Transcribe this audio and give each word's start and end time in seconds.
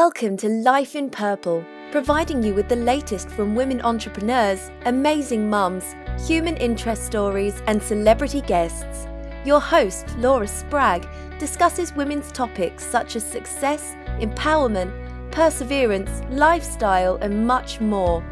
Welcome 0.00 0.36
to 0.38 0.50
Life 0.50 0.94
in 0.94 1.08
Purple, 1.08 1.64
providing 1.90 2.42
you 2.42 2.52
with 2.52 2.68
the 2.68 2.76
latest 2.76 3.30
from 3.30 3.54
women 3.54 3.80
entrepreneurs, 3.80 4.70
amazing 4.84 5.48
mums, 5.48 5.96
human 6.28 6.54
interest 6.58 7.06
stories, 7.06 7.62
and 7.66 7.82
celebrity 7.82 8.42
guests. 8.42 9.06
Your 9.46 9.58
host, 9.58 10.04
Laura 10.18 10.46
Spragg, 10.46 11.08
discusses 11.38 11.94
women's 11.94 12.30
topics 12.30 12.84
such 12.84 13.16
as 13.16 13.24
success, 13.24 13.96
empowerment, 14.20 14.92
perseverance, 15.32 16.20
lifestyle, 16.28 17.16
and 17.22 17.46
much 17.46 17.80
more. 17.80 18.22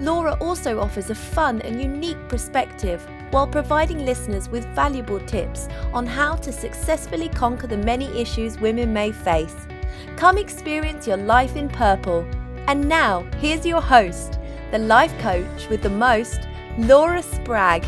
Laura 0.00 0.36
also 0.40 0.80
offers 0.80 1.10
a 1.10 1.14
fun 1.14 1.62
and 1.62 1.80
unique 1.80 2.28
perspective 2.28 3.06
while 3.30 3.46
providing 3.46 4.04
listeners 4.04 4.48
with 4.48 4.66
valuable 4.74 5.20
tips 5.20 5.68
on 5.92 6.04
how 6.04 6.34
to 6.34 6.50
successfully 6.50 7.28
conquer 7.28 7.68
the 7.68 7.78
many 7.78 8.06
issues 8.20 8.58
women 8.58 8.92
may 8.92 9.12
face. 9.12 9.68
Come 10.16 10.38
experience 10.38 11.06
your 11.06 11.16
life 11.16 11.56
in 11.56 11.68
purple. 11.68 12.26
And 12.68 12.88
now, 12.88 13.24
here's 13.38 13.66
your 13.66 13.80
host, 13.80 14.38
the 14.70 14.78
life 14.78 15.16
coach 15.18 15.68
with 15.68 15.82
the 15.82 15.90
most, 15.90 16.40
Laura 16.78 17.22
Spragg. 17.22 17.84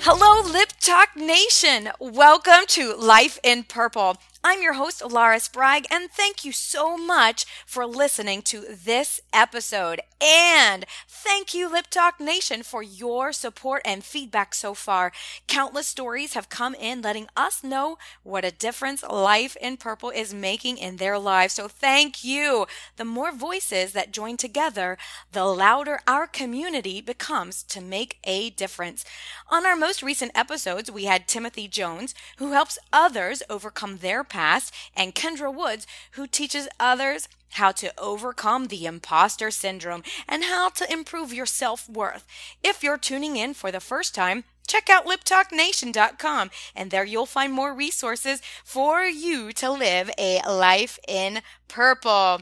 Hello, 0.00 0.42
Lip 0.50 0.72
Talk 0.80 1.14
Nation. 1.14 1.90
Welcome 2.00 2.66
to 2.68 2.94
Life 2.96 3.38
in 3.44 3.62
Purple. 3.64 4.16
I'm 4.44 4.60
your 4.60 4.72
host, 4.72 5.04
Laura 5.08 5.38
Spragg, 5.38 5.86
and 5.88 6.10
thank 6.10 6.44
you 6.44 6.50
so 6.50 6.96
much 6.96 7.46
for 7.64 7.86
listening 7.86 8.42
to 8.42 8.64
this 8.68 9.20
episode. 9.32 10.00
And 10.20 10.84
thank 11.08 11.54
you, 11.54 11.70
Lip 11.70 11.86
Talk 11.88 12.18
Nation, 12.18 12.64
for 12.64 12.82
your 12.82 13.32
support 13.32 13.82
and 13.84 14.02
feedback 14.02 14.54
so 14.54 14.74
far. 14.74 15.12
Countless 15.46 15.86
stories 15.86 16.34
have 16.34 16.48
come 16.48 16.74
in 16.74 17.02
letting 17.02 17.28
us 17.36 17.62
know 17.62 17.98
what 18.24 18.44
a 18.44 18.50
difference 18.50 19.04
Life 19.04 19.56
in 19.60 19.76
Purple 19.76 20.10
is 20.10 20.34
making 20.34 20.76
in 20.76 20.96
their 20.96 21.20
lives. 21.20 21.54
So 21.54 21.68
thank 21.68 22.24
you. 22.24 22.66
The 22.96 23.04
more 23.04 23.32
voices 23.32 23.92
that 23.92 24.12
join 24.12 24.36
together, 24.36 24.98
the 25.30 25.44
louder 25.44 26.00
our 26.08 26.26
community 26.26 27.00
becomes 27.00 27.62
to 27.64 27.80
make 27.80 28.18
a 28.24 28.50
difference. 28.50 29.04
On 29.50 29.64
our 29.66 29.76
most 29.76 30.02
recent 30.02 30.32
episodes, 30.34 30.90
we 30.90 31.04
had 31.04 31.28
Timothy 31.28 31.68
Jones, 31.68 32.12
who 32.38 32.52
helps 32.52 32.78
others 32.92 33.44
overcome 33.48 33.98
their 33.98 34.24
past, 34.32 34.74
and 34.96 35.14
Kendra 35.14 35.54
Woods, 35.54 35.86
who 36.12 36.26
teaches 36.26 36.68
others 36.80 37.28
how 37.50 37.70
to 37.70 37.92
overcome 37.98 38.68
the 38.68 38.86
imposter 38.86 39.50
syndrome 39.50 40.02
and 40.26 40.44
how 40.44 40.70
to 40.70 40.90
improve 40.90 41.34
your 41.34 41.46
self 41.46 41.88
worth. 41.88 42.26
If 42.64 42.82
you're 42.82 42.98
tuning 42.98 43.36
in 43.36 43.52
for 43.52 43.70
the 43.70 43.80
first 43.80 44.14
time, 44.14 44.44
check 44.72 44.88
out 44.88 45.04
liptalknation.com 45.04 46.50
and 46.74 46.90
there 46.90 47.04
you'll 47.04 47.26
find 47.26 47.52
more 47.52 47.74
resources 47.74 48.40
for 48.64 49.02
you 49.02 49.52
to 49.52 49.70
live 49.70 50.10
a 50.18 50.40
life 50.48 50.98
in 51.06 51.42
purple. 51.68 52.40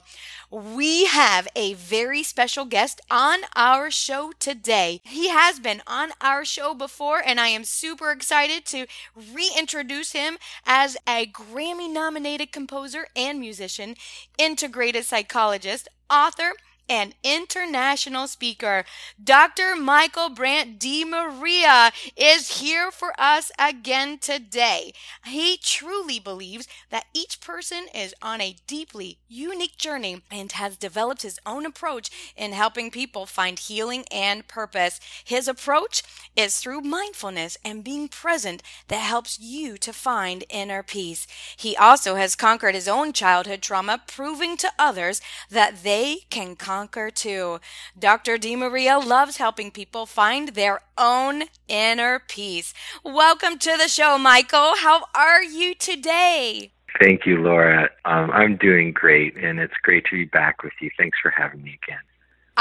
We 0.49 1.07
have 1.07 1.49
a 1.57 1.75
very 1.75 2.23
special 2.23 2.67
guest 2.67 3.01
on 3.11 3.41
our 3.57 3.91
show 3.91 4.31
today. 4.39 5.01
He 5.03 5.29
has 5.29 5.59
been 5.59 5.83
on 5.89 6.11
our 6.21 6.45
show 6.45 6.73
before 6.73 7.21
and 7.25 7.41
I 7.41 7.49
am 7.49 7.65
super 7.65 8.13
excited 8.13 8.65
to 8.67 8.87
reintroduce 9.35 10.13
him 10.13 10.39
as 10.65 10.97
a 11.09 11.27
Grammy 11.27 11.93
nominated 11.93 12.53
composer 12.53 13.09
and 13.17 13.41
musician, 13.41 13.97
integrated 14.39 15.05
psychologist, 15.05 15.89
author, 16.09 16.53
and 16.91 17.15
international 17.23 18.27
speaker. 18.27 18.85
Dr. 19.23 19.77
Michael 19.77 20.29
Brant 20.29 20.81
DeMaria 20.81 21.93
is 22.17 22.59
here 22.59 22.91
for 22.91 23.13
us 23.17 23.53
again 23.61 24.19
today. 24.19 24.93
He 25.25 25.57
truly 25.63 26.19
believes 26.19 26.67
that 26.91 27.07
each 27.15 27.41
person 27.41 27.87
is 27.95 28.13
on 28.21 28.41
a 28.41 28.57
deeply 28.67 29.19
unique 29.29 29.77
journey 29.77 30.23
and 30.33 30.51
has 30.53 30.77
developed 30.77 31.23
his 31.23 31.39
own 31.47 31.65
approach 31.65 32.11
in 32.37 32.53
helping 32.53 32.91
people 32.91 33.25
find 33.25 33.61
healing 33.61 34.05
and 34.11 34.49
purpose. 34.49 34.99
His 35.25 35.47
approach 35.47 36.03
is 36.35 36.59
through 36.59 36.81
mindfulness 36.81 37.57
and 37.65 37.85
being 37.85 38.09
present 38.09 38.65
that 38.89 38.97
helps 38.97 39.39
you 39.39 39.79
to 39.79 39.93
find 39.93 40.43
inner 40.51 40.83
peace. 40.83 41.29
He 41.57 41.77
also 41.77 42.17
has 42.17 42.35
conquered 42.35 42.75
his 42.75 42.89
own 42.89 43.13
childhood 43.13 43.63
trauma, 43.63 44.03
proving 44.09 44.57
to 44.57 44.73
others 44.77 45.21
that 45.51 45.85
they 45.85 46.23
can 46.31 46.57
conquer 46.57 46.80
conquer 46.81 47.11
too. 47.11 47.61
Dr. 47.99 48.39
DeMaria 48.39 49.05
loves 49.05 49.37
helping 49.37 49.71
people 49.71 50.07
find 50.07 50.51
their 50.51 50.81
own 50.97 51.43
inner 51.69 52.23
peace. 52.27 52.73
Welcome 53.05 53.59
to 53.59 53.77
the 53.77 53.87
show, 53.87 54.17
Michael. 54.17 54.73
How 54.79 55.05
are 55.15 55.43
you 55.43 55.75
today? 55.75 56.73
Thank 56.99 57.27
you, 57.27 57.37
Laura. 57.37 57.91
Um, 58.07 58.31
I'm 58.31 58.57
doing 58.57 58.93
great, 58.93 59.37
and 59.37 59.61
it's 59.61 59.77
great 59.83 60.07
to 60.07 60.17
be 60.17 60.25
back 60.25 60.63
with 60.63 60.73
you. 60.81 60.91
Thanks 60.97 61.19
for 61.23 61.31
having 61.31 61.63
me 61.63 61.79
again. 61.83 62.01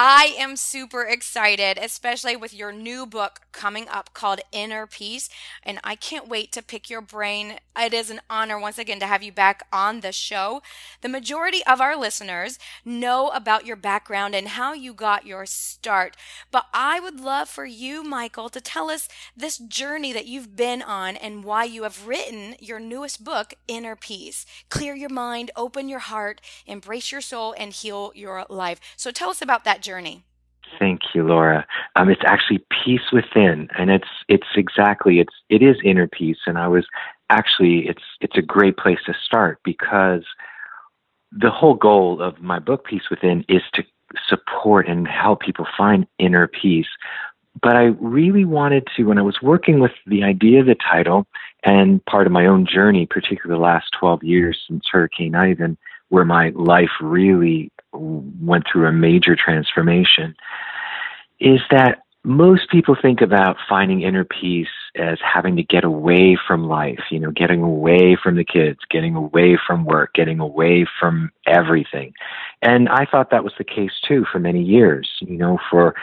I 0.02 0.34
am 0.38 0.56
super 0.56 1.02
excited, 1.02 1.78
especially 1.78 2.38
with 2.38 2.54
your 2.54 2.72
new 2.72 3.06
book 3.06 3.42
coming 3.52 3.86
up 3.90 4.14
called 4.14 4.40
Inner 4.54 4.88
Peace. 4.88 5.28
And 5.62 5.78
I 5.84 5.96
can't 5.96 6.30
wait 6.30 6.54
to 6.54 6.62
pick 6.64 6.90
your 6.90 7.02
brain. 7.02 7.58
It 7.78 7.94
is 7.94 8.10
an 8.10 8.22
honor 8.30 8.58
once 8.58 8.78
again 8.78 9.02
to 9.02 9.06
have 9.08 9.24
you 9.24 9.34
back 9.34 9.68
on 9.74 10.00
the 10.00 10.14
show. 10.14 10.62
The 11.02 11.10
majority 11.10 11.66
of 11.66 11.82
our 11.82 11.98
listeners 11.98 12.58
know 12.86 13.28
about 13.32 13.66
your 13.66 13.76
background 13.76 14.36
and 14.36 14.48
how 14.50 14.72
you 14.72 14.94
got 14.94 15.26
your 15.26 15.46
start. 15.46 16.16
But 16.50 16.68
I 16.74 17.02
would 17.02 17.20
love 17.20 17.50
for 17.50 17.66
you, 17.66 18.02
Michael, 18.02 18.48
to 18.50 18.62
tell 18.62 18.90
us 18.90 19.10
this 19.36 19.58
journey 19.58 20.14
that 20.14 20.28
you've 20.28 20.56
been 20.56 20.82
on 20.82 21.18
and 21.18 21.44
why 21.44 21.66
you 21.66 21.84
have 21.84 22.08
written 22.08 22.56
your 22.62 22.80
newest 22.80 23.26
book, 23.26 23.54
Inner 23.68 23.98
Peace. 23.98 24.46
Clear 24.70 24.96
your 24.96 25.10
mind, 25.10 25.52
open 25.58 25.90
your 25.90 26.00
heart, 26.00 26.40
embrace 26.66 27.12
your 27.12 27.20
soul, 27.20 27.54
and 27.58 27.74
heal 27.74 28.14
your 28.16 28.46
life. 28.50 28.80
So 28.96 29.12
tell 29.12 29.30
us 29.30 29.42
about 29.42 29.66
that 29.66 29.82
journey? 29.82 29.89
Thank 30.78 31.02
you, 31.14 31.24
Laura. 31.24 31.66
Um, 31.96 32.10
it's 32.10 32.22
actually 32.26 32.64
peace 32.70 33.12
within, 33.12 33.70
and 33.78 33.90
it's 33.90 34.08
it's 34.28 34.48
exactly 34.56 35.20
it's 35.20 35.34
it 35.50 35.62
is 35.62 35.78
inner 35.84 36.08
peace. 36.08 36.38
And 36.46 36.58
I 36.58 36.68
was 36.68 36.86
actually 37.30 37.88
it's 37.88 38.04
it's 38.22 38.38
a 38.38 38.42
great 38.42 38.78
place 38.78 39.00
to 39.06 39.14
start 39.26 39.60
because 39.64 40.24
the 41.32 41.52
whole 41.52 41.76
goal 41.76 42.22
of 42.22 42.40
my 42.42 42.60
book, 42.60 42.86
Peace 42.86 43.10
Within, 43.10 43.46
is 43.48 43.62
to 43.74 43.84
support 44.28 44.88
and 44.88 45.08
help 45.08 45.42
people 45.42 45.68
find 45.78 46.08
inner 46.18 46.48
peace. 46.48 46.88
But 47.62 47.76
I 47.76 47.92
really 48.00 48.46
wanted 48.46 48.88
to, 48.96 49.04
when 49.04 49.18
I 49.18 49.24
was 49.24 49.42
working 49.42 49.80
with 49.80 49.92
the 50.08 50.24
idea 50.24 50.62
of 50.62 50.68
the 50.68 50.76
title 50.76 51.28
and 51.64 52.04
part 52.06 52.26
of 52.26 52.34
my 52.34 52.46
own 52.46 52.66
journey, 52.66 53.06
particularly 53.06 53.60
the 53.60 53.64
last 53.64 53.88
12 54.00 54.24
years 54.24 54.60
since 54.68 54.86
Hurricane 54.92 55.36
Ivan, 55.36 55.78
where 56.10 56.26
my 56.26 56.52
life 56.56 56.92
really 57.02 57.72
went 57.94 58.66
through 58.72 58.88
a 58.88 58.92
major 58.92 59.36
transformation 59.36 60.36
is 61.40 61.60
that 61.72 62.00
most 62.24 62.70
people 62.70 62.98
think 63.02 63.22
about 63.22 63.56
finding 63.68 64.02
inner 64.02 64.26
peace 64.26 64.68
as 64.96 65.18
having 65.24 65.56
to 65.56 65.64
get 65.64 65.86
away 65.86 66.38
from 66.48 66.68
life, 66.68 67.00
you 67.10 67.20
know, 67.20 67.32
getting 67.32 67.62
away 67.62 68.18
from 68.22 68.36
the 68.36 68.44
kids, 68.44 68.80
getting 68.90 69.16
away 69.16 69.58
from 69.66 69.86
work, 69.86 70.14
getting 70.14 70.40
away 70.40 70.86
from 71.00 71.32
everything. 71.48 72.12
And 72.62 72.90
I 72.90 73.06
thought 73.06 73.32
that 73.32 73.44
was 73.44 73.54
the 73.58 73.64
case 73.64 73.94
too 74.06 74.26
for 74.30 74.40
many 74.40 74.62
years. 74.62 75.10
You 75.22 75.38
know, 75.38 75.60
for 75.70 75.96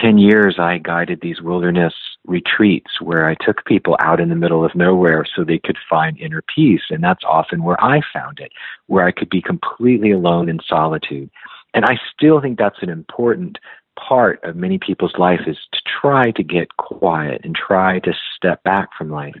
10 0.00 0.18
years, 0.18 0.58
I 0.58 0.78
guided 0.78 1.20
these 1.20 1.40
wilderness 1.40 1.94
retreats 2.26 3.00
where 3.00 3.26
I 3.26 3.34
took 3.34 3.64
people 3.64 3.96
out 4.00 4.20
in 4.20 4.28
the 4.28 4.34
middle 4.34 4.64
of 4.64 4.74
nowhere 4.74 5.24
so 5.24 5.44
they 5.44 5.58
could 5.58 5.78
find 5.88 6.18
inner 6.18 6.42
peace. 6.54 6.82
And 6.90 7.02
that's 7.02 7.24
often 7.24 7.62
where 7.62 7.82
I 7.82 8.00
found 8.12 8.38
it, 8.38 8.52
where 8.86 9.06
I 9.06 9.12
could 9.12 9.30
be 9.30 9.42
completely 9.42 10.12
alone 10.12 10.48
in 10.48 10.60
solitude. 10.66 11.30
And 11.74 11.84
I 11.84 11.98
still 12.14 12.40
think 12.40 12.58
that's 12.58 12.82
an 12.82 12.90
important 12.90 13.58
part 13.98 14.42
of 14.44 14.56
many 14.56 14.78
people's 14.78 15.16
life 15.18 15.40
is 15.46 15.56
to 15.72 15.80
try 16.00 16.30
to 16.32 16.42
get 16.42 16.76
quiet 16.76 17.40
and 17.44 17.54
try 17.54 17.98
to 18.00 18.12
step 18.36 18.62
back 18.62 18.90
from 18.96 19.10
life. 19.10 19.34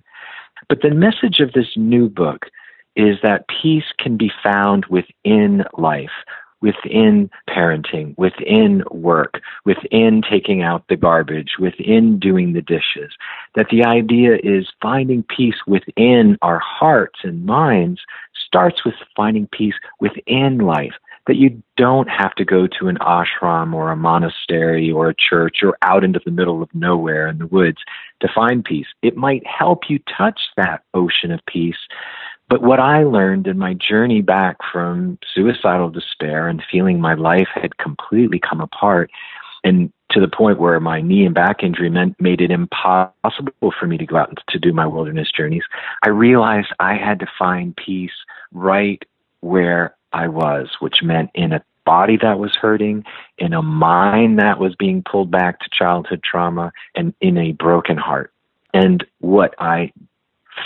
But 0.68 0.82
the 0.82 0.90
message 0.90 1.40
of 1.40 1.52
this 1.52 1.76
new 1.76 2.08
book 2.08 2.46
is 2.96 3.18
that 3.22 3.46
peace 3.48 3.84
can 3.98 4.16
be 4.16 4.32
found 4.42 4.86
within 4.86 5.64
life, 5.76 6.10
within 6.60 7.30
parenting, 7.48 8.16
within 8.16 8.82
work, 8.90 9.40
within 9.64 10.22
taking 10.28 10.62
out 10.62 10.84
the 10.88 10.96
garbage, 10.96 11.52
within 11.58 12.18
doing 12.18 12.52
the 12.52 12.62
dishes. 12.62 13.12
That 13.54 13.68
the 13.70 13.84
idea 13.84 14.38
is 14.42 14.68
finding 14.82 15.24
peace 15.24 15.56
within 15.66 16.36
our 16.42 16.58
hearts 16.58 17.20
and 17.22 17.44
minds 17.46 18.00
starts 18.46 18.84
with 18.84 18.94
finding 19.16 19.46
peace 19.48 19.74
within 20.00 20.58
life. 20.58 20.94
That 21.26 21.36
you 21.36 21.62
don't 21.76 22.08
have 22.08 22.34
to 22.36 22.44
go 22.44 22.66
to 22.66 22.88
an 22.88 22.96
ashram 23.02 23.74
or 23.74 23.90
a 23.90 23.96
monastery 23.96 24.90
or 24.90 25.10
a 25.10 25.14
church 25.14 25.58
or 25.62 25.76
out 25.82 26.02
into 26.02 26.20
the 26.24 26.30
middle 26.30 26.62
of 26.62 26.74
nowhere 26.74 27.28
in 27.28 27.36
the 27.36 27.46
woods 27.46 27.78
to 28.20 28.28
find 28.34 28.64
peace. 28.64 28.86
It 29.02 29.14
might 29.14 29.46
help 29.46 29.90
you 29.90 30.00
touch 30.16 30.40
that 30.56 30.84
ocean 30.94 31.30
of 31.30 31.40
peace 31.46 31.76
but 32.48 32.62
what 32.62 32.80
I 32.80 33.02
learned 33.02 33.46
in 33.46 33.58
my 33.58 33.74
journey 33.74 34.22
back 34.22 34.56
from 34.72 35.18
suicidal 35.34 35.90
despair 35.90 36.48
and 36.48 36.62
feeling 36.70 37.00
my 37.00 37.14
life 37.14 37.48
had 37.54 37.76
completely 37.78 38.38
come 38.38 38.60
apart 38.60 39.10
and 39.64 39.92
to 40.10 40.20
the 40.20 40.28
point 40.28 40.58
where 40.58 40.80
my 40.80 41.00
knee 41.00 41.26
and 41.26 41.34
back 41.34 41.62
injury 41.62 41.90
meant 41.90 42.18
made 42.20 42.40
it 42.40 42.50
impossible 42.50 43.72
for 43.78 43.86
me 43.86 43.98
to 43.98 44.06
go 44.06 44.16
out 44.16 44.38
to 44.48 44.58
do 44.58 44.72
my 44.72 44.86
wilderness 44.86 45.30
journeys, 45.30 45.64
I 46.02 46.08
realized 46.08 46.68
I 46.80 46.94
had 46.94 47.20
to 47.20 47.26
find 47.38 47.76
peace 47.76 48.12
right 48.52 49.02
where 49.40 49.94
I 50.12 50.28
was, 50.28 50.68
which 50.80 51.02
meant 51.02 51.30
in 51.34 51.52
a 51.52 51.62
body 51.84 52.18
that 52.22 52.38
was 52.38 52.54
hurting, 52.54 53.04
in 53.36 53.52
a 53.52 53.62
mind 53.62 54.38
that 54.38 54.58
was 54.58 54.74
being 54.74 55.02
pulled 55.02 55.30
back 55.30 55.60
to 55.60 55.70
childhood 55.70 56.22
trauma, 56.22 56.72
and 56.94 57.14
in 57.20 57.36
a 57.36 57.52
broken 57.52 57.96
heart. 57.96 58.32
And 58.72 59.04
what 59.20 59.54
I 59.58 59.92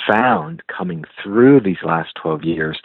found 0.08 0.62
coming 0.66 1.04
through 1.22 1.60
these 1.60 1.82
last 1.84 2.14
12 2.20 2.44
years 2.44 2.80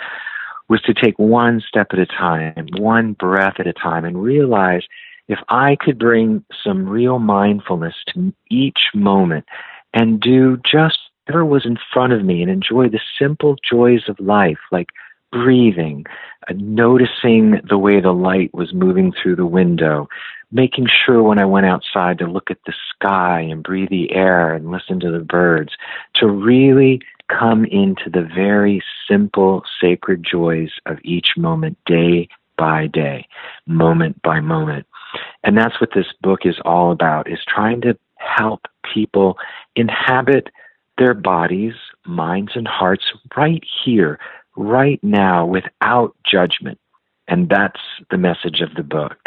was 0.70 0.82
to 0.82 0.94
take 0.94 1.18
one 1.18 1.62
step 1.66 1.88
at 1.92 2.00
a 2.00 2.06
time, 2.06 2.68
one 2.78 3.14
breath 3.14 3.56
at 3.60 3.68
a 3.68 3.74
time, 3.74 4.04
and 4.04 4.22
realize 4.22 4.84
if 5.28 5.40
I 5.50 5.78
could 5.80 5.98
bring 5.98 6.44
some 6.64 6.88
real 6.88 7.20
mindfulness 7.20 7.96
to 8.14 8.34
each 8.50 8.90
moment 8.94 9.46
and 9.94 10.20
do 10.20 10.58
just 10.70 10.98
whatever 11.26 11.46
was 11.46 11.66
in 11.66 11.78
front 11.94 12.14
of 12.14 12.24
me 12.24 12.42
and 12.42 12.52
enjoy 12.52 12.90
the 12.90 13.00
simple 13.20 13.56
joys 13.70 14.04
of 14.08 14.20
life, 14.20 14.60
like 14.72 14.90
breathing, 15.32 16.06
uh, 16.50 16.54
noticing 16.56 17.60
the 17.68 17.78
way 17.78 18.00
the 18.00 18.14
light 18.14 18.54
was 18.54 18.74
moving 18.74 19.12
through 19.12 19.36
the 19.36 19.46
window, 19.46 20.08
making 20.52 20.88
sure 20.88 21.22
when 21.22 21.40
I 21.40 21.46
went 21.46 21.66
outside 21.66 22.20
to 22.20 22.26
look 22.26 22.50
at 22.50 22.60
the 22.66 22.74
sky 22.94 23.42
and 23.42 23.64
breathe 23.64 23.90
the 23.90 24.12
air 24.12 24.54
and 24.54 24.72
listen 24.72 25.00
to 25.02 25.12
the 25.12 25.20
birds, 25.20 25.74
to 26.16 26.28
really 26.28 27.02
come 27.30 27.66
into 27.66 28.10
the 28.10 28.22
very 28.22 28.82
simple, 29.10 29.64
sacred 29.82 30.24
joys 30.24 30.72
of 30.86 30.98
each 31.04 31.32
moment, 31.36 31.78
day 31.86 32.30
by 32.58 32.88
day, 32.88 33.28
moment 33.66 34.22
by 34.22 34.40
moment. 34.40 34.86
And 35.44 35.58
that's 35.58 35.80
what 35.82 35.92
this 35.94 36.08
book 36.22 36.42
is 36.46 36.56
all 36.66 36.92
about, 36.92 37.30
is 37.30 37.40
trying 37.48 37.82
to 37.82 37.98
help 38.16 38.68
people 38.94 39.38
inhabit 39.76 40.50
their 40.98 41.14
bodies, 41.14 41.74
minds, 42.06 42.54
and 42.56 42.68
hearts 42.68 43.06
right 43.36 43.64
here, 43.84 44.20
right 44.56 45.00
now, 45.04 45.46
without 45.46 46.16
judgment. 46.30 46.80
And 47.28 47.50
that's 47.50 47.82
the 48.10 48.18
message 48.18 48.62
of 48.62 48.74
the 48.76 48.84
book. 48.84 49.18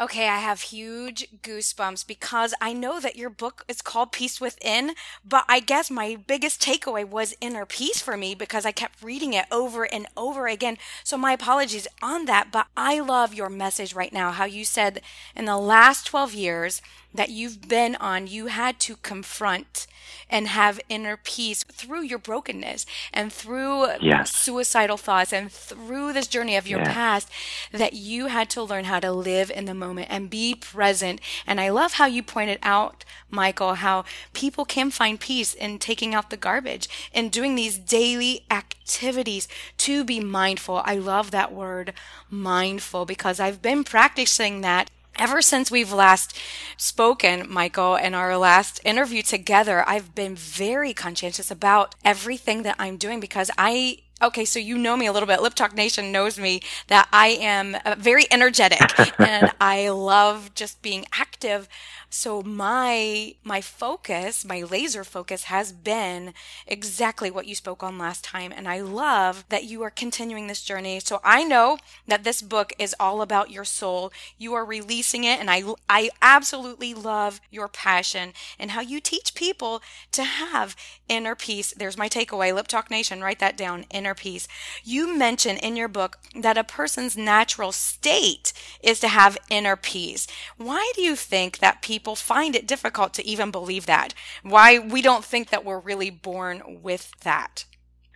Okay, 0.00 0.28
I 0.28 0.38
have 0.38 0.62
huge 0.62 1.28
goosebumps 1.42 2.06
because 2.06 2.54
I 2.58 2.72
know 2.72 3.00
that 3.00 3.16
your 3.16 3.28
book 3.28 3.66
is 3.68 3.82
called 3.82 4.12
Peace 4.12 4.40
Within, 4.40 4.92
but 5.22 5.44
I 5.46 5.60
guess 5.60 5.90
my 5.90 6.16
biggest 6.16 6.62
takeaway 6.62 7.06
was 7.06 7.36
inner 7.38 7.66
peace 7.66 8.00
for 8.00 8.16
me 8.16 8.34
because 8.34 8.64
I 8.64 8.72
kept 8.72 9.02
reading 9.02 9.34
it 9.34 9.44
over 9.52 9.84
and 9.84 10.06
over 10.16 10.46
again. 10.46 10.78
So 11.04 11.18
my 11.18 11.34
apologies 11.34 11.86
on 12.00 12.24
that, 12.24 12.50
but 12.50 12.68
I 12.78 13.00
love 13.00 13.34
your 13.34 13.50
message 13.50 13.94
right 13.94 14.10
now. 14.10 14.30
How 14.30 14.46
you 14.46 14.64
said 14.64 15.02
in 15.36 15.44
the 15.44 15.58
last 15.58 16.06
12 16.06 16.32
years, 16.32 16.80
that 17.12 17.30
you've 17.30 17.68
been 17.68 17.96
on, 17.96 18.26
you 18.26 18.46
had 18.46 18.78
to 18.80 18.96
confront 18.96 19.86
and 20.28 20.48
have 20.48 20.80
inner 20.88 21.16
peace 21.16 21.64
through 21.64 22.02
your 22.02 22.18
brokenness 22.18 22.86
and 23.12 23.32
through 23.32 23.86
yes. 24.00 24.32
suicidal 24.32 24.96
thoughts 24.96 25.32
and 25.32 25.50
through 25.50 26.12
this 26.12 26.28
journey 26.28 26.56
of 26.56 26.68
your 26.68 26.80
yes. 26.80 26.92
past, 26.92 27.30
that 27.72 27.94
you 27.94 28.26
had 28.26 28.48
to 28.50 28.62
learn 28.62 28.84
how 28.84 29.00
to 29.00 29.10
live 29.10 29.50
in 29.50 29.64
the 29.64 29.74
moment 29.74 30.06
and 30.10 30.30
be 30.30 30.54
present. 30.54 31.20
And 31.46 31.60
I 31.60 31.68
love 31.68 31.94
how 31.94 32.06
you 32.06 32.22
pointed 32.22 32.58
out, 32.62 33.04
Michael, 33.28 33.74
how 33.74 34.04
people 34.32 34.64
can 34.64 34.90
find 34.90 35.18
peace 35.18 35.52
in 35.52 35.78
taking 35.78 36.14
out 36.14 36.30
the 36.30 36.36
garbage 36.36 36.88
and 37.12 37.32
doing 37.32 37.54
these 37.54 37.78
daily 37.78 38.44
activities 38.50 39.48
to 39.78 40.04
be 40.04 40.20
mindful. 40.20 40.82
I 40.84 40.94
love 40.96 41.30
that 41.32 41.52
word, 41.52 41.92
mindful, 42.28 43.04
because 43.04 43.40
I've 43.40 43.62
been 43.62 43.84
practicing 43.84 44.60
that 44.60 44.90
ever 45.18 45.42
since 45.42 45.70
we've 45.70 45.92
last 45.92 46.36
spoken, 46.76 47.46
Michael, 47.48 47.96
in 47.96 48.14
our 48.14 48.36
last 48.36 48.80
interview 48.84 49.22
together, 49.22 49.84
I've 49.88 50.14
been 50.14 50.34
very 50.34 50.94
conscientious 50.94 51.50
about 51.50 51.94
everything 52.04 52.62
that 52.62 52.76
I'm 52.78 52.96
doing 52.96 53.20
because 53.20 53.50
I 53.58 53.98
okay, 54.22 54.44
so 54.44 54.58
you 54.58 54.76
know 54.78 54.96
me 54.96 55.06
a 55.06 55.12
little 55.12 55.26
bit. 55.26 55.40
Lip 55.42 55.54
Talk 55.54 55.74
Nation 55.74 56.12
knows 56.12 56.38
me 56.38 56.60
that 56.88 57.08
I 57.12 57.28
am 57.28 57.76
uh, 57.84 57.96
very 57.98 58.24
energetic 58.30 58.80
and 59.18 59.50
I 59.60 59.88
love 59.88 60.54
just 60.54 60.82
being 60.82 61.06
active. 61.12 61.68
So 62.10 62.42
my 62.42 63.34
my 63.44 63.60
focus, 63.60 64.44
my 64.44 64.62
laser 64.62 65.04
focus 65.04 65.44
has 65.44 65.72
been 65.72 66.34
exactly 66.66 67.30
what 67.30 67.46
you 67.46 67.54
spoke 67.54 67.82
on 67.82 67.98
last 67.98 68.24
time 68.24 68.52
and 68.54 68.68
I 68.68 68.80
love 68.80 69.44
that 69.48 69.64
you 69.64 69.82
are 69.82 69.90
continuing 69.90 70.46
this 70.46 70.62
journey. 70.62 71.00
So 71.00 71.20
I 71.24 71.44
know 71.44 71.78
that 72.08 72.24
this 72.24 72.42
book 72.42 72.72
is 72.78 72.94
all 72.98 73.22
about 73.22 73.50
your 73.50 73.64
soul. 73.64 74.12
You 74.38 74.54
are 74.54 74.64
releasing 74.64 75.24
it 75.24 75.38
and 75.38 75.50
I 75.50 75.62
I 75.88 76.10
absolutely 76.20 76.94
love 76.94 77.40
your 77.50 77.68
passion 77.68 78.32
and 78.58 78.72
how 78.72 78.80
you 78.80 79.00
teach 79.00 79.34
people 79.34 79.82
to 80.12 80.24
have 80.24 80.76
inner 81.08 81.34
peace. 81.34 81.72
There's 81.76 81.96
my 81.98 82.08
takeaway. 82.08 82.54
Lip 82.54 82.68
Talk 82.68 82.90
Nation, 82.90 83.22
write 83.22 83.38
that 83.40 83.56
down. 83.56 83.84
Inner 83.90 84.09
peace. 84.14 84.48
You 84.84 85.16
mention 85.16 85.56
in 85.56 85.76
your 85.76 85.88
book 85.88 86.18
that 86.34 86.58
a 86.58 86.64
person's 86.64 87.16
natural 87.16 87.72
state 87.72 88.52
is 88.82 89.00
to 89.00 89.08
have 89.08 89.38
inner 89.48 89.76
peace. 89.76 90.26
Why 90.56 90.92
do 90.94 91.02
you 91.02 91.16
think 91.16 91.58
that 91.58 91.82
people 91.82 92.00
people 92.00 92.16
find 92.16 92.56
it 92.56 92.66
difficult 92.66 93.12
to 93.14 93.26
even 93.26 93.50
believe 93.50 93.86
that. 93.86 94.14
Why 94.42 94.78
we 94.78 95.02
don't 95.02 95.24
think 95.24 95.50
that 95.50 95.64
we're 95.64 95.78
really 95.78 96.10
born 96.10 96.62
with 96.82 97.12
that. 97.22 97.64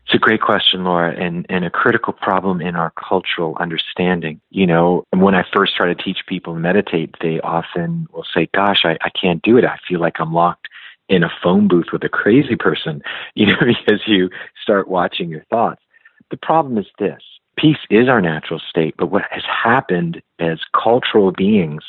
It's 0.06 0.14
a 0.14 0.18
great 0.18 0.40
question, 0.40 0.84
Laura, 0.84 1.14
and, 1.14 1.46
and 1.48 1.64
a 1.64 1.70
critical 1.70 2.12
problem 2.12 2.60
in 2.60 2.76
our 2.76 2.92
cultural 3.08 3.56
understanding. 3.60 4.40
You 4.50 4.66
know, 4.66 5.04
when 5.12 5.34
I 5.34 5.44
first 5.54 5.76
try 5.76 5.86
to 5.92 5.94
teach 5.94 6.18
people 6.28 6.54
to 6.54 6.60
meditate, 6.60 7.14
they 7.20 7.40
often 7.40 8.06
will 8.12 8.26
say, 8.34 8.48
Gosh, 8.54 8.84
I, 8.84 8.96
I 9.00 9.10
can't 9.10 9.42
do 9.42 9.58
it. 9.58 9.64
I 9.64 9.76
feel 9.88 10.00
like 10.00 10.16
I'm 10.18 10.32
locked 10.32 10.68
in 11.08 11.22
a 11.22 11.30
phone 11.42 11.68
booth 11.68 11.86
with 11.92 12.02
a 12.04 12.08
crazy 12.08 12.56
person, 12.56 13.02
you 13.34 13.46
know, 13.46 13.58
because 13.60 14.02
you 14.06 14.30
start 14.62 14.88
watching 14.88 15.28
your 15.28 15.44
thoughts. 15.50 15.80
The 16.34 16.38
problem 16.44 16.78
is 16.78 16.86
this 16.98 17.22
peace 17.56 17.78
is 17.90 18.08
our 18.08 18.20
natural 18.20 18.60
state, 18.68 18.96
but 18.98 19.06
what 19.06 19.22
has 19.30 19.44
happened 19.44 20.20
as 20.40 20.58
cultural 20.74 21.30
beings 21.30 21.84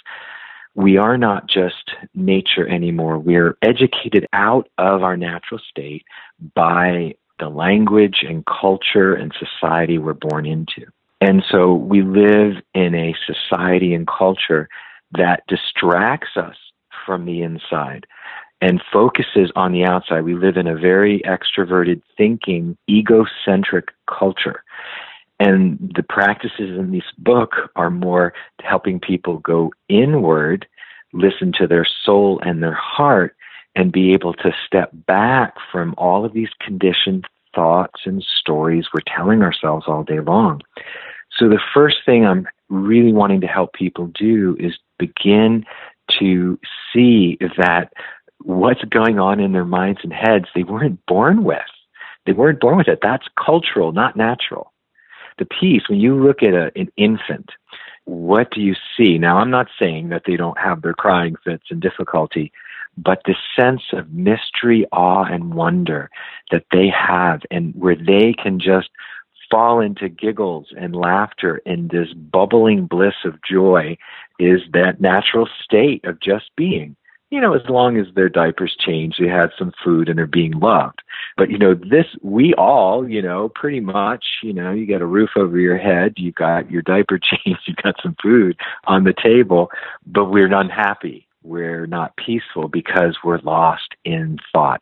we 0.75 0.97
are 0.97 1.17
not 1.17 1.47
just 1.47 1.93
nature 2.13 2.67
anymore. 2.67 3.17
We're 3.17 3.57
educated 3.63 4.27
out 4.33 4.69
of 4.77 5.01
our 5.01 5.17
natural 5.17 5.59
state 5.67 6.05
by 6.53 7.15
the 7.39 7.49
language 7.49 8.23
and 8.27 8.45
culture 8.45 9.15
and 9.15 9.33
society 9.39 9.97
we're 9.97 10.13
born 10.13 10.45
into. 10.45 10.85
And 11.21 11.43
so 11.49 11.73
we 11.73 12.03
live 12.03 12.61
in 12.75 12.93
a 12.93 13.15
society 13.25 13.95
and 13.95 14.05
culture 14.05 14.69
that 15.13 15.41
distracts 15.47 16.35
us 16.35 16.57
from 17.03 17.25
the 17.25 17.41
inside 17.41 18.05
and 18.61 18.81
focuses 18.91 19.51
on 19.55 19.71
the 19.71 19.83
outside. 19.83 20.23
We 20.23 20.35
live 20.35 20.57
in 20.57 20.67
a 20.67 20.75
very 20.75 21.21
extroverted, 21.21 22.01
thinking, 22.17 22.77
egocentric 22.89 23.89
culture. 24.07 24.63
And 25.39 25.91
the 25.95 26.03
practices 26.03 26.77
in 26.77 26.91
this 26.91 27.11
book 27.17 27.51
are 27.75 27.89
more 27.89 28.33
helping 28.61 28.99
people 28.99 29.39
go 29.39 29.73
inward, 29.89 30.65
listen 31.11 31.51
to 31.59 31.67
their 31.67 31.85
soul 32.05 32.39
and 32.43 32.63
their 32.63 32.73
heart, 32.73 33.35
and 33.75 33.91
be 33.91 34.11
able 34.11 34.33
to 34.35 34.55
step 34.65 34.91
back 34.93 35.55
from 35.71 35.93
all 35.97 36.23
of 36.23 36.31
these 36.31 36.49
conditioned 36.61 37.25
thoughts 37.53 38.01
and 38.05 38.23
stories 38.23 38.85
we're 38.93 39.15
telling 39.15 39.41
ourselves 39.41 39.85
all 39.87 40.03
day 40.03 40.19
long. 40.19 40.61
So, 41.37 41.49
the 41.49 41.59
first 41.73 41.97
thing 42.05 42.25
I'm 42.25 42.47
really 42.69 43.11
wanting 43.11 43.41
to 43.41 43.47
help 43.47 43.73
people 43.73 44.07
do 44.07 44.55
is 44.59 44.77
begin 44.97 45.65
to 46.19 46.57
see 46.93 47.37
that 47.57 47.91
what's 48.43 48.83
going 48.85 49.19
on 49.19 49.39
in 49.39 49.51
their 49.51 49.65
minds 49.65 50.01
and 50.03 50.13
heads 50.13 50.45
they 50.53 50.63
weren't 50.63 51.05
born 51.05 51.43
with. 51.43 51.59
They 52.25 52.33
weren't 52.33 52.59
born 52.59 52.77
with 52.77 52.87
it. 52.87 52.99
That's 53.01 53.27
cultural, 53.37 53.91
not 53.91 54.15
natural 54.15 54.73
the 55.37 55.45
peace, 55.45 55.83
when 55.89 55.99
you 55.99 56.15
look 56.15 56.43
at 56.43 56.53
a, 56.53 56.71
an 56.75 56.89
infant, 56.97 57.49
what 58.05 58.51
do 58.51 58.61
you 58.61 58.75
see? 58.95 59.17
Now, 59.17 59.37
I'm 59.37 59.49
not 59.49 59.67
saying 59.79 60.09
that 60.09 60.23
they 60.25 60.35
don't 60.35 60.59
have 60.59 60.81
their 60.81 60.93
crying 60.93 61.35
fits 61.43 61.65
and 61.69 61.81
difficulty, 61.81 62.51
but 62.97 63.21
the 63.25 63.35
sense 63.59 63.81
of 63.93 64.13
mystery, 64.13 64.85
awe, 64.91 65.25
and 65.25 65.53
wonder 65.53 66.09
that 66.51 66.65
they 66.71 66.89
have, 66.89 67.41
and 67.51 67.73
where 67.75 67.95
they 67.95 68.33
can 68.33 68.59
just 68.59 68.89
fall 69.51 69.79
into 69.79 70.09
giggles 70.09 70.67
and 70.77 70.95
laughter 70.95 71.61
and 71.65 71.89
this 71.89 72.13
bubbling 72.13 72.87
bliss 72.87 73.13
of 73.25 73.35
joy 73.47 73.95
is 74.39 74.61
that 74.73 74.99
natural 74.99 75.47
state 75.63 76.03
of 76.05 76.19
just 76.19 76.45
being 76.55 76.95
you 77.31 77.41
know, 77.41 77.53
as 77.53 77.67
long 77.67 77.97
as 77.97 78.07
their 78.15 78.29
diapers 78.29 78.75
change, 78.79 79.17
they 79.17 79.27
have 79.27 79.51
some 79.57 79.73
food 79.83 80.09
and 80.09 80.17
they're 80.17 80.27
being 80.27 80.53
loved. 80.53 81.01
But, 81.37 81.49
you 81.49 81.57
know, 81.57 81.73
this, 81.73 82.05
we 82.21 82.53
all, 82.53 83.09
you 83.09 83.21
know, 83.21 83.49
pretty 83.49 83.79
much, 83.79 84.25
you 84.43 84.53
know, 84.53 84.71
you 84.71 84.85
got 84.85 85.01
a 85.01 85.07
roof 85.07 85.31
over 85.35 85.59
your 85.59 85.77
head, 85.77 86.13
you 86.17 86.31
got 86.31 86.69
your 86.69 86.81
diaper 86.81 87.19
changed, 87.45 87.61
you 87.65 87.73
got 87.81 87.95
some 88.01 88.15
food 88.21 88.57
on 88.85 89.03
the 89.03 89.13
table, 89.13 89.71
but 90.05 90.25
we're 90.25 90.53
unhappy. 90.53 91.27
We're 91.43 91.85
not 91.85 92.15
peaceful 92.17 92.67
because 92.67 93.17
we're 93.23 93.39
lost 93.39 93.95
in 94.03 94.39
thought. 94.51 94.81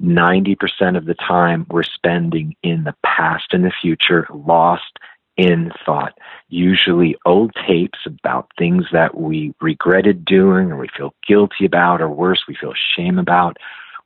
90% 0.00 0.96
of 0.96 1.06
the 1.06 1.14
time 1.14 1.66
we're 1.70 1.82
spending 1.82 2.54
in 2.62 2.84
the 2.84 2.94
past 3.04 3.48
and 3.52 3.64
the 3.64 3.72
future, 3.80 4.26
lost 4.32 4.98
in 5.36 5.72
thought, 5.84 6.18
usually 6.48 7.16
old 7.24 7.52
tapes 7.66 8.00
about 8.06 8.50
things 8.58 8.84
that 8.92 9.18
we 9.18 9.54
regretted 9.60 10.24
doing 10.24 10.70
or 10.70 10.76
we 10.76 10.88
feel 10.96 11.14
guilty 11.26 11.64
about, 11.64 12.00
or 12.00 12.08
worse, 12.08 12.44
we 12.46 12.54
feel 12.54 12.74
shame 12.96 13.18
about, 13.18 13.56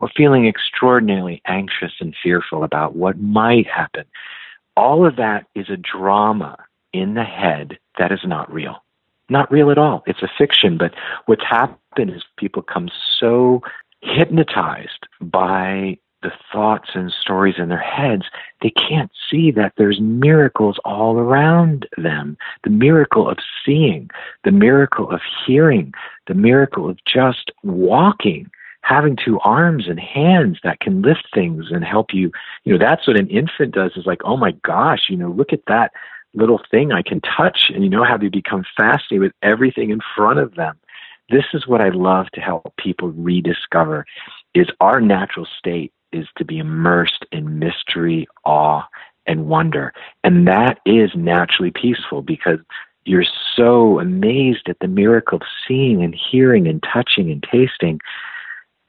or 0.01 0.09
feeling 0.17 0.47
extraordinarily 0.47 1.43
anxious 1.47 1.93
and 2.01 2.15
fearful 2.23 2.63
about 2.63 2.95
what 2.95 3.19
might 3.19 3.67
happen. 3.67 4.05
All 4.77 5.07
of 5.07 5.17
that 5.17 5.47
is 5.55 5.69
a 5.71 5.77
drama 5.77 6.57
in 6.93 7.15
the 7.15 7.25
head 7.25 7.79
that 7.99 8.13
is 8.13 8.21
not 8.25 8.53
real. 8.53 8.85
Not 9.29 9.51
real 9.51 9.71
at 9.71 9.79
all. 9.79 10.05
It's 10.07 10.23
a 10.23 10.31
fiction. 10.39 10.79
But 10.79 10.95
what's 11.25 11.45
happened 11.49 12.11
is 12.15 12.23
people 12.37 12.63
come 12.63 12.89
so 13.19 13.63
hypnotized 14.03 15.07
by 15.21 15.99
the 16.27 16.33
thoughts 16.53 16.91
and 16.95 17.13
stories 17.13 17.55
in 17.57 17.69
their 17.69 17.79
heads, 17.79 18.25
they 18.61 18.71
can't 18.71 19.13
see 19.31 19.53
that 19.53 19.75
there's 19.77 20.01
miracles 20.01 20.77
all 20.85 21.19
around 21.19 21.87
them. 21.97 22.37
The 22.65 22.71
miracle 22.71 23.29
of 23.29 23.39
seeing, 23.65 24.11
the 24.43 24.51
miracle 24.51 25.09
of 25.09 25.21
hearing, 25.47 25.95
the 26.27 26.35
miracle 26.35 26.91
of 26.91 26.99
just 27.05 27.53
walking, 27.63 28.51
having 28.83 29.17
two 29.17 29.39
arms 29.45 29.87
and 29.87 30.01
hands 30.01 30.59
that 30.65 30.81
can 30.81 31.01
lift 31.01 31.29
things 31.33 31.67
and 31.71 31.85
help 31.85 32.13
you. 32.13 32.33
You 32.65 32.73
know, 32.73 32.85
that's 32.85 33.07
what 33.07 33.21
an 33.21 33.29
infant 33.29 33.73
does 33.73 33.93
is 33.95 34.05
like, 34.05 34.23
oh 34.25 34.37
my 34.37 34.51
gosh, 34.65 35.05
you 35.09 35.17
know, 35.17 35.31
look 35.31 35.53
at 35.53 35.67
that 35.69 35.93
little 36.35 36.61
thing 36.73 36.91
I 36.91 37.03
can 37.03 37.21
touch. 37.21 37.71
And 37.73 37.85
you 37.85 37.89
know 37.91 38.03
how 38.03 38.17
they 38.17 38.29
become 38.29 38.65
fascinated 38.77 39.21
with 39.21 39.33
everything 39.43 39.91
in 39.91 40.01
front 40.17 40.41
of 40.41 40.57
them. 40.57 40.77
This 41.31 41.45
is 41.55 41.69
what 41.69 41.81
I 41.81 41.91
love 41.91 42.27
to 42.35 42.41
help 42.41 42.73
people 42.77 43.13
rediscover 43.13 44.07
is 44.55 44.69
our 44.81 45.01
natural 45.01 45.47
state 45.59 45.93
is 46.13 46.27
to 46.37 46.45
be 46.45 46.59
immersed 46.59 47.25
in 47.33 47.59
mystery, 47.59 48.27
awe, 48.45 48.83
and 49.27 49.47
wonder. 49.47 49.93
And 50.25 50.47
that 50.47 50.79
is 50.87 51.11
naturally 51.15 51.71
peaceful 51.71 52.23
because 52.23 52.59
you're 53.05 53.25
so 53.55 54.01
amazed 54.01 54.69
at 54.69 54.79
the 54.81 54.89
miracle 54.89 55.37
of 55.37 55.47
seeing 55.67 56.03
and 56.03 56.15
hearing 56.15 56.67
and 56.67 56.83
touching 56.83 57.31
and 57.31 57.43
tasting 57.51 58.01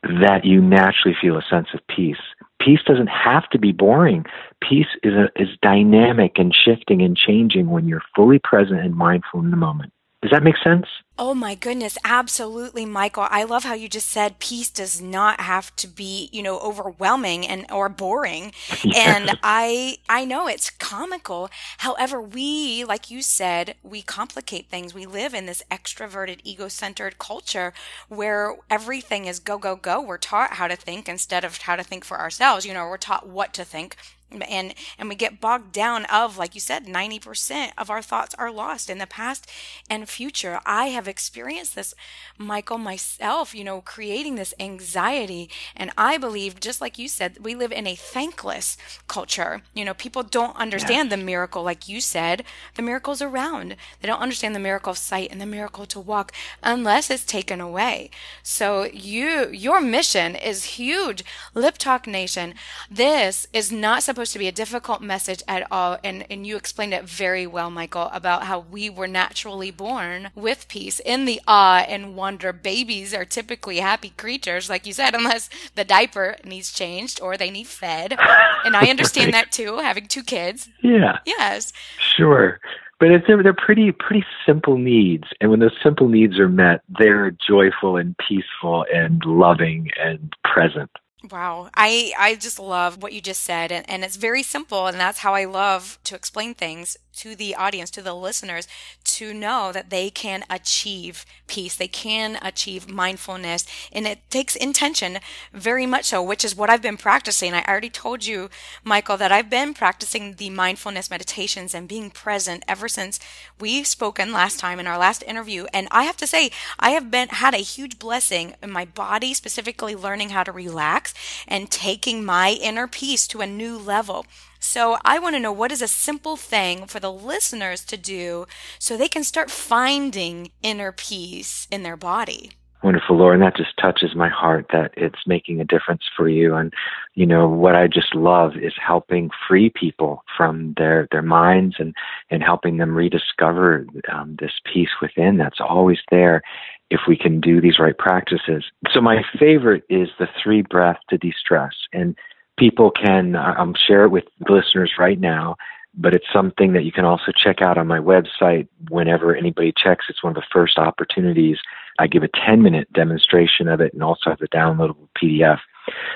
that 0.04 0.46
you 0.46 0.62
naturally 0.62 1.18
feel 1.20 1.38
a 1.38 1.44
sense 1.50 1.68
of 1.74 1.86
peace. 1.88 2.18
Peace 2.60 2.80
doesn't 2.86 3.08
have 3.08 3.50
to 3.50 3.60
be 3.60 3.72
boring. 3.72 4.26
Peace 4.62 4.88
is, 5.04 5.14
a, 5.14 5.30
is 5.42 5.50
dynamic 5.62 6.34
and 6.38 6.56
shifting 6.56 7.02
and 7.02 7.16
changing 7.16 7.70
when 7.70 7.88
you're 7.88 8.02
fully 8.16 8.40
present 8.40 8.80
and 8.80 8.96
mindful 8.96 9.40
in 9.40 9.52
the 9.52 9.58
moment. 9.58 9.92
Does 10.22 10.32
that 10.32 10.44
make 10.44 10.58
sense? 10.64 10.88
Oh 11.20 11.34
my 11.34 11.56
goodness, 11.56 11.98
absolutely, 12.04 12.86
Michael. 12.86 13.26
I 13.32 13.44
love 13.44 13.64
how 13.64 13.74
you 13.74 13.90
just 13.90 14.08
said 14.08 14.38
peace 14.38 14.70
does 14.70 15.02
not 15.02 15.40
have 15.42 15.76
to 15.78 15.88
be, 15.88 16.30
you 16.32 16.44
know, 16.44 16.60
overwhelming 16.60 17.48
and 17.48 17.66
or 17.72 17.90
boring. 17.90 18.52
And 18.96 19.32
I 19.42 19.98
I 20.08 20.26
know 20.26 20.48
it's 20.48 20.70
comical. 20.70 21.50
However, 21.80 22.22
we, 22.22 22.84
like 22.84 23.10
you 23.10 23.24
said, 23.24 23.76
we 23.82 24.04
complicate 24.04 24.70
things. 24.70 24.94
We 24.94 25.06
live 25.08 25.34
in 25.34 25.48
this 25.48 25.64
extroverted, 25.72 26.40
ego-centered 26.44 27.18
culture 27.18 27.74
where 28.10 28.56
everything 28.70 29.26
is 29.26 29.40
go 29.40 29.58
go 29.58 29.76
go. 29.76 30.00
We're 30.02 30.18
taught 30.20 30.54
how 30.54 30.68
to 30.68 30.76
think 30.76 31.10
instead 31.10 31.44
of 31.44 31.58
how 31.58 31.76
to 31.76 31.84
think 31.84 32.06
for 32.06 32.20
ourselves. 32.20 32.64
You 32.66 32.74
know, 32.76 32.86
we're 32.88 32.98
taught 32.98 33.28
what 33.28 33.54
to 33.56 33.66
think 33.66 33.96
and 34.42 34.74
and 35.00 35.08
we 35.08 35.16
get 35.16 35.40
bogged 35.40 35.72
down 35.72 36.04
of 36.06 36.38
like 36.38 36.54
you 36.54 36.60
said 36.60 36.86
90% 36.86 37.72
of 37.78 37.90
our 37.90 38.02
thoughts 38.02 38.36
are 38.36 38.52
lost 38.52 38.90
in 38.90 38.98
the 38.98 39.08
past 39.08 39.50
and 39.90 40.10
future 40.10 40.60
i 40.66 40.88
have 40.88 41.07
experienced 41.08 41.76
this 41.76 41.94
michael 42.38 42.78
myself 42.78 43.56
you 43.56 43.64
know 43.64 43.82
creating 43.82 44.36
this 44.36 44.54
anxiety. 44.60 45.50
And 45.76 45.92
i 45.98 46.18
believe 46.18 46.60
just 46.60 46.82
like 46.82 46.98
you 46.98 47.08
said 47.08 47.40
we 47.42 47.56
live 47.56 47.72
in 47.72 47.88
a 47.88 47.96
thankless 47.96 48.78
culture. 49.08 49.62
You 49.74 49.86
know 49.86 49.94
people 49.94 50.24
don't 50.24 50.56
understand 50.56 51.12
the 51.12 51.18
miracle 51.18 51.64
like 51.64 51.88
you 51.88 52.02
said 52.02 52.44
the 52.76 52.82
miracle's 52.82 53.22
around. 53.22 53.76
They 54.02 54.08
don't 54.08 54.22
understand 54.22 54.56
the 54.56 54.60
miracle 54.60 54.92
of 54.92 54.98
sight 54.98 55.32
and 55.32 55.42
the 55.42 55.46
miracle 55.46 55.86
to 55.88 56.00
walk 56.00 56.32
unless 56.62 57.10
it's 57.10 57.26
taken 57.26 57.60
away. 57.62 58.10
So 58.44 58.84
you 58.86 59.50
your 59.52 59.82
mission 59.82 60.36
is 60.36 60.76
huge. 60.78 61.24
Lip 61.54 61.78
talk 61.78 62.06
nation 62.08 62.54
this 62.90 63.48
is 63.54 63.72
not 63.72 64.04
supposed 64.04 64.18
supposed 64.18 64.34
to 64.34 64.40
be 64.40 64.48
a 64.48 64.52
difficult 64.52 65.02
message 65.02 65.44
at 65.48 65.66
all. 65.72 65.98
And, 66.04 66.26
and 66.30 66.46
you 66.46 66.58
explained 66.58 66.94
it 66.94 67.06
very 67.06 67.46
well, 67.46 67.70
Michael, 67.70 68.10
about 68.12 68.44
how 68.44 68.60
we 68.60 68.90
were 68.90 69.08
naturally 69.08 69.72
born 69.72 70.32
with 70.36 70.68
peace 70.68 70.97
in 71.00 71.26
the 71.26 71.42
awe 71.48 71.86
and 71.88 72.16
wonder. 72.16 72.54
Babies 72.54 73.14
are 73.14 73.26
typically 73.26 73.78
happy 73.78 74.10
creatures, 74.10 74.70
like 74.70 74.86
you 74.86 74.94
said, 74.94 75.16
unless 75.16 75.50
the 75.76 75.84
diaper 75.84 76.38
needs 76.44 76.72
changed 76.72 77.22
or 77.22 77.38
they 77.38 77.50
need 77.50 77.68
fed. 77.68 78.18
And 78.66 78.76
I 78.76 78.90
understand 78.90 79.34
right. 79.34 79.46
that 79.46 79.52
too, 79.52 79.78
having 79.78 80.08
two 80.08 80.24
kids. 80.24 80.70
Yeah. 80.82 81.20
Yes. 81.26 81.74
Sure 82.00 82.60
but 83.00 83.12
it's, 83.12 83.28
they're, 83.28 83.44
they're 83.44 83.54
pretty 83.54 83.92
pretty 83.92 84.26
simple 84.46 84.78
needs 84.78 85.26
and 85.40 85.52
when 85.52 85.60
those 85.60 85.76
simple 85.84 86.10
needs 86.10 86.40
are 86.40 86.50
met 86.50 86.82
they're 86.98 87.32
joyful 87.32 87.96
and 87.96 88.16
peaceful 88.18 88.86
and 88.92 89.24
loving 89.24 89.90
and 90.00 90.34
present 90.44 90.90
Wow. 91.32 91.70
I, 91.74 92.14
I 92.18 92.36
just 92.36 92.60
love 92.60 93.02
what 93.02 93.12
you 93.12 93.22
just 93.22 93.42
said. 93.42 93.72
And, 93.72 93.90
and 93.90 94.04
it's 94.04 94.16
very 94.16 94.44
simple. 94.44 94.88
And 94.88 95.00
that's 95.00 95.20
how 95.20 95.34
I 95.34 95.46
love 95.46 95.98
to 96.06 96.16
explain 96.16 96.54
things 96.54 96.96
to 97.18 97.36
the 97.36 97.56
audience, 97.56 97.90
to 97.92 98.02
the 98.02 98.14
listeners, 98.14 98.68
to 99.04 99.34
know 99.34 99.72
that 99.72 99.90
they 99.90 100.10
can 100.10 100.44
achieve 100.50 101.26
peace. 101.48 101.76
They 101.76 101.88
can 101.88 102.38
achieve 102.42 102.90
mindfulness. 102.90 103.66
And 103.92 104.08
it 104.08 104.20
takes 104.30 104.56
intention 104.56 105.20
very 105.54 105.86
much 105.86 106.06
so, 106.06 106.22
which 106.22 106.46
is 106.46 106.56
what 106.56 106.70
I've 106.70 106.82
been 106.82 106.98
practicing. 106.98 107.54
I 107.54 107.64
already 107.64 107.90
told 107.90 108.26
you, 108.26 108.50
Michael, 108.84 109.18
that 109.18 109.32
I've 109.32 109.50
been 109.50 109.74
practicing 109.74 110.36
the 110.36 110.50
mindfulness 110.50 111.10
meditations 111.10 111.74
and 111.74 111.88
being 111.88 112.10
present 112.10 112.64
ever 112.68 112.88
since 112.88 113.20
we've 113.60 113.88
spoken 113.88 114.32
last 114.32 114.60
time 114.60 114.80
in 114.80 114.88
our 114.88 114.98
last 114.98 115.24
interview. 115.24 115.66
And 115.74 115.88
I 115.92 116.04
have 116.04 116.18
to 116.18 116.28
say, 116.28 116.52
I 116.80 116.92
have 116.92 117.10
been 117.10 117.30
had 117.30 117.54
a 117.54 117.58
huge 117.58 118.00
blessing 118.00 118.56
in 118.62 118.72
my 118.72 118.86
body, 118.86 119.34
specifically 119.34 119.96
learning 119.96 120.30
how 120.30 120.44
to 120.44 120.52
relax 120.52 121.14
and 121.48 121.72
taking 121.72 122.24
my 122.24 122.52
inner 122.52 122.88
peace 122.88 123.28
to 123.28 123.42
a 123.42 123.48
new 123.48 123.78
level. 123.78 124.26
So 124.60 124.98
I 125.04 125.20
want 125.20 125.36
to 125.36 125.40
know 125.40 125.52
what 125.52 125.72
is 125.72 125.82
a 125.82 125.88
simple 125.88 126.36
thing 126.36 126.86
for 126.88 127.00
the 127.00 127.12
listeners 127.12 127.86
to 127.86 127.98
do 127.98 128.46
so 128.80 128.96
they 128.96 129.08
can 129.08 129.24
start 129.24 129.50
finding 129.52 130.52
inner 130.62 130.92
peace 130.92 131.68
in 131.72 131.84
their 131.84 131.98
body. 131.98 132.52
Wonderful, 132.84 133.18
Laura. 133.18 133.34
And 133.34 133.42
that 133.42 133.58
just 133.58 133.76
touches 133.82 134.16
my 134.16 134.30
heart 134.30 134.68
that 134.72 134.92
it's 134.96 135.26
making 135.26 135.60
a 135.60 135.66
difference 135.66 136.04
for 136.16 136.30
you. 136.30 136.54
And, 136.54 136.72
you 137.16 137.26
know, 137.26 137.48
what 137.48 137.76
I 137.76 137.88
just 137.88 138.14
love 138.14 138.56
is 138.56 138.74
helping 138.78 139.32
free 139.48 139.72
people 139.72 140.24
from 140.38 140.76
their, 140.78 141.08
their 141.12 141.24
minds 141.24 141.78
and, 141.80 141.96
and 142.30 142.44
helping 142.44 142.78
them 142.78 142.96
rediscover 142.96 143.88
um, 144.14 144.38
this 144.40 144.52
peace 144.72 144.92
within 145.02 145.38
that's 145.38 145.60
always 145.60 145.98
there 146.12 146.44
if 146.92 147.02
we 147.08 147.18
can 147.18 147.42
do 147.42 147.60
these 147.60 147.80
right 147.80 147.98
practices. 147.98 148.66
So 148.94 149.02
my 149.02 149.24
favorite 149.40 149.84
is 149.90 150.10
the 150.20 150.30
three 150.42 150.62
breath 150.62 151.00
to 151.10 151.18
de-stress. 151.18 151.74
And 151.92 152.16
people 152.58 152.92
can 152.92 153.36
um, 153.36 153.74
share 153.88 154.04
it 154.04 154.10
with 154.10 154.26
listeners 154.50 154.94
right 154.98 155.20
now, 155.20 155.56
but 155.94 156.14
it's 156.14 156.26
something 156.32 156.74
that 156.74 156.84
you 156.84 156.92
can 156.92 157.06
also 157.06 157.32
check 157.32 157.62
out 157.62 157.78
on 157.78 157.88
my 157.88 158.00
website 158.00 158.68
whenever 158.90 159.36
anybody 159.36 159.74
checks. 159.76 160.06
It's 160.10 160.24
one 160.24 160.32
of 160.32 160.36
the 160.36 160.48
first 160.52 160.78
opportunities. 160.78 161.58
I 162.00 162.08
give 162.08 162.24
a 162.24 162.30
10 162.46 162.62
minute 162.62 162.92
demonstration 162.94 163.68
of 163.68 163.82
it 163.82 163.94
and 163.94 164.04
also 164.04 164.30
have 164.30 164.42
a 164.42 164.48
downloadable 164.48 165.08
PDF. 165.22 165.60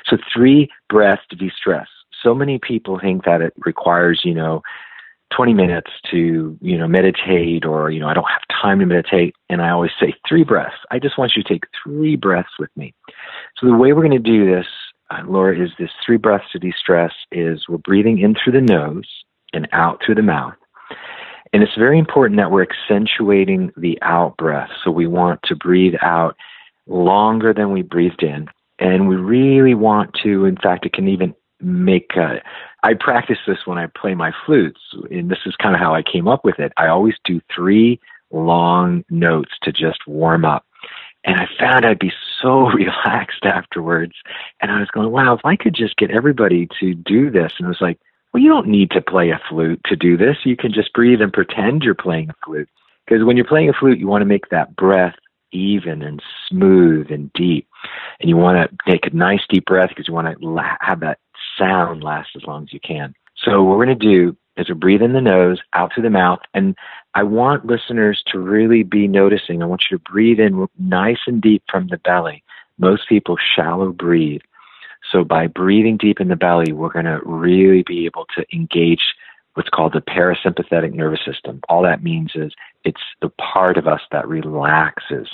So 0.06 0.18
three 0.34 0.70
breaths 0.90 1.24
to 1.30 1.36
de-stress. 1.36 1.88
So 2.22 2.36
many 2.36 2.60
people 2.60 3.00
think 3.00 3.26
that 3.26 3.42
it 3.42 3.54
requires, 3.66 4.22
you 4.24 4.34
know, 4.34 4.62
20 5.36 5.54
minutes 5.54 5.92
to, 6.12 6.58
you 6.62 6.78
know, 6.78 6.88
meditate 6.88 7.66
or, 7.66 7.90
you 7.90 8.00
know, 8.00 8.08
I 8.08 8.14
don't 8.14 8.30
have 8.30 8.42
time 8.62 8.80
to 8.80 8.86
meditate. 8.86 9.34
And 9.50 9.62
I 9.62 9.70
always 9.70 9.92
say 10.00 10.14
three 10.28 10.44
breaths. 10.44 10.76
I 10.92 11.00
just 11.00 11.18
want 11.18 11.34
you 11.36 11.42
to 11.42 11.50
take 11.50 11.64
three 11.84 12.16
breaths 12.16 12.52
with 12.60 12.70
me. 12.76 12.94
So 13.58 13.68
the 13.68 13.76
way 13.76 13.94
we're 13.94 14.08
going 14.08 14.12
to 14.12 14.20
do 14.20 14.46
this, 14.46 14.68
Laura, 15.26 15.58
is 15.58 15.72
this 15.78 15.90
three 16.06 16.18
breaths 16.18 16.46
to 16.52 16.60
de-stress 16.60 17.14
is 17.32 17.68
we're 17.68 17.78
breathing 17.78 18.20
in 18.20 18.36
through 18.36 18.54
the 18.54 18.62
nose 18.62 19.08
and 19.54 19.68
out 19.72 20.02
through 20.06 20.16
the 20.16 20.22
mouth. 20.22 20.54
And 21.54 21.62
it's 21.64 21.76
very 21.78 22.00
important 22.00 22.38
that 22.38 22.52
we're 22.52 22.66
accentuating 22.66 23.72
the 23.76 23.98
out 24.02 24.38
breath. 24.38 24.70
So 24.84 24.92
we 24.92 25.08
want 25.08 25.42
to 25.44 25.56
breathe 25.56 25.96
out 26.02 26.36
longer 26.88 27.54
than 27.54 27.72
we 27.72 27.82
breathed 27.82 28.24
in. 28.24 28.48
And 28.80 29.08
we 29.08 29.16
really 29.16 29.76
want 29.76 30.16
to, 30.24 30.46
in 30.46 30.56
fact, 30.56 30.86
it 30.86 30.94
can 30.94 31.08
even 31.08 31.36
make 31.60 32.12
uh, 32.18 32.36
I 32.84 32.94
practice 33.00 33.38
this 33.46 33.60
when 33.66 33.78
I 33.78 33.88
play 33.96 34.16
my 34.16 34.32
flutes, 34.46 34.80
and 35.12 35.30
this 35.30 35.40
is 35.46 35.56
kind 35.62 35.76
of 35.76 35.82
how 35.82 35.94
I 35.94 36.02
came 36.02 36.28
up 36.28 36.44
with 36.44 36.60
it. 36.60 36.74
I 36.78 36.88
always 36.88 37.14
do 37.24 37.40
three 37.54 38.00
long 38.32 39.04
notes 39.10 39.52
to 39.64 39.72
just 39.72 40.00
warm 40.08 40.46
up. 40.46 40.66
And 41.24 41.40
I 41.40 41.48
found 41.60 41.86
I'd 41.86 42.00
be 42.00 42.14
so 42.42 42.68
relaxed 42.74 43.46
afterwards. 43.46 44.14
And 44.62 44.72
I 44.72 44.80
was 44.80 44.90
going, 44.90 45.12
wow, 45.12 45.34
if 45.34 45.42
I 45.44 45.56
could 45.56 45.74
just 45.74 45.98
get 45.98 46.12
everybody 46.12 46.68
to 46.80 46.94
do 46.94 47.30
this. 47.30 47.54
And 47.58 47.66
it 47.66 47.70
was 47.70 47.82
like, 47.82 48.00
well, 48.34 48.42
you 48.42 48.50
don't 48.50 48.68
need 48.68 48.92
to 48.92 49.02
play 49.02 49.30
a 49.30 49.42
flute 49.50 49.82
to 49.86 49.96
do 49.96 50.18
this. 50.18 50.38
You 50.46 50.56
can 50.56 50.72
just 50.72 50.94
breathe 50.94 51.22
and 51.22 51.34
pretend 51.34 51.84
you're 51.84 51.96
playing 51.96 52.30
a 52.30 52.46
flute. 52.46 52.70
Because 53.06 53.26
when 53.26 53.36
you're 53.36 53.46
playing 53.46 53.70
a 53.70 53.74
flute, 53.74 54.00
you 54.00 54.08
want 54.08 54.22
to 54.22 54.28
make 54.28 54.50
that 54.50 54.76
breath 54.76 55.16
even 55.52 56.02
and 56.02 56.22
smooth 56.48 57.12
and 57.12 57.32
deep. 57.34 57.68
And 58.20 58.30
you 58.30 58.38
want 58.38 58.70
to 58.70 58.92
take 58.92 59.06
a 59.08 59.16
nice 59.16 59.42
deep 59.50 59.66
breath 59.66 59.90
because 59.90 60.08
you 60.08 60.14
want 60.14 60.40
to 60.40 60.78
have 60.80 61.02
that 61.02 61.20
sound 61.58 62.04
last 62.04 62.30
as 62.36 62.44
long 62.44 62.64
as 62.64 62.74
you 62.74 62.80
can. 62.80 63.14
So 63.36 63.64
what 63.64 63.78
we're 63.78 63.86
going 63.86 64.00
to 64.00 64.06
do 64.14 64.38
is 64.58 64.70
we 64.70 64.76
breathe 64.76 65.02
in 65.02 65.14
the 65.14 65.22
nose, 65.22 65.60
out 65.74 65.94
through 65.94 66.04
the 66.04 66.10
mouth, 66.10 66.40
and 66.54 66.76
I 67.14 67.24
want 67.24 67.66
listeners 67.66 68.24
to 68.28 68.40
really 68.40 68.84
be 68.84 69.08
noticing. 69.08 69.62
I 69.62 69.66
want 69.66 69.84
you 69.90 69.98
to 69.98 70.04
breathe 70.04 70.40
in 70.40 70.68
nice 70.80 71.20
and 71.28 71.42
deep 71.42 71.64
from 71.70 71.88
the 71.88 71.98
belly. 71.98 72.44
Most 72.78 73.10
people 73.10 73.38
shallow 73.56 73.92
breathe. 73.92 74.42
So 75.12 75.24
by 75.24 75.48
breathing 75.48 75.98
deep 75.98 76.22
in 76.22 76.30
the 76.30 76.36
belly, 76.36 76.72
we're 76.72 76.92
going 76.92 77.06
to 77.06 77.20
really 77.26 77.84
be 77.84 78.06
able 78.06 78.26
to 78.38 78.46
engage 78.54 79.14
what's 79.56 79.70
called 79.70 79.94
the 79.94 80.02
parasympathetic 80.02 80.94
nervous 80.94 81.20
system. 81.26 81.60
All 81.68 81.84
that 81.84 82.04
means 82.04 82.32
is 82.36 82.54
it's 82.86 83.02
the 83.22 83.30
part 83.30 83.78
of 83.78 83.88
us 83.88 84.02
that 84.12 84.28
relaxes 84.28 85.28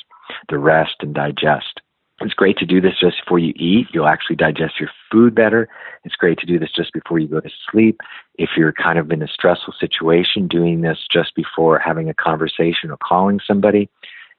the 0.49 0.57
rest 0.57 0.95
and 1.01 1.13
digest. 1.13 1.81
It's 2.21 2.33
great 2.33 2.57
to 2.57 2.65
do 2.65 2.81
this 2.81 2.93
just 2.99 3.17
before 3.23 3.37
you 3.37 3.53
eat. 3.55 3.87
You'll 3.93 4.07
actually 4.07 4.37
digest 4.37 4.79
your 4.79 4.89
food 5.11 5.35
better. 5.35 5.69
It's 6.03 6.15
great 6.15 6.39
to 6.39 6.47
do 6.47 6.57
this 6.57 6.71
just 6.75 6.91
before 6.93 7.19
you 7.19 7.27
go 7.27 7.39
to 7.39 7.49
sleep. 7.71 8.01
If 8.39 8.51
you're 8.57 8.73
kind 8.73 8.97
of 8.97 9.11
in 9.11 9.21
a 9.21 9.27
stressful 9.27 9.75
situation, 9.79 10.47
doing 10.47 10.81
this 10.81 10.97
just 11.11 11.35
before 11.35 11.77
having 11.77 12.09
a 12.09 12.15
conversation 12.15 12.89
or 12.89 12.97
calling 12.97 13.39
somebody. 13.45 13.89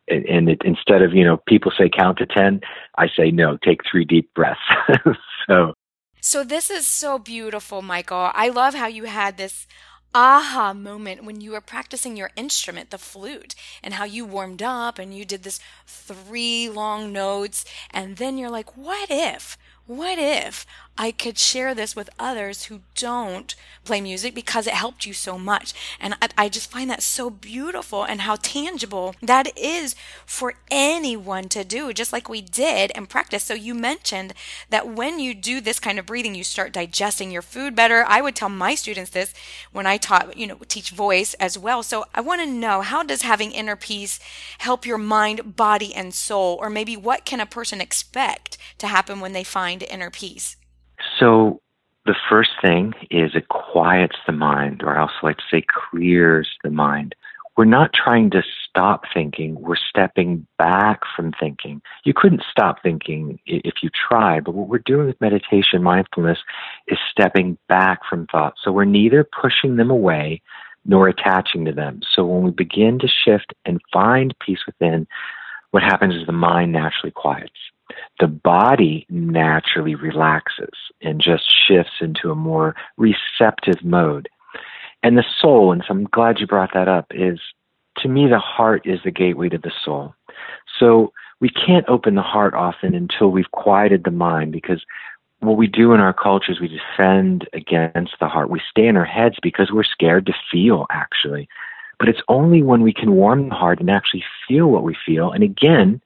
And 0.08 0.48
it, 0.48 0.62
instead 0.64 1.02
of, 1.02 1.12
you 1.12 1.22
know, 1.22 1.36
people 1.46 1.70
say 1.76 1.88
count 1.88 2.18
to 2.18 2.26
10, 2.26 2.62
I 2.96 3.08
say 3.16 3.30
no, 3.30 3.58
take 3.62 3.80
three 3.88 4.04
deep 4.04 4.32
breaths. 4.34 4.60
so 5.46 5.74
so 6.20 6.42
this 6.44 6.68
is 6.68 6.86
so 6.86 7.18
beautiful, 7.18 7.80
Michael. 7.80 8.30
I 8.34 8.48
love 8.48 8.74
how 8.74 8.86
you 8.86 9.04
had 9.04 9.36
this 9.36 9.66
aha 10.14 10.72
moment 10.72 11.24
when 11.24 11.40
you 11.40 11.52
were 11.52 11.60
practicing 11.60 12.16
your 12.16 12.30
instrument, 12.36 12.90
the 12.90 12.98
flute, 12.98 13.54
and 13.82 13.94
how 13.94 14.04
you 14.04 14.24
warmed 14.24 14.62
up 14.62 14.98
and 14.98 15.16
you 15.16 15.24
did 15.24 15.42
this 15.42 15.60
three 15.86 16.68
long 16.68 17.12
notes. 17.12 17.64
And 17.90 18.16
then 18.16 18.38
you're 18.38 18.50
like, 18.50 18.76
what 18.76 19.10
if? 19.10 19.56
What 19.86 20.18
if 20.18 20.66
I 21.00 21.12
could 21.12 21.38
share 21.38 21.76
this 21.76 21.94
with 21.94 22.10
others 22.18 22.64
who 22.64 22.80
don't 22.96 23.54
play 23.84 24.00
music 24.00 24.34
because 24.34 24.66
it 24.66 24.74
helped 24.74 25.06
you 25.06 25.12
so 25.12 25.38
much. 25.38 25.72
And 26.00 26.14
I, 26.20 26.28
I, 26.36 26.48
just 26.48 26.70
find 26.70 26.90
that 26.90 27.04
so 27.04 27.30
beautiful 27.30 28.02
and 28.02 28.22
how 28.22 28.34
tangible 28.34 29.14
that 29.22 29.56
is 29.56 29.94
for 30.26 30.54
anyone 30.72 31.48
to 31.50 31.62
do, 31.62 31.92
just 31.92 32.12
like 32.12 32.28
we 32.28 32.40
did 32.40 32.90
and 32.96 33.08
practice. 33.08 33.44
So 33.44 33.54
you 33.54 33.74
mentioned 33.74 34.34
that 34.70 34.88
when 34.88 35.20
you 35.20 35.34
do 35.34 35.60
this 35.60 35.78
kind 35.78 36.00
of 36.00 36.06
breathing, 36.06 36.34
you 36.34 36.42
start 36.42 36.72
digesting 36.72 37.30
your 37.30 37.42
food 37.42 37.76
better. 37.76 38.04
I 38.06 38.20
would 38.20 38.34
tell 38.34 38.48
my 38.48 38.74
students 38.74 39.10
this 39.10 39.32
when 39.70 39.86
I 39.86 39.98
taught, 39.98 40.36
you 40.36 40.48
know, 40.48 40.58
teach 40.66 40.90
voice 40.90 41.34
as 41.34 41.56
well. 41.56 41.84
So 41.84 42.06
I 42.12 42.20
want 42.20 42.40
to 42.40 42.46
know 42.46 42.80
how 42.80 43.04
does 43.04 43.22
having 43.22 43.52
inner 43.52 43.76
peace 43.76 44.18
help 44.58 44.84
your 44.84 44.98
mind, 44.98 45.54
body, 45.54 45.94
and 45.94 46.12
soul? 46.12 46.58
Or 46.60 46.68
maybe 46.68 46.96
what 46.96 47.24
can 47.24 47.38
a 47.38 47.46
person 47.46 47.80
expect 47.80 48.58
to 48.78 48.88
happen 48.88 49.20
when 49.20 49.32
they 49.32 49.44
find 49.44 49.84
inner 49.84 50.10
peace? 50.10 50.57
So 51.18 51.60
the 52.06 52.14
first 52.28 52.50
thing 52.62 52.94
is 53.10 53.32
it 53.34 53.48
quiets 53.48 54.16
the 54.26 54.32
mind, 54.32 54.82
or 54.82 54.96
I 54.96 55.02
also 55.02 55.14
like 55.22 55.38
to 55.38 55.42
say 55.50 55.64
clears 55.90 56.48
the 56.62 56.70
mind. 56.70 57.14
We're 57.56 57.64
not 57.64 57.92
trying 57.92 58.30
to 58.30 58.42
stop 58.68 59.02
thinking, 59.12 59.60
we're 59.60 59.74
stepping 59.76 60.46
back 60.58 61.00
from 61.16 61.32
thinking. 61.40 61.82
You 62.04 62.14
couldn't 62.14 62.44
stop 62.48 62.82
thinking 62.84 63.40
if 63.46 63.82
you 63.82 63.90
try, 64.08 64.38
but 64.38 64.54
what 64.54 64.68
we're 64.68 64.78
doing 64.78 65.08
with 65.08 65.20
meditation, 65.20 65.82
mindfulness, 65.82 66.38
is 66.86 66.98
stepping 67.10 67.58
back 67.68 68.00
from 68.08 68.28
thoughts. 68.28 68.60
So 68.62 68.70
we're 68.70 68.84
neither 68.84 69.24
pushing 69.24 69.74
them 69.74 69.90
away 69.90 70.40
nor 70.84 71.08
attaching 71.08 71.64
to 71.64 71.72
them. 71.72 72.00
So 72.14 72.24
when 72.24 72.44
we 72.44 72.52
begin 72.52 73.00
to 73.00 73.08
shift 73.08 73.52
and 73.64 73.80
find 73.92 74.34
peace 74.38 74.60
within, 74.64 75.08
what 75.72 75.82
happens 75.82 76.14
is 76.14 76.26
the 76.26 76.32
mind 76.32 76.72
naturally 76.72 77.10
quiets 77.10 77.58
the 78.20 78.26
body 78.26 79.06
naturally 79.08 79.94
relaxes 79.94 80.74
and 81.00 81.20
just 81.20 81.44
shifts 81.66 82.00
into 82.00 82.30
a 82.30 82.34
more 82.34 82.74
receptive 82.96 83.84
mode. 83.84 84.28
And 85.02 85.16
the 85.16 85.24
soul, 85.40 85.72
and 85.72 85.82
so 85.86 85.94
I'm 85.94 86.04
glad 86.04 86.40
you 86.40 86.46
brought 86.46 86.74
that 86.74 86.88
up, 86.88 87.06
is 87.10 87.38
to 87.98 88.08
me, 88.08 88.26
the 88.28 88.38
heart 88.38 88.82
is 88.84 89.00
the 89.04 89.10
gateway 89.10 89.48
to 89.48 89.58
the 89.58 89.72
soul. 89.84 90.14
So 90.78 91.12
we 91.40 91.48
can't 91.48 91.88
open 91.88 92.14
the 92.14 92.22
heart 92.22 92.54
often 92.54 92.94
until 92.94 93.28
we've 93.30 93.50
quieted 93.52 94.04
the 94.04 94.10
mind 94.10 94.52
because 94.52 94.84
what 95.40 95.56
we 95.56 95.68
do 95.68 95.92
in 95.92 96.00
our 96.00 96.12
culture 96.12 96.50
is 96.50 96.60
we 96.60 96.68
defend 96.68 97.48
against 97.52 98.14
the 98.20 98.28
heart. 98.28 98.50
We 98.50 98.60
stay 98.70 98.86
in 98.86 98.96
our 98.96 99.04
heads 99.04 99.36
because 99.40 99.70
we're 99.72 99.84
scared 99.84 100.26
to 100.26 100.34
feel, 100.50 100.86
actually. 100.90 101.48
But 101.98 102.08
it's 102.08 102.22
only 102.28 102.62
when 102.62 102.82
we 102.82 102.92
can 102.92 103.12
warm 103.12 103.48
the 103.48 103.54
heart 103.54 103.80
and 103.80 103.90
actually 103.90 104.24
feel 104.46 104.68
what 104.68 104.82
we 104.82 104.96
feel. 105.06 105.30
And 105.30 105.44
again, 105.44 106.00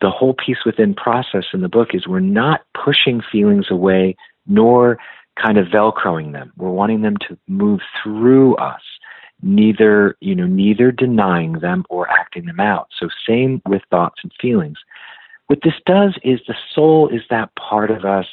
the 0.00 0.10
whole 0.10 0.34
peace 0.34 0.64
within 0.64 0.94
process 0.94 1.44
in 1.52 1.60
the 1.60 1.68
book 1.68 1.90
is 1.94 2.06
we're 2.06 2.20
not 2.20 2.62
pushing 2.74 3.20
feelings 3.20 3.66
away 3.70 4.16
nor 4.46 4.98
kind 5.40 5.58
of 5.58 5.66
velcroing 5.66 6.32
them. 6.32 6.52
We're 6.56 6.70
wanting 6.70 7.02
them 7.02 7.16
to 7.28 7.38
move 7.48 7.80
through 8.02 8.56
us, 8.56 8.82
neither, 9.42 10.16
you 10.20 10.34
know, 10.34 10.46
neither 10.46 10.92
denying 10.92 11.54
them 11.54 11.84
or 11.88 12.08
acting 12.08 12.46
them 12.46 12.60
out. 12.60 12.88
So 12.98 13.08
same 13.26 13.60
with 13.66 13.82
thoughts 13.90 14.20
and 14.22 14.32
feelings. 14.40 14.78
What 15.46 15.60
this 15.62 15.74
does 15.86 16.16
is 16.22 16.40
the 16.46 16.54
soul 16.74 17.08
is 17.08 17.22
that 17.30 17.54
part 17.56 17.90
of 17.90 18.04
us 18.04 18.26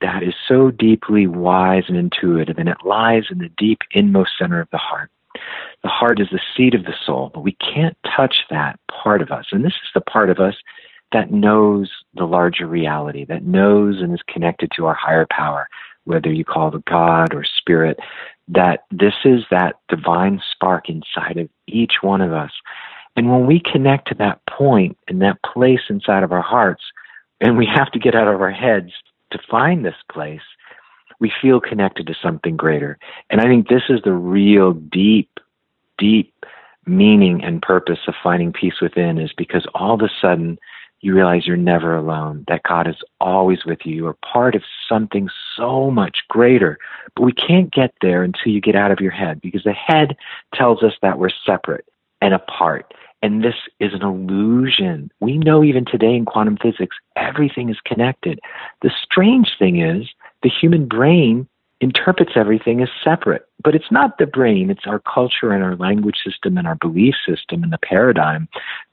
that 0.00 0.22
is 0.22 0.34
so 0.46 0.70
deeply 0.70 1.26
wise 1.26 1.84
and 1.88 1.96
intuitive, 1.96 2.58
and 2.58 2.68
it 2.68 2.78
lies 2.84 3.24
in 3.30 3.38
the 3.38 3.50
deep 3.56 3.80
inmost 3.90 4.30
center 4.38 4.60
of 4.60 4.68
the 4.70 4.78
heart. 4.78 5.10
The 5.82 5.88
heart 5.88 6.20
is 6.20 6.28
the 6.30 6.40
seat 6.56 6.74
of 6.74 6.84
the 6.84 6.94
soul, 7.04 7.30
but 7.32 7.40
we 7.40 7.52
can't 7.52 7.96
touch 8.16 8.36
that 8.50 8.78
part 8.90 9.22
of 9.22 9.30
us. 9.30 9.46
And 9.52 9.64
this 9.64 9.72
is 9.72 9.90
the 9.94 10.00
part 10.00 10.30
of 10.30 10.38
us 10.38 10.54
that 11.12 11.30
knows 11.30 11.90
the 12.14 12.24
larger 12.24 12.66
reality, 12.66 13.24
that 13.24 13.44
knows 13.44 14.00
and 14.00 14.12
is 14.12 14.22
connected 14.28 14.70
to 14.76 14.86
our 14.86 14.94
higher 14.94 15.26
power, 15.30 15.68
whether 16.04 16.32
you 16.32 16.44
call 16.44 16.74
it 16.74 16.84
God 16.84 17.34
or 17.34 17.44
spirit, 17.44 17.98
that 18.48 18.84
this 18.90 19.14
is 19.24 19.42
that 19.50 19.76
divine 19.88 20.40
spark 20.50 20.88
inside 20.88 21.36
of 21.36 21.48
each 21.66 21.94
one 22.02 22.20
of 22.20 22.32
us. 22.32 22.52
And 23.16 23.30
when 23.30 23.46
we 23.46 23.60
connect 23.60 24.08
to 24.08 24.14
that 24.16 24.40
point 24.48 24.96
and 25.08 25.20
that 25.22 25.42
place 25.42 25.80
inside 25.88 26.22
of 26.22 26.32
our 26.32 26.42
hearts, 26.42 26.82
and 27.40 27.56
we 27.56 27.66
have 27.66 27.90
to 27.92 27.98
get 27.98 28.14
out 28.14 28.28
of 28.28 28.40
our 28.40 28.50
heads 28.50 28.92
to 29.32 29.38
find 29.50 29.84
this 29.84 29.96
place, 30.10 30.40
we 31.20 31.32
feel 31.42 31.60
connected 31.60 32.06
to 32.06 32.14
something 32.22 32.56
greater. 32.56 32.98
And 33.30 33.40
I 33.40 33.44
think 33.44 33.68
this 33.68 33.82
is 33.88 34.00
the 34.04 34.12
real 34.12 34.72
deep, 34.72 35.40
deep 35.98 36.32
meaning 36.86 37.44
and 37.44 37.60
purpose 37.60 37.98
of 38.06 38.14
finding 38.22 38.52
peace 38.52 38.80
within 38.80 39.18
is 39.18 39.32
because 39.36 39.66
all 39.74 39.94
of 39.94 40.00
a 40.00 40.10
sudden 40.20 40.58
you 41.00 41.14
realize 41.14 41.46
you're 41.46 41.56
never 41.56 41.96
alone, 41.96 42.44
that 42.48 42.62
God 42.62 42.88
is 42.88 42.96
always 43.20 43.64
with 43.64 43.80
you. 43.84 43.94
You're 43.94 44.16
part 44.32 44.54
of 44.54 44.62
something 44.88 45.28
so 45.56 45.90
much 45.90 46.18
greater. 46.28 46.78
But 47.14 47.22
we 47.22 47.32
can't 47.32 47.72
get 47.72 47.94
there 48.02 48.22
until 48.22 48.52
you 48.52 48.60
get 48.60 48.76
out 48.76 48.90
of 48.90 49.00
your 49.00 49.12
head 49.12 49.40
because 49.40 49.62
the 49.64 49.72
head 49.72 50.16
tells 50.54 50.82
us 50.82 50.94
that 51.02 51.18
we're 51.18 51.30
separate 51.46 51.84
and 52.20 52.34
apart. 52.34 52.92
And 53.22 53.42
this 53.42 53.54
is 53.80 53.94
an 53.94 54.02
illusion. 54.02 55.10
We 55.20 55.38
know 55.38 55.64
even 55.64 55.84
today 55.84 56.14
in 56.14 56.24
quantum 56.24 56.56
physics, 56.60 56.96
everything 57.16 57.68
is 57.68 57.78
connected. 57.84 58.40
The 58.82 58.90
strange 59.02 59.56
thing 59.58 59.80
is 59.80 60.08
the 60.42 60.50
human 60.50 60.86
brain 60.86 61.48
interprets 61.80 62.32
everything 62.36 62.80
as 62.80 62.88
separate. 63.02 63.47
But 63.62 63.74
it's 63.74 63.90
not 63.90 64.18
the 64.18 64.26
brain, 64.26 64.70
it's 64.70 64.86
our 64.86 65.00
culture 65.00 65.52
and 65.52 65.64
our 65.64 65.76
language 65.76 66.18
system 66.24 66.56
and 66.56 66.66
our 66.66 66.76
belief 66.76 67.14
system 67.26 67.62
and 67.62 67.72
the 67.72 67.78
paradigm 67.78 68.48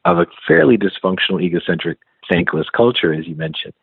of 0.05 0.17
a 0.17 0.25
fairly 0.47 0.77
dysfunctional, 0.77 1.41
egocentric, 1.41 1.99
thankless 2.29 2.67
culture, 2.69 3.13
as 3.13 3.27
you 3.27 3.35
mentioned. 3.35 3.73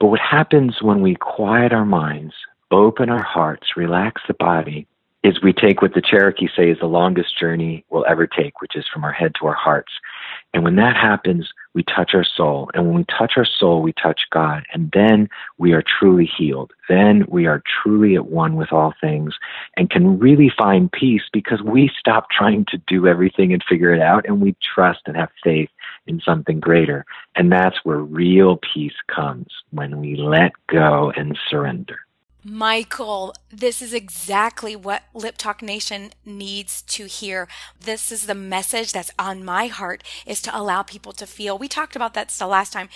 But 0.00 0.06
what 0.06 0.20
happens 0.20 0.80
when 0.80 1.02
we 1.02 1.16
quiet 1.16 1.72
our 1.72 1.84
minds, 1.84 2.34
open 2.70 3.10
our 3.10 3.22
hearts, 3.22 3.76
relax 3.76 4.22
the 4.26 4.34
body, 4.34 4.86
is 5.24 5.42
we 5.42 5.52
take 5.52 5.82
what 5.82 5.94
the 5.94 6.00
Cherokee 6.00 6.48
say 6.56 6.70
is 6.70 6.78
the 6.78 6.86
longest 6.86 7.38
journey 7.38 7.84
we'll 7.90 8.06
ever 8.06 8.26
take, 8.26 8.60
which 8.60 8.76
is 8.76 8.86
from 8.92 9.04
our 9.04 9.12
head 9.12 9.32
to 9.38 9.46
our 9.46 9.54
hearts. 9.54 9.92
And 10.54 10.64
when 10.64 10.76
that 10.76 10.96
happens, 10.96 11.50
we 11.74 11.82
touch 11.82 12.12
our 12.14 12.24
soul. 12.24 12.70
And 12.72 12.86
when 12.86 12.96
we 12.96 13.04
touch 13.04 13.34
our 13.36 13.44
soul, 13.44 13.82
we 13.82 13.92
touch 13.92 14.22
God. 14.30 14.64
And 14.72 14.90
then 14.94 15.28
we 15.58 15.72
are 15.72 15.82
truly 15.82 16.28
healed. 16.38 16.72
Then 16.88 17.26
we 17.28 17.46
are 17.46 17.62
truly 17.82 18.16
at 18.16 18.26
one 18.26 18.56
with 18.56 18.72
all 18.72 18.94
things 19.00 19.34
and 19.76 19.90
can 19.90 20.18
really 20.18 20.50
find 20.56 20.90
peace 20.90 21.22
because 21.32 21.60
we 21.62 21.90
stop 21.98 22.30
trying 22.30 22.64
to 22.70 22.78
do 22.86 23.06
everything 23.06 23.52
and 23.52 23.62
figure 23.68 23.92
it 23.92 24.00
out 24.00 24.24
and 24.26 24.40
we 24.40 24.56
trust 24.74 25.00
and 25.06 25.16
have 25.16 25.30
faith 25.44 25.70
in 26.06 26.20
something 26.20 26.60
greater. 26.60 27.04
And 27.36 27.52
that's 27.52 27.76
where 27.84 27.98
real 27.98 28.58
peace 28.74 28.96
comes 29.14 29.48
when 29.70 30.00
we 30.00 30.16
let 30.16 30.52
go 30.66 31.12
and 31.14 31.38
surrender. 31.50 32.00
Michael, 32.44 33.34
this 33.50 33.82
is 33.82 33.92
exactly 33.92 34.76
what 34.76 35.02
Lip 35.12 35.36
Talk 35.36 35.60
Nation 35.60 36.12
needs 36.24 36.82
to 36.82 37.06
hear. 37.06 37.48
This 37.80 38.12
is 38.12 38.26
the 38.26 38.34
message 38.34 38.92
that's 38.92 39.10
on 39.18 39.44
my 39.44 39.66
heart 39.66 40.04
is 40.24 40.40
to 40.42 40.56
allow 40.56 40.82
people 40.82 41.12
to 41.12 41.26
feel. 41.26 41.58
We 41.58 41.66
talked 41.68 41.96
about 41.96 42.14
that 42.14 42.28
the 42.28 42.46
last 42.46 42.72
time. 42.72 42.88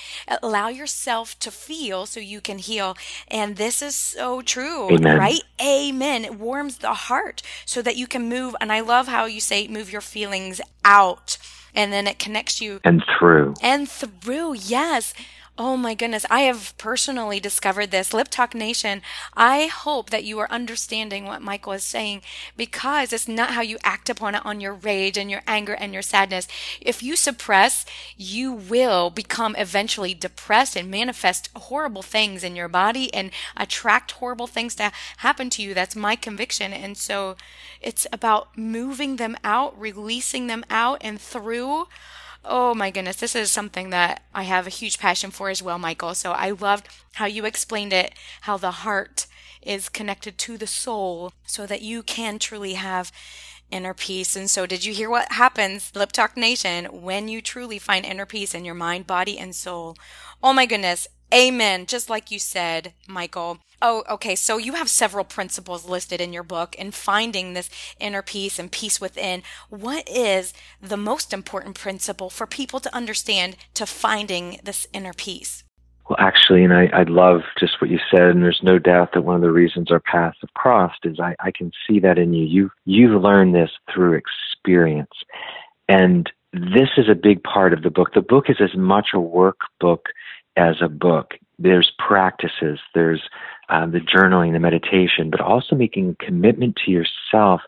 Allow 0.42 0.68
yourself 0.68 1.38
to 1.40 1.50
feel 1.50 2.06
so 2.06 2.20
you 2.20 2.40
can 2.40 2.58
heal. 2.58 2.96
And 3.26 3.56
this 3.56 3.82
is 3.82 3.96
so 3.96 4.42
true, 4.42 4.88
Amen. 4.90 5.18
right? 5.18 5.42
Amen. 5.60 6.24
It 6.24 6.38
warms 6.38 6.78
the 6.78 6.94
heart 6.94 7.42
so 7.66 7.82
that 7.82 7.96
you 7.96 8.06
can 8.06 8.28
move. 8.28 8.54
And 8.60 8.72
I 8.72 8.80
love 8.80 9.08
how 9.08 9.24
you 9.24 9.40
say 9.40 9.66
move 9.66 9.90
your 9.90 10.00
feelings 10.00 10.60
out 10.84 11.38
and 11.74 11.92
then 11.92 12.06
it 12.06 12.18
connects 12.18 12.60
you 12.60 12.80
and 12.84 13.02
through 13.18 13.54
and 13.62 13.88
through 13.88 14.54
yes 14.54 15.14
Oh 15.58 15.76
my 15.76 15.92
goodness. 15.92 16.24
I 16.30 16.40
have 16.40 16.72
personally 16.78 17.38
discovered 17.38 17.90
this. 17.90 18.14
Lip 18.14 18.28
Talk 18.30 18.54
Nation, 18.54 19.02
I 19.36 19.66
hope 19.66 20.08
that 20.08 20.24
you 20.24 20.38
are 20.38 20.50
understanding 20.50 21.26
what 21.26 21.42
Michael 21.42 21.74
is 21.74 21.84
saying 21.84 22.22
because 22.56 23.12
it's 23.12 23.28
not 23.28 23.50
how 23.50 23.60
you 23.60 23.76
act 23.84 24.08
upon 24.08 24.34
it 24.34 24.46
on 24.46 24.62
your 24.62 24.72
rage 24.72 25.18
and 25.18 25.30
your 25.30 25.42
anger 25.46 25.74
and 25.74 25.92
your 25.92 26.00
sadness. 26.00 26.48
If 26.80 27.02
you 27.02 27.16
suppress, 27.16 27.84
you 28.16 28.50
will 28.50 29.10
become 29.10 29.54
eventually 29.58 30.14
depressed 30.14 30.74
and 30.74 30.90
manifest 30.90 31.50
horrible 31.54 32.02
things 32.02 32.42
in 32.42 32.56
your 32.56 32.68
body 32.68 33.12
and 33.12 33.30
attract 33.54 34.12
horrible 34.12 34.46
things 34.46 34.74
to 34.76 34.90
happen 35.18 35.50
to 35.50 35.62
you. 35.62 35.74
That's 35.74 35.94
my 35.94 36.16
conviction. 36.16 36.72
And 36.72 36.96
so 36.96 37.36
it's 37.82 38.06
about 38.10 38.56
moving 38.56 39.16
them 39.16 39.36
out, 39.44 39.78
releasing 39.78 40.46
them 40.46 40.64
out 40.70 40.96
and 41.02 41.20
through 41.20 41.88
Oh 42.44 42.74
my 42.74 42.90
goodness, 42.90 43.16
this 43.16 43.36
is 43.36 43.52
something 43.52 43.90
that 43.90 44.22
I 44.34 44.42
have 44.44 44.66
a 44.66 44.70
huge 44.70 44.98
passion 44.98 45.30
for 45.30 45.48
as 45.48 45.62
well, 45.62 45.78
Michael. 45.78 46.14
So 46.14 46.32
I 46.32 46.50
loved 46.50 46.88
how 47.14 47.26
you 47.26 47.44
explained 47.44 47.92
it, 47.92 48.14
how 48.42 48.56
the 48.56 48.70
heart 48.72 49.26
is 49.60 49.88
connected 49.88 50.38
to 50.38 50.58
the 50.58 50.66
soul 50.66 51.32
so 51.46 51.66
that 51.66 51.82
you 51.82 52.02
can 52.02 52.40
truly 52.40 52.74
have 52.74 53.12
inner 53.70 53.94
peace. 53.94 54.34
And 54.34 54.50
so, 54.50 54.66
did 54.66 54.84
you 54.84 54.92
hear 54.92 55.08
what 55.08 55.32
happens, 55.32 55.92
Lip 55.94 56.10
Talk 56.10 56.36
Nation, 56.36 56.86
when 56.86 57.28
you 57.28 57.40
truly 57.40 57.78
find 57.78 58.04
inner 58.04 58.26
peace 58.26 58.54
in 58.54 58.64
your 58.64 58.74
mind, 58.74 59.06
body, 59.06 59.38
and 59.38 59.54
soul? 59.54 59.96
Oh 60.42 60.52
my 60.52 60.66
goodness. 60.66 61.06
Amen. 61.32 61.86
Just 61.86 62.10
like 62.10 62.30
you 62.30 62.38
said, 62.38 62.92
Michael. 63.08 63.58
Oh, 63.80 64.04
okay. 64.08 64.34
So 64.36 64.58
you 64.58 64.74
have 64.74 64.88
several 64.88 65.24
principles 65.24 65.88
listed 65.88 66.20
in 66.20 66.32
your 66.32 66.42
book 66.42 66.74
in 66.74 66.90
finding 66.90 67.54
this 67.54 67.70
inner 67.98 68.22
peace 68.22 68.58
and 68.58 68.70
peace 68.70 69.00
within. 69.00 69.42
What 69.70 70.08
is 70.08 70.52
the 70.80 70.98
most 70.98 71.32
important 71.32 71.78
principle 71.78 72.28
for 72.28 72.46
people 72.46 72.80
to 72.80 72.94
understand 72.94 73.56
to 73.74 73.86
finding 73.86 74.60
this 74.62 74.86
inner 74.92 75.14
peace? 75.14 75.64
Well, 76.08 76.18
actually, 76.18 76.64
and 76.64 76.74
I, 76.74 76.86
I 76.92 77.02
love 77.04 77.40
just 77.58 77.80
what 77.80 77.88
you 77.88 77.98
said, 78.10 78.22
and 78.22 78.42
there's 78.42 78.60
no 78.62 78.78
doubt 78.78 79.12
that 79.14 79.22
one 79.22 79.36
of 79.36 79.42
the 79.42 79.52
reasons 79.52 79.90
our 79.90 80.00
paths 80.00 80.36
have 80.42 80.52
crossed 80.52 81.04
is 81.04 81.18
I, 81.18 81.34
I 81.40 81.50
can 81.50 81.70
see 81.88 82.00
that 82.00 82.18
in 82.18 82.34
you. 82.34 82.44
You 82.44 82.70
you've 82.84 83.22
learned 83.22 83.54
this 83.54 83.70
through 83.92 84.14
experience, 84.18 85.12
and 85.88 86.30
this 86.52 86.90
is 86.98 87.08
a 87.08 87.14
big 87.14 87.42
part 87.42 87.72
of 87.72 87.82
the 87.82 87.90
book. 87.90 88.12
The 88.14 88.20
book 88.20 88.50
is 88.50 88.56
as 88.60 88.76
much 88.76 89.08
a 89.14 89.18
workbook 89.18 90.00
as 90.56 90.76
a 90.80 90.88
book. 90.88 91.34
There's 91.58 91.92
practices, 91.98 92.80
there's 92.94 93.22
uh, 93.68 93.86
the 93.86 94.00
journaling, 94.00 94.52
the 94.52 94.58
meditation, 94.58 95.30
but 95.30 95.40
also 95.40 95.76
making 95.76 96.10
a 96.10 96.24
commitment 96.24 96.76
to 96.84 96.90
yourself 96.90 97.60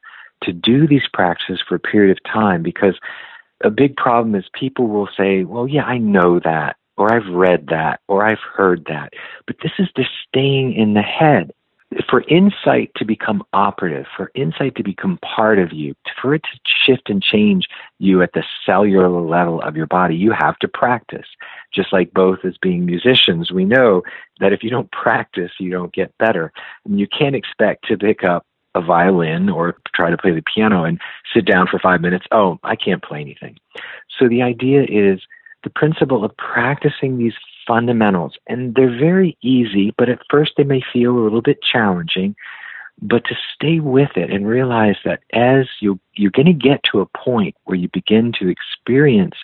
to 0.43 0.53
do 0.53 0.87
these 0.87 1.09
practices 1.13 1.63
for 1.67 1.77
a 1.77 1.81
period 1.81 2.17
of 2.17 2.33
time 2.33 2.63
because 2.63 2.99
a 3.63 3.71
big 3.71 3.97
problem 3.97 4.35
is 4.35 4.45
people 4.53 4.89
will 4.89 5.09
say, 5.17 5.45
well, 5.45 5.67
yeah, 5.67 5.85
I 5.85 5.99
know 5.99 6.41
that, 6.41 6.77
or 6.97 7.13
I've 7.13 7.33
read 7.33 7.69
that, 7.69 8.01
or 8.09 8.25
I've 8.25 8.43
heard 8.55 8.85
that. 8.89 9.13
But 9.47 9.57
this 9.63 9.73
is 9.79 9.89
just 9.97 10.11
staying 10.29 10.75
in 10.75 10.95
the 10.95 11.03
head 11.03 11.53
for 12.09 12.23
insight 12.29 12.91
to 12.97 13.05
become 13.05 13.43
operative, 13.53 14.07
for 14.17 14.31
insight 14.35 14.75
to 14.77 14.83
become 14.83 15.19
part 15.19 15.59
of 15.59 15.73
you, 15.73 15.95
for 16.21 16.35
it 16.35 16.43
to 16.43 16.59
shift 16.65 17.09
and 17.09 17.23
change 17.23 17.67
you 17.99 18.23
at 18.23 18.33
the 18.33 18.45
cellular 18.65 19.09
level 19.09 19.61
of 19.61 19.77
your 19.77 19.87
body, 19.87 20.17
you 20.17 20.33
have 20.33 20.59
to 20.59 20.69
practice. 20.69 21.27
Just 21.73 21.93
like 21.93 22.13
both 22.13 22.41
as 22.45 22.57
being 22.59 22.87
musicians, 22.87 23.51
we 23.51 23.65
know 23.65 24.03
that 24.41 24.53
if 24.53 24.63
you 24.63 24.71
don't 24.71 24.91
practice, 24.93 25.53
you 25.59 25.71
don't 25.71 25.93
get 25.93 26.17
better. 26.19 26.53
And 26.85 26.99
you 26.99 27.07
can't 27.07 27.37
expect 27.37 27.87
to 27.89 27.97
pick 27.97 28.25
up 28.25 28.45
a 28.75 28.81
violin 28.81 29.49
or 29.49 29.77
try 29.95 30.11
to 30.11 30.19
play 30.19 30.33
the 30.33 30.43
piano 30.43 30.85
and 30.85 31.01
sit 31.33 31.45
down 31.45 31.67
for 31.69 31.79
five 31.79 32.01
minutes. 32.01 32.27
Oh, 32.33 32.59
I 32.65 32.77
can't 32.77 33.03
play 33.03 33.21
anything. 33.21 33.57
So 34.19 34.29
the 34.29 34.43
idea 34.43 34.83
is 34.83 35.21
the 35.63 35.71
principle 35.71 36.25
of 36.25 36.37
practicing 36.37 37.19
these 37.19 37.35
fundamentals. 37.67 38.35
And 38.47 38.75
they're 38.75 38.99
very 38.99 39.37
easy, 39.43 39.95
but 39.97 40.09
at 40.09 40.21
first 40.31 40.53
they 40.57 40.65
may 40.65 40.83
feel 40.93 41.13
a 41.13 41.25
little 41.25 41.43
bit 41.43 41.59
challenging. 41.63 42.37
But 43.03 43.25
to 43.25 43.35
stay 43.55 43.81
with 43.81 44.11
it 44.17 44.31
and 44.31 44.47
realize 44.47 44.97
that 45.05 45.21
as 45.33 45.67
you, 45.81 45.99
you're 46.15 46.31
going 46.31 46.47
to 46.47 46.53
get 46.53 46.81
to 46.93 47.01
a 47.01 47.07
point 47.07 47.57
where 47.65 47.77
you 47.77 47.89
begin 47.93 48.33
to 48.39 48.49
experience 48.49 49.35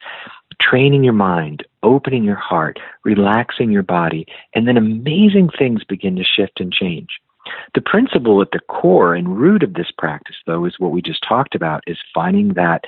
training 0.60 1.02
your 1.02 1.14
mind, 1.14 1.64
opening 1.82 2.22
your 2.22 2.36
heart, 2.36 2.78
relaxing 3.04 3.70
your 3.70 3.82
body, 3.82 4.26
and 4.54 4.68
then 4.68 4.76
amazing 4.76 5.50
things 5.58 5.82
begin 5.84 6.16
to 6.16 6.24
shift 6.24 6.60
and 6.60 6.72
change. 6.72 7.08
The 7.74 7.80
principle 7.80 8.40
at 8.42 8.50
the 8.52 8.60
core 8.68 9.14
and 9.14 9.36
root 9.36 9.62
of 9.62 9.74
this 9.74 9.90
practice, 9.96 10.36
though, 10.46 10.64
is 10.64 10.78
what 10.78 10.92
we 10.92 11.02
just 11.02 11.24
talked 11.26 11.54
about, 11.54 11.82
is 11.86 11.98
finding 12.14 12.54
that 12.54 12.84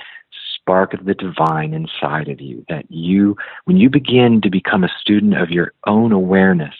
spark 0.63 0.93
of 0.93 1.05
the 1.05 1.13
divine 1.13 1.73
inside 1.73 2.29
of 2.29 2.39
you. 2.39 2.65
That 2.69 2.85
you, 2.89 3.35
when 3.65 3.77
you 3.77 3.89
begin 3.89 4.41
to 4.41 4.49
become 4.49 4.83
a 4.83 4.95
student 4.99 5.37
of 5.37 5.49
your 5.49 5.73
own 5.85 6.11
awareness, 6.11 6.75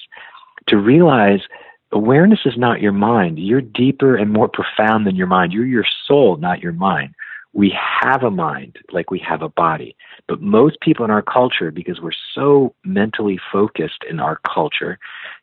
to 0.67 0.77
realize 0.77 1.41
awareness 1.91 2.39
is 2.45 2.57
not 2.57 2.81
your 2.81 2.93
mind. 2.93 3.39
You're 3.39 3.61
deeper 3.61 4.15
and 4.15 4.31
more 4.31 4.47
profound 4.47 5.05
than 5.05 5.15
your 5.15 5.27
mind. 5.27 5.53
You're 5.53 5.65
your 5.65 5.85
soul, 6.07 6.37
not 6.37 6.61
your 6.61 6.71
mind. 6.71 7.13
We 7.55 7.75
have 8.01 8.23
a 8.23 8.31
mind 8.31 8.77
like 8.91 9.11
we 9.11 9.19
have 9.19 9.43
a 9.43 9.49
body. 9.49 9.95
But 10.27 10.41
most 10.41 10.79
people 10.81 11.05
in 11.05 11.11
our 11.11 11.21
culture, 11.21 11.69
because 11.69 12.01
we're 12.01 12.11
so 12.33 12.73
mentally 12.83 13.39
focused 13.51 14.03
in 14.09 14.19
our 14.19 14.39
culture, 14.51 14.97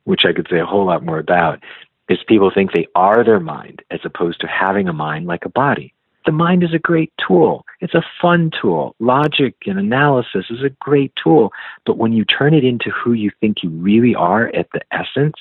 which 0.05 0.24
I 0.24 0.33
could 0.33 0.48
say 0.50 0.59
a 0.59 0.66
whole 0.66 0.87
lot 0.87 1.05
more 1.05 1.18
about, 1.18 1.61
is 2.09 2.18
people 2.26 2.50
think 2.53 2.72
they 2.72 2.88
are 2.96 3.22
their 3.22 3.38
mind 3.38 3.83
as 3.92 4.00
opposed 4.05 4.40
to 4.40 4.48
having 4.48 4.88
a 4.88 4.92
mind 4.92 5.26
like 5.26 5.44
a 5.44 5.50
body. 5.50 5.94
The 6.26 6.33
mind 6.33 6.62
is 6.62 6.74
a 6.74 6.78
great 6.78 7.12
tool. 7.26 7.64
It's 7.80 7.94
a 7.94 8.04
fun 8.20 8.50
tool. 8.61 8.94
Logic 8.98 9.54
and 9.66 9.78
analysis 9.78 10.46
is 10.50 10.62
a 10.62 10.70
great 10.80 11.12
tool. 11.22 11.52
But 11.87 11.96
when 11.96 12.12
you 12.12 12.24
turn 12.24 12.54
it 12.54 12.64
into 12.64 12.90
who 12.90 13.12
you 13.12 13.30
think 13.40 13.62
you 13.62 13.70
really 13.70 14.14
are 14.14 14.48
at 14.48 14.68
the 14.72 14.80
essence, 14.92 15.37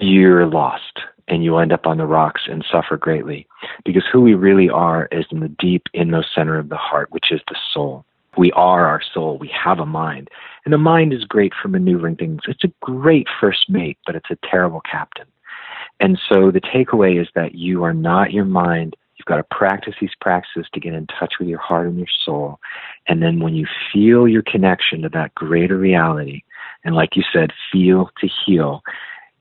you're 0.00 0.46
lost 0.46 1.00
and 1.28 1.44
you 1.44 1.56
end 1.58 1.72
up 1.72 1.86
on 1.86 1.98
the 1.98 2.06
rocks 2.06 2.42
and 2.50 2.64
suffer 2.70 2.96
greatly. 2.96 3.46
Because 3.84 4.04
who 4.10 4.20
we 4.20 4.34
really 4.34 4.68
are 4.68 5.08
is 5.12 5.26
in 5.30 5.40
the 5.40 5.48
deep 5.48 5.84
inmost 5.92 6.34
center 6.34 6.58
of 6.58 6.68
the 6.68 6.76
heart, 6.76 7.12
which 7.12 7.30
is 7.30 7.40
the 7.48 7.56
soul. 7.72 8.04
We 8.36 8.50
are 8.52 8.86
our 8.86 9.02
soul. 9.14 9.38
We 9.38 9.48
have 9.48 9.78
a 9.78 9.86
mind. 9.86 10.30
And 10.64 10.72
the 10.72 10.78
mind 10.78 11.12
is 11.12 11.24
great 11.24 11.52
for 11.60 11.68
maneuvering 11.68 12.16
things. 12.16 12.42
It's 12.46 12.64
a 12.64 12.72
great 12.80 13.26
first 13.40 13.68
mate, 13.68 13.98
but 14.06 14.16
it's 14.16 14.30
a 14.30 14.38
terrible 14.48 14.80
captain. 14.80 15.26
And 16.00 16.18
so 16.28 16.50
the 16.50 16.60
takeaway 16.60 17.20
is 17.20 17.28
that 17.34 17.54
you 17.54 17.82
are 17.84 17.94
not 17.94 18.32
your 18.32 18.44
mind 18.44 18.96
got 19.28 19.36
to 19.36 19.44
practice 19.44 19.94
these 20.00 20.14
practices 20.20 20.66
to 20.72 20.80
get 20.80 20.94
in 20.94 21.06
touch 21.06 21.34
with 21.38 21.48
your 21.48 21.60
heart 21.60 21.86
and 21.86 21.98
your 21.98 22.08
soul. 22.24 22.58
And 23.06 23.22
then 23.22 23.40
when 23.40 23.54
you 23.54 23.66
feel 23.92 24.26
your 24.26 24.42
connection 24.42 25.02
to 25.02 25.08
that 25.10 25.34
greater 25.34 25.76
reality, 25.76 26.42
and 26.84 26.94
like 26.94 27.16
you 27.16 27.22
said, 27.32 27.52
feel 27.70 28.10
to 28.20 28.28
heal, 28.46 28.82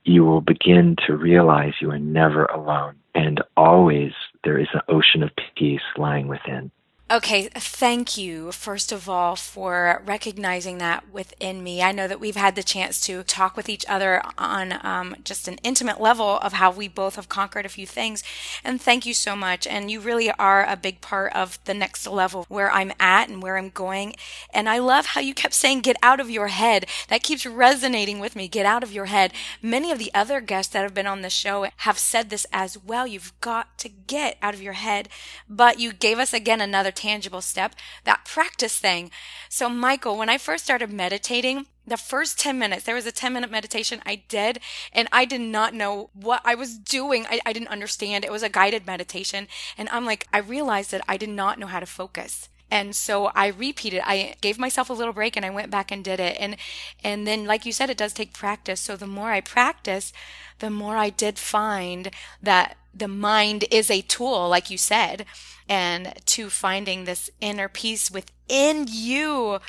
you 0.03 0.23
will 0.23 0.41
begin 0.41 0.95
to 1.05 1.15
realize 1.15 1.73
you 1.81 1.91
are 1.91 1.99
never 1.99 2.45
alone. 2.45 2.95
And 3.15 3.41
always 3.55 4.11
there 4.43 4.57
is 4.57 4.67
an 4.73 4.81
ocean 4.87 5.23
of 5.23 5.31
peace 5.55 5.81
lying 5.97 6.27
within. 6.27 6.71
Okay, 7.09 7.47
thank 7.55 8.17
you, 8.17 8.51
first 8.51 8.91
of 8.91 9.07
all, 9.07 9.37
for 9.37 10.03
recognizing 10.05 10.79
that 10.79 11.09
within 11.09 11.63
me. 11.63 11.81
I 11.81 11.93
know 11.93 12.05
that 12.05 12.19
we've 12.19 12.35
had 12.35 12.55
the 12.57 12.63
chance 12.63 12.99
to 13.05 13.23
talk 13.23 13.55
with 13.55 13.69
each 13.69 13.85
other 13.87 14.21
on 14.37 14.77
um, 14.85 15.15
just 15.23 15.47
an 15.47 15.57
intimate 15.63 16.01
level 16.01 16.37
of 16.39 16.51
how 16.51 16.69
we 16.69 16.89
both 16.89 17.15
have 17.15 17.29
conquered 17.29 17.65
a 17.65 17.69
few 17.69 17.87
things. 17.87 18.25
And 18.61 18.81
thank 18.81 19.05
you 19.05 19.13
so 19.13 19.37
much. 19.37 19.65
And 19.65 19.89
you 19.89 20.01
really 20.01 20.31
are 20.31 20.65
a 20.65 20.75
big 20.75 20.99
part 20.99 21.31
of 21.33 21.63
the 21.63 21.73
next 21.73 22.05
level 22.07 22.45
where 22.49 22.69
I'm 22.69 22.91
at 22.99 23.29
and 23.29 23.41
where 23.41 23.57
I'm 23.57 23.69
going. 23.69 24.13
And 24.53 24.67
I 24.67 24.79
love 24.79 25.05
how 25.05 25.21
you 25.21 25.33
kept 25.33 25.53
saying, 25.53 25.83
get 25.83 25.95
out 26.03 26.19
of 26.19 26.29
your 26.29 26.47
head. 26.47 26.87
That 27.07 27.23
keeps 27.23 27.45
resonating 27.45 28.19
with 28.19 28.35
me. 28.35 28.49
Get 28.49 28.65
out 28.65 28.83
of 28.83 28.91
your 28.91 29.05
head. 29.05 29.31
Many 29.61 29.93
of 29.93 29.99
the 29.99 30.13
other 30.13 30.41
guests 30.41 30.73
that 30.73 30.83
have 30.83 30.93
been 30.93 31.07
on 31.07 31.21
the 31.21 31.29
show 31.29 31.67
have 31.77 31.99
said 31.99 32.29
this 32.29 32.45
as 32.51 32.77
well. 32.77 33.07
You've 33.07 33.31
got 33.39 33.77
to 33.77 33.87
get 33.87 34.37
out 34.41 34.53
of 34.53 34.61
your 34.61 34.73
head. 34.73 35.07
But 35.47 35.79
you 35.79 35.93
gave 35.93 36.19
us 36.19 36.33
again 36.33 36.59
another 36.59 36.91
tangible 36.97 37.41
step, 37.41 37.75
that 38.03 38.25
practice 38.25 38.77
thing. 38.77 39.11
So, 39.49 39.69
Michael, 39.69 40.17
when 40.17 40.29
I 40.29 40.37
first 40.37 40.63
started 40.63 40.91
meditating, 40.91 41.67
the 41.85 41.95
first 41.97 42.39
10 42.39 42.59
minutes, 42.59 42.83
there 42.83 42.95
was 42.95 43.05
a 43.05 43.11
10 43.11 43.31
minute 43.31 43.49
meditation 43.49 44.01
I 44.05 44.23
did, 44.27 44.59
and 44.91 45.07
I 45.11 45.23
did 45.23 45.41
not 45.41 45.73
know 45.73 46.09
what 46.13 46.41
I 46.43 46.55
was 46.55 46.77
doing. 46.77 47.25
I, 47.29 47.39
I 47.45 47.53
didn't 47.53 47.69
understand. 47.69 48.25
It 48.25 48.31
was 48.31 48.43
a 48.43 48.49
guided 48.49 48.85
meditation. 48.85 49.47
And 49.77 49.87
I'm 49.89 50.05
like, 50.05 50.27
I 50.33 50.39
realized 50.39 50.91
that 50.91 51.05
I 51.07 51.15
did 51.15 51.29
not 51.29 51.59
know 51.59 51.67
how 51.67 51.79
to 51.79 51.85
focus. 51.85 52.49
And 52.69 52.95
so 52.95 53.27
I 53.27 53.47
repeated. 53.47 54.01
I 54.03 54.35
gave 54.41 54.59
myself 54.59 54.89
a 54.89 54.93
little 54.93 55.13
break 55.13 55.37
and 55.37 55.45
I 55.45 55.49
went 55.49 55.71
back 55.71 55.91
and 55.91 56.03
did 56.03 56.19
it. 56.19 56.35
And 56.37 56.57
and 57.01 57.25
then 57.25 57.45
like 57.45 57.65
you 57.65 57.71
said 57.71 57.89
it 57.89 57.97
does 57.97 58.13
take 58.13 58.33
practice. 58.33 58.81
So 58.81 58.97
the 58.97 59.07
more 59.07 59.31
I 59.31 59.39
practice, 59.39 60.11
the 60.59 60.69
more 60.69 60.97
I 60.97 61.09
did 61.09 61.39
find 61.39 62.11
that 62.43 62.75
the 62.97 63.07
mind 63.07 63.65
is 63.71 63.89
a 63.89 64.01
tool 64.01 64.49
like 64.49 64.69
you 64.69 64.77
said 64.77 65.25
and 65.69 66.13
to 66.25 66.49
finding 66.49 67.03
this 67.03 67.29
inner 67.41 67.67
peace 67.67 68.09
within 68.09 68.85
you. 68.89 69.59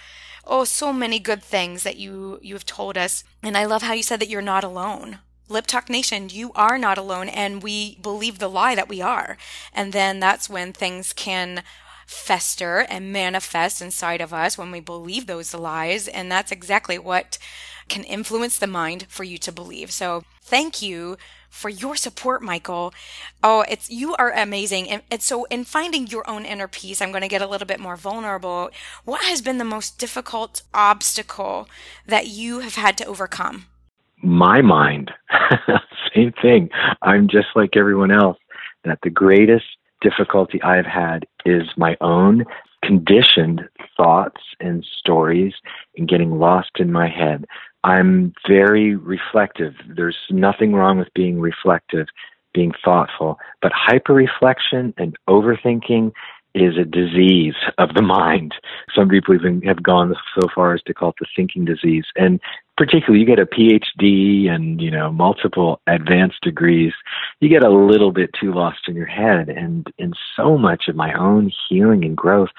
Oh, 0.47 0.65
so 0.65 0.93
many 0.93 1.19
good 1.19 1.43
things 1.43 1.83
that 1.83 1.97
you 1.97 2.39
you 2.43 2.55
have 2.55 2.67
told 2.67 2.97
us. 2.97 3.25
And 3.43 3.57
I 3.57 3.65
love 3.65 3.83
how 3.83 3.93
you 3.93 4.03
said 4.03 4.21
that 4.21 4.29
you're 4.29 4.43
not 4.43 4.65
alone. 4.65 5.19
Lip 5.49 5.67
Talk 5.67 5.89
Nation, 5.89 6.29
you 6.29 6.53
are 6.55 6.77
not 6.77 6.99
alone, 6.99 7.29
and 7.29 7.63
we 7.63 7.97
believe 7.97 8.39
the 8.39 8.51
lie 8.51 8.75
that 8.75 8.89
we 8.89 9.01
are. 9.01 9.39
And 9.73 9.95
then 9.95 10.21
that's 10.21 10.51
when 10.51 10.73
things 10.73 11.15
can 11.15 11.63
fester 12.07 12.87
and 12.89 13.13
manifest 13.13 13.81
inside 13.81 14.21
of 14.21 14.33
us 14.33 14.59
when 14.59 14.71
we 14.71 14.81
believe 14.81 15.27
those 15.27 15.55
lies. 15.55 16.07
And 16.07 16.31
that's 16.31 16.53
exactly 16.53 16.99
what 16.99 17.39
can 17.89 18.05
influence 18.05 18.59
the 18.59 18.67
mind 18.67 19.07
for 19.09 19.25
you 19.25 19.39
to 19.39 19.53
believe. 19.53 19.91
So 19.91 20.25
thank 20.43 20.83
you 20.83 21.17
for 21.49 21.69
your 21.69 21.97
support, 21.97 22.43
Michael. 22.43 22.93
Oh, 23.43 23.65
it's 23.69 23.91
you 23.91 24.15
are 24.17 24.31
amazing. 24.33 24.89
And, 24.89 25.03
and, 25.11 25.23
so 25.23 25.45
in 25.45 25.65
finding 25.65 26.07
your 26.07 26.29
own 26.29 26.45
inner 26.45 26.69
peace, 26.69 27.01
I'm 27.01 27.11
going 27.11 27.23
to 27.23 27.29
get 27.29 27.43
a 27.43 27.47
little 27.47 27.67
bit 27.67 27.81
more 27.81 27.97
vulnerable. 27.97 28.71
What 29.05 29.23
has 29.23 29.43
been 29.43 29.59
the 29.59 29.65
most 29.65 29.99
difficult 29.99 30.63
obstacle 30.73 31.69
that 32.07 32.29
you 32.29 32.61
have 32.61 32.77
had 32.77 32.97
to 32.99 33.05
overcome? 33.05 33.67
My 34.23 34.61
mind. 34.63 35.11
Same 36.15 36.33
thing. 36.43 36.71
I'm 37.03 37.29
just 37.29 37.49
like 37.55 37.77
everyone 37.77 38.11
else. 38.11 38.39
That 38.85 38.99
the 39.03 39.11
greatest 39.11 39.67
difficulty 40.01 40.63
I've 40.63 40.87
had 40.87 41.27
is 41.45 41.65
my 41.77 41.97
own 42.01 42.45
conditioned 42.83 43.69
thoughts 43.97 44.41
and 44.61 44.85
stories 44.85 45.55
and 45.97 46.09
getting 46.09 46.39
lost 46.39 46.71
in 46.79 46.93
my 46.93 47.09
head. 47.09 47.45
I'm 47.85 48.33
very 48.47 48.95
reflective. 48.97 49.75
There's 49.89 50.17
nothing 50.31 50.73
wrong 50.73 50.99
with 50.99 51.13
being 51.15 51.41
reflective, 51.41 52.07
being 52.53 52.73
thoughtful, 52.85 53.39
but 53.63 53.73
hyper-reflection 53.75 54.95
and 54.97 55.17
overthinking 55.29 56.13
is 56.61 56.77
a 56.77 56.85
disease 56.85 57.55
of 57.79 57.95
the 57.95 58.03
mind. 58.03 58.55
Some 58.95 59.09
people 59.09 59.35
even 59.35 59.63
have 59.63 59.83
gone 59.83 60.15
so 60.35 60.49
far 60.55 60.75
as 60.75 60.83
to 60.83 60.95
call 60.95 61.11
it 61.11 61.17
the 61.21 61.27
thinking 61.35 61.65
disease. 61.65 62.05
And 62.17 62.41
particularly 62.77 63.21
you 63.21 63.27
get 63.27 63.39
a 63.39 63.47
PhD 63.47 64.49
and, 64.49 64.81
you 64.81 64.91
know, 64.91 65.11
multiple 65.11 65.81
advanced 65.87 66.41
degrees, 66.43 66.93
you 67.41 67.49
get 67.49 67.65
a 67.65 67.71
little 67.71 68.13
bit 68.13 68.31
too 68.39 68.53
lost 68.53 68.89
in 68.89 68.95
your 68.95 69.07
head. 69.07 69.49
And 69.49 69.87
in 69.99 70.15
so 70.37 70.59
much 70.59 70.89
of 70.89 70.97
my 70.97 71.13
own 71.15 71.53
healing 71.69 72.05
and 72.05 72.17
growth 72.17 72.51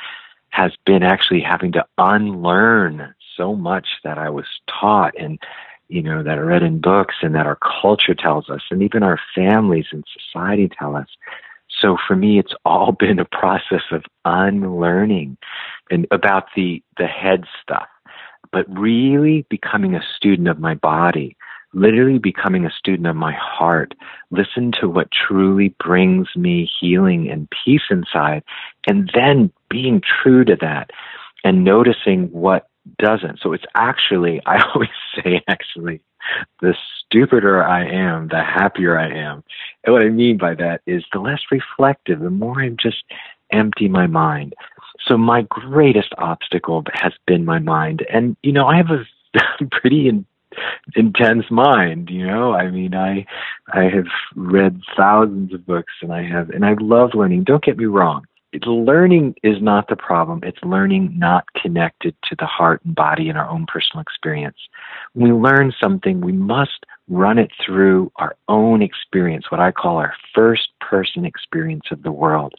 has 0.49 0.71
been 0.85 1.03
actually 1.03 1.41
having 1.41 1.71
to 1.73 1.85
unlearn 1.97 3.13
so 3.37 3.55
much 3.55 3.87
that 4.03 4.17
I 4.17 4.29
was 4.29 4.45
taught 4.67 5.13
and 5.17 5.39
you 5.87 6.03
know 6.03 6.21
that 6.21 6.37
I 6.37 6.41
read 6.41 6.63
in 6.63 6.79
books 6.79 7.15
and 7.21 7.33
that 7.35 7.47
our 7.47 7.57
culture 7.57 8.13
tells 8.13 8.49
us 8.49 8.61
and 8.69 8.83
even 8.83 9.01
our 9.01 9.19
families 9.35 9.87
and 9.91 10.03
society 10.31 10.69
tell 10.69 10.95
us. 10.95 11.07
So 11.81 11.97
for 12.07 12.15
me 12.15 12.39
it's 12.39 12.53
all 12.65 12.91
been 12.99 13.19
a 13.19 13.25
process 13.25 13.83
of 13.91 14.03
unlearning 14.25 15.37
and 15.91 16.07
about 16.11 16.45
the 16.55 16.83
the 16.97 17.07
head 17.07 17.45
stuff 17.61 17.87
but 18.51 18.65
really 18.69 19.45
becoming 19.49 19.93
a 19.93 20.01
student 20.17 20.47
of 20.47 20.59
my 20.59 20.73
body 20.73 21.37
literally 21.73 22.17
becoming 22.17 22.65
a 22.65 22.71
student 22.71 23.07
of 23.07 23.15
my 23.15 23.33
heart, 23.33 23.93
listen 24.31 24.71
to 24.79 24.89
what 24.89 25.09
truly 25.11 25.73
brings 25.83 26.27
me 26.35 26.69
healing 26.79 27.29
and 27.29 27.47
peace 27.63 27.83
inside, 27.89 28.43
and 28.87 29.11
then 29.13 29.51
being 29.69 30.01
true 30.01 30.43
to 30.43 30.55
that 30.59 30.89
and 31.43 31.63
noticing 31.63 32.27
what 32.31 32.67
doesn't. 32.97 33.39
So 33.41 33.53
it's 33.53 33.65
actually, 33.75 34.41
I 34.45 34.63
always 34.73 34.89
say, 35.15 35.41
actually, 35.47 36.01
the 36.61 36.75
stupider 37.05 37.63
I 37.63 37.85
am, 37.85 38.27
the 38.27 38.43
happier 38.43 38.97
I 38.97 39.09
am. 39.09 39.43
And 39.83 39.93
what 39.93 40.01
I 40.01 40.09
mean 40.09 40.37
by 40.37 40.55
that 40.55 40.81
is 40.85 41.03
the 41.11 41.19
less 41.19 41.41
reflective, 41.51 42.19
the 42.19 42.29
more 42.29 42.61
I'm 42.61 42.77
just 42.81 43.03
empty 43.51 43.87
my 43.87 44.07
mind. 44.07 44.53
So 45.07 45.17
my 45.17 45.43
greatest 45.43 46.13
obstacle 46.17 46.83
has 46.93 47.13
been 47.25 47.45
my 47.45 47.59
mind. 47.59 48.05
And, 48.11 48.35
you 48.43 48.51
know, 48.51 48.67
I 48.67 48.77
have 48.77 48.91
a 48.91 49.05
pretty 49.71 50.07
in, 50.07 50.25
intense 50.95 51.45
mind, 51.49 52.09
you 52.09 52.25
know. 52.25 52.53
I 52.53 52.69
mean, 52.69 52.93
I 52.95 53.25
I 53.71 53.83
have 53.83 54.07
read 54.35 54.81
thousands 54.97 55.53
of 55.53 55.65
books 55.65 55.93
and 56.01 56.11
I 56.11 56.23
have 56.23 56.49
and 56.49 56.65
I 56.65 56.75
love 56.79 57.11
learning. 57.13 57.43
Don't 57.43 57.63
get 57.63 57.77
me 57.77 57.85
wrong 57.85 58.25
learning 58.65 59.35
is 59.43 59.61
not 59.61 59.87
the 59.87 59.95
problem. 59.95 60.41
It's 60.43 60.63
learning 60.63 61.17
not 61.17 61.45
connected 61.53 62.15
to 62.29 62.35
the 62.37 62.45
heart 62.45 62.81
and 62.83 62.95
body 62.95 63.29
and 63.29 63.37
our 63.37 63.47
own 63.49 63.65
personal 63.71 64.01
experience. 64.01 64.57
When 65.13 65.33
we 65.33 65.49
learn 65.49 65.73
something, 65.81 66.21
we 66.21 66.31
must 66.31 66.85
run 67.07 67.37
it 67.37 67.51
through 67.63 68.11
our 68.17 68.35
own 68.47 68.81
experience, 68.81 69.45
what 69.49 69.59
I 69.59 69.71
call 69.71 69.97
our 69.97 70.13
first 70.33 70.69
person 70.79 71.25
experience 71.25 71.85
of 71.91 72.03
the 72.03 72.11
world. 72.11 72.53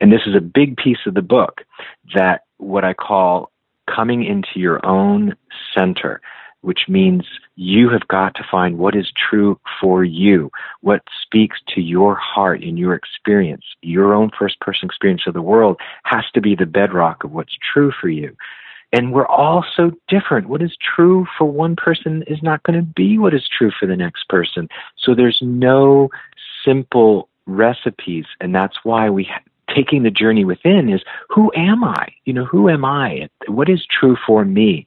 And 0.00 0.12
this 0.12 0.22
is 0.26 0.34
a 0.36 0.40
big 0.40 0.76
piece 0.76 1.06
of 1.06 1.14
the 1.14 1.22
book 1.22 1.62
that 2.14 2.42
what 2.58 2.84
I 2.84 2.94
call 2.94 3.50
coming 3.94 4.24
into 4.24 4.60
your 4.60 4.84
own 4.84 5.34
center 5.76 6.20
which 6.62 6.80
means 6.88 7.24
you 7.56 7.88
have 7.88 8.06
got 8.08 8.34
to 8.34 8.46
find 8.50 8.78
what 8.78 8.96
is 8.96 9.12
true 9.30 9.58
for 9.80 10.04
you, 10.04 10.50
what 10.80 11.02
speaks 11.22 11.58
to 11.74 11.80
your 11.80 12.14
heart 12.14 12.62
and 12.62 12.78
your 12.78 12.94
experience. 12.94 13.64
Your 13.82 14.14
own 14.14 14.30
first 14.38 14.60
person 14.60 14.86
experience 14.86 15.22
of 15.26 15.34
the 15.34 15.42
world 15.42 15.78
has 16.04 16.24
to 16.34 16.40
be 16.40 16.54
the 16.54 16.66
bedrock 16.66 17.24
of 17.24 17.32
what's 17.32 17.56
true 17.72 17.92
for 18.00 18.08
you. 18.08 18.36
And 18.92 19.12
we're 19.12 19.26
all 19.26 19.64
so 19.76 19.92
different. 20.08 20.48
What 20.48 20.62
is 20.62 20.76
true 20.96 21.26
for 21.36 21.44
one 21.44 21.76
person 21.76 22.24
is 22.26 22.42
not 22.42 22.62
going 22.62 22.78
to 22.78 22.84
be 22.84 23.18
what 23.18 23.34
is 23.34 23.46
true 23.46 23.70
for 23.78 23.86
the 23.86 23.96
next 23.96 24.28
person. 24.28 24.68
So 24.96 25.14
there's 25.14 25.38
no 25.42 26.08
simple 26.64 27.28
recipes. 27.46 28.24
And 28.40 28.54
that's 28.54 28.78
why 28.84 29.10
we 29.10 29.28
taking 29.74 30.02
the 30.02 30.10
journey 30.10 30.44
within 30.44 30.88
is 30.88 31.02
who 31.28 31.52
am 31.54 31.84
I? 31.84 32.08
You 32.24 32.32
know, 32.32 32.44
who 32.44 32.68
am 32.68 32.84
I? 32.84 33.28
What 33.46 33.68
is 33.68 33.86
true 33.86 34.16
for 34.26 34.44
me? 34.44 34.86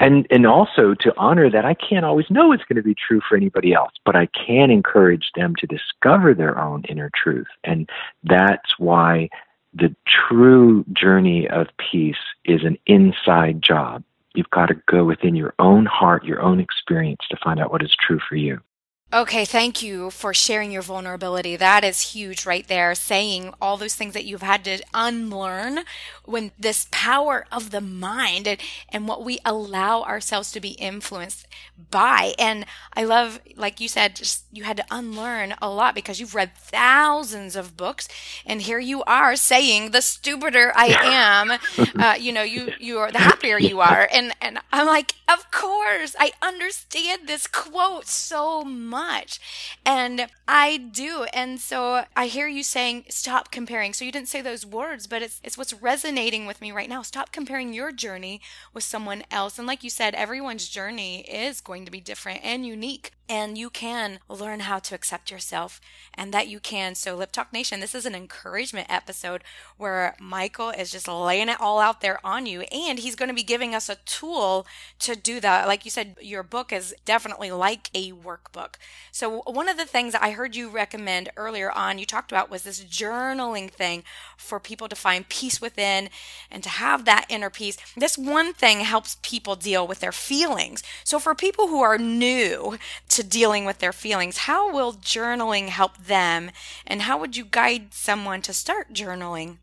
And 0.00 0.26
and 0.30 0.46
also 0.46 0.94
to 1.00 1.14
honor 1.16 1.50
that 1.50 1.64
I 1.64 1.74
can't 1.74 2.04
always 2.04 2.26
know 2.30 2.52
it's 2.52 2.64
going 2.64 2.76
to 2.76 2.82
be 2.82 2.94
true 2.94 3.20
for 3.28 3.36
anybody 3.36 3.72
else, 3.72 3.92
but 4.04 4.16
I 4.16 4.26
can 4.26 4.70
encourage 4.70 5.30
them 5.34 5.54
to 5.56 5.66
discover 5.66 6.34
their 6.34 6.58
own 6.58 6.84
inner 6.88 7.10
truth, 7.14 7.48
and 7.64 7.88
that's 8.24 8.78
why 8.78 9.28
the 9.74 9.94
true 10.06 10.84
journey 10.92 11.48
of 11.48 11.66
peace 11.78 12.16
is 12.44 12.64
an 12.64 12.78
inside 12.86 13.62
job. 13.62 14.02
You've 14.34 14.50
got 14.50 14.66
to 14.66 14.74
go 14.86 15.04
within 15.04 15.34
your 15.34 15.54
own 15.58 15.86
heart, 15.86 16.24
your 16.24 16.40
own 16.40 16.60
experience 16.60 17.20
to 17.30 17.36
find 17.42 17.60
out 17.60 17.70
what 17.70 17.82
is 17.82 17.94
true 17.98 18.20
for 18.28 18.36
you. 18.36 18.60
Okay, 19.10 19.46
thank 19.46 19.82
you 19.82 20.10
for 20.10 20.34
sharing 20.34 20.70
your 20.70 20.82
vulnerability. 20.82 21.56
That 21.56 21.82
is 21.82 22.12
huge 22.12 22.44
right 22.44 22.68
there, 22.68 22.94
saying 22.94 23.54
all 23.58 23.78
those 23.78 23.94
things 23.94 24.12
that 24.12 24.26
you've 24.26 24.42
had 24.42 24.64
to 24.66 24.82
unlearn 24.92 25.78
when 26.26 26.50
this 26.58 26.86
power 26.90 27.46
of 27.50 27.70
the 27.70 27.80
mind 27.80 28.46
and, 28.46 28.60
and 28.90 29.08
what 29.08 29.24
we 29.24 29.38
allow 29.46 30.02
ourselves 30.02 30.52
to 30.52 30.60
be 30.60 30.72
influenced 30.72 31.46
by. 31.90 32.34
And 32.38 32.66
I 32.94 33.04
love, 33.04 33.40
like 33.56 33.80
you 33.80 33.88
said, 33.88 34.14
just 34.14 34.44
you 34.52 34.64
had 34.64 34.76
to 34.76 34.84
unlearn 34.90 35.54
a 35.62 35.70
lot 35.70 35.94
because 35.94 36.20
you've 36.20 36.34
read 36.34 36.54
thousands 36.54 37.56
of 37.56 37.78
books, 37.78 38.08
and 38.44 38.60
here 38.60 38.78
you 38.78 39.02
are 39.04 39.36
saying, 39.36 39.92
"The 39.92 40.02
stupider 40.02 40.70
I 40.76 40.88
am, 41.02 41.52
uh, 41.98 42.16
you 42.20 42.30
know, 42.30 42.42
you 42.42 42.72
you 42.78 42.98
are 42.98 43.10
the 43.10 43.20
happier 43.20 43.58
you 43.58 43.80
are." 43.80 44.06
And 44.12 44.34
and 44.42 44.58
I'm 44.70 44.86
like, 44.86 45.14
of 45.26 45.50
course, 45.50 46.14
I 46.18 46.32
understand 46.42 47.22
this 47.26 47.46
quote 47.46 48.06
so 48.06 48.64
much 48.64 48.97
much. 48.98 49.38
And 49.86 50.26
I 50.48 50.76
do. 50.76 51.26
And 51.32 51.60
so 51.60 52.04
I 52.16 52.26
hear 52.26 52.48
you 52.48 52.64
saying, 52.64 53.04
stop 53.10 53.52
comparing. 53.52 53.92
So 53.92 54.04
you 54.04 54.10
didn't 54.10 54.28
say 54.28 54.42
those 54.42 54.66
words, 54.66 55.06
but 55.06 55.22
it's, 55.22 55.40
it's 55.44 55.56
what's 55.56 55.72
resonating 55.72 56.46
with 56.46 56.60
me 56.60 56.72
right 56.72 56.88
now. 56.88 57.02
Stop 57.02 57.30
comparing 57.30 57.72
your 57.72 57.92
journey 57.92 58.40
with 58.74 58.82
someone 58.82 59.22
else. 59.30 59.56
And 59.56 59.68
like 59.68 59.84
you 59.84 59.90
said, 59.90 60.14
everyone's 60.14 60.68
journey 60.68 61.20
is 61.20 61.60
going 61.60 61.84
to 61.84 61.92
be 61.92 62.00
different 62.00 62.40
and 62.42 62.66
unique 62.66 63.12
and 63.28 63.58
you 63.58 63.68
can 63.68 64.20
learn 64.28 64.60
how 64.60 64.78
to 64.78 64.94
accept 64.94 65.30
yourself 65.30 65.80
and 66.14 66.32
that 66.32 66.48
you 66.48 66.58
can. 66.60 66.94
So, 66.94 67.14
Lip 67.14 67.30
Talk 67.30 67.52
Nation, 67.52 67.80
this 67.80 67.94
is 67.94 68.06
an 68.06 68.14
encouragement 68.14 68.86
episode 68.90 69.44
where 69.76 70.16
Michael 70.18 70.70
is 70.70 70.90
just 70.90 71.06
laying 71.06 71.48
it 71.48 71.60
all 71.60 71.78
out 71.78 72.00
there 72.00 72.18
on 72.24 72.46
you, 72.46 72.62
and 72.72 72.98
he's 72.98 73.14
going 73.14 73.28
to 73.28 73.34
be 73.34 73.42
giving 73.42 73.74
us 73.74 73.88
a 73.88 73.96
tool 74.06 74.66
to 75.00 75.14
do 75.14 75.40
that. 75.40 75.66
Like 75.66 75.84
you 75.84 75.90
said, 75.90 76.16
your 76.20 76.42
book 76.42 76.72
is 76.72 76.94
definitely 77.04 77.50
like 77.50 77.90
a 77.94 78.12
workbook. 78.12 78.76
So, 79.12 79.42
one 79.46 79.68
of 79.68 79.76
the 79.76 79.84
things 79.84 80.14
I 80.14 80.30
heard 80.30 80.56
you 80.56 80.70
recommend 80.70 81.30
earlier 81.36 81.70
on, 81.70 81.98
you 81.98 82.06
talked 82.06 82.32
about 82.32 82.50
was 82.50 82.62
this 82.62 82.82
journaling 82.84 83.70
thing 83.70 84.04
for 84.36 84.58
people 84.58 84.88
to 84.88 84.96
find 84.96 85.28
peace 85.28 85.60
within 85.60 86.08
and 86.50 86.62
to 86.62 86.68
have 86.68 87.04
that 87.04 87.26
inner 87.28 87.50
peace. 87.50 87.76
This 87.96 88.16
one 88.16 88.54
thing 88.54 88.80
helps 88.80 89.18
people 89.22 89.54
deal 89.54 89.86
with 89.86 90.00
their 90.00 90.12
feelings. 90.12 90.82
So, 91.04 91.18
for 91.18 91.34
people 91.34 91.68
who 91.68 91.82
are 91.82 91.98
new, 91.98 92.78
to 93.18 93.24
dealing 93.24 93.64
with 93.64 93.78
their 93.78 93.92
feelings. 93.92 94.38
How 94.38 94.72
will 94.72 94.92
journaling 94.92 95.68
help 95.70 95.98
them? 95.98 96.52
And 96.86 97.02
how 97.02 97.18
would 97.18 97.36
you 97.36 97.44
guide 97.44 97.92
someone 97.92 98.42
to 98.42 98.52
start 98.52 98.92
journaling? 98.92 99.58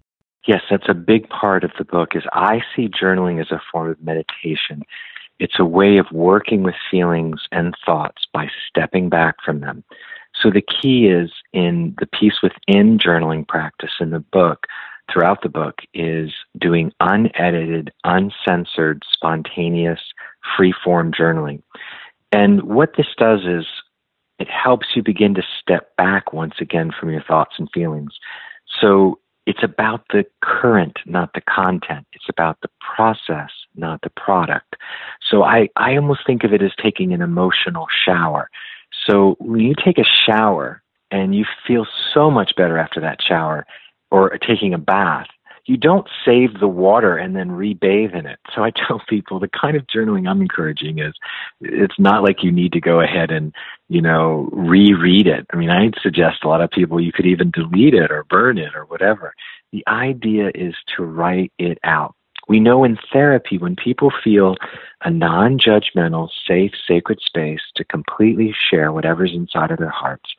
Yes, 0.45 0.61
that's 0.69 0.89
a 0.89 0.93
big 0.93 1.29
part 1.29 1.63
of 1.63 1.71
the 1.77 1.85
book 1.85 2.09
is 2.15 2.23
I 2.33 2.59
see 2.75 2.89
journaling 2.89 3.39
as 3.39 3.51
a 3.51 3.61
form 3.71 3.89
of 3.89 4.03
meditation. 4.03 4.83
It's 5.39 5.57
a 5.57 5.65
way 5.65 5.97
of 5.97 6.05
working 6.11 6.63
with 6.63 6.75
feelings 6.91 7.41
and 7.53 7.73
thoughts 7.85 8.23
by 8.33 8.47
stepping 8.67 9.07
back 9.07 9.35
from 9.43 9.61
them. 9.61 9.85
So 10.41 10.49
the 10.49 10.61
key 10.61 11.07
is 11.07 11.31
in 11.53 11.95
the 11.97 12.07
peace 12.07 12.41
within 12.43 12.99
journaling 12.99 13.47
practice 13.47 13.93
in 14.01 14.09
the 14.09 14.19
book, 14.19 14.67
throughout 15.11 15.43
the 15.43 15.49
book, 15.49 15.75
is 15.93 16.33
doing 16.59 16.91
unedited, 16.99 17.93
uncensored, 18.03 19.03
spontaneous, 19.09 20.01
free 20.57 20.73
form 20.83 21.13
journaling. 21.13 21.61
And 22.35 22.63
what 22.63 22.97
this 22.97 23.07
does 23.17 23.45
is 23.45 23.65
it 24.39 24.49
helps 24.49 24.87
you 24.93 25.01
begin 25.01 25.35
to 25.35 25.43
step 25.61 25.95
back 25.95 26.33
once 26.33 26.55
again 26.59 26.91
from 26.91 27.09
your 27.09 27.23
thoughts 27.23 27.55
and 27.57 27.69
feelings. 27.73 28.11
So 28.81 29.19
it's 29.45 29.63
about 29.63 30.03
the 30.11 30.25
current, 30.43 30.97
not 31.05 31.31
the 31.33 31.39
content. 31.39 32.05
It's 32.11 32.27
about 32.27 32.57
the 32.61 32.67
process, 32.95 33.51
not 33.75 34.01
the 34.01 34.09
product. 34.09 34.75
So 35.29 35.43
I, 35.43 35.69
I 35.77 35.95
almost 35.95 36.27
think 36.27 36.43
of 36.43 36.51
it 36.51 36.61
as 36.61 36.73
taking 36.81 37.13
an 37.13 37.21
emotional 37.21 37.87
shower. 38.05 38.49
So 39.07 39.37
when 39.39 39.61
you 39.61 39.73
take 39.73 39.97
a 39.97 40.03
shower 40.27 40.81
and 41.11 41.33
you 41.33 41.45
feel 41.65 41.87
so 42.13 42.29
much 42.29 42.51
better 42.57 42.77
after 42.77 42.99
that 42.99 43.21
shower 43.21 43.65
or 44.11 44.37
taking 44.39 44.73
a 44.73 44.77
bath, 44.77 45.27
you 45.65 45.77
don't 45.77 46.07
save 46.23 46.59
the 46.59 46.67
water 46.67 47.17
and 47.17 47.35
then 47.35 47.49
rebathe 47.49 48.15
in 48.15 48.25
it. 48.25 48.39
So 48.53 48.63
I 48.63 48.71
tell 48.71 49.01
people 49.09 49.39
the 49.39 49.49
kind 49.49 49.75
of 49.75 49.87
journaling 49.87 50.29
I'm 50.29 50.41
encouraging 50.41 50.99
is 50.99 51.13
it's 51.61 51.99
not 51.99 52.23
like 52.23 52.43
you 52.43 52.51
need 52.51 52.73
to 52.73 52.81
go 52.81 53.01
ahead 53.01 53.31
and, 53.31 53.53
you 53.89 54.01
know, 54.01 54.49
reread 54.51 55.27
it. 55.27 55.45
I 55.51 55.55
mean, 55.55 55.69
I'd 55.69 55.95
suggest 56.01 56.43
a 56.43 56.47
lot 56.47 56.61
of 56.61 56.71
people 56.71 56.99
you 56.99 57.11
could 57.11 57.25
even 57.25 57.51
delete 57.51 57.93
it 57.93 58.11
or 58.11 58.23
burn 58.25 58.57
it 58.57 58.75
or 58.75 58.85
whatever. 58.85 59.33
The 59.71 59.83
idea 59.87 60.51
is 60.53 60.75
to 60.95 61.03
write 61.03 61.51
it 61.57 61.79
out. 61.83 62.15
We 62.47 62.59
know 62.59 62.83
in 62.83 62.97
therapy 63.11 63.57
when 63.57 63.75
people 63.75 64.11
feel 64.23 64.55
a 65.03 65.09
non 65.09 65.57
judgmental, 65.57 66.29
safe, 66.47 66.73
sacred 66.87 67.19
space 67.25 67.61
to 67.75 67.83
completely 67.83 68.53
share 68.69 68.91
whatever's 68.91 69.33
inside 69.33 69.71
of 69.71 69.79
their 69.79 69.89
hearts, 69.89 70.29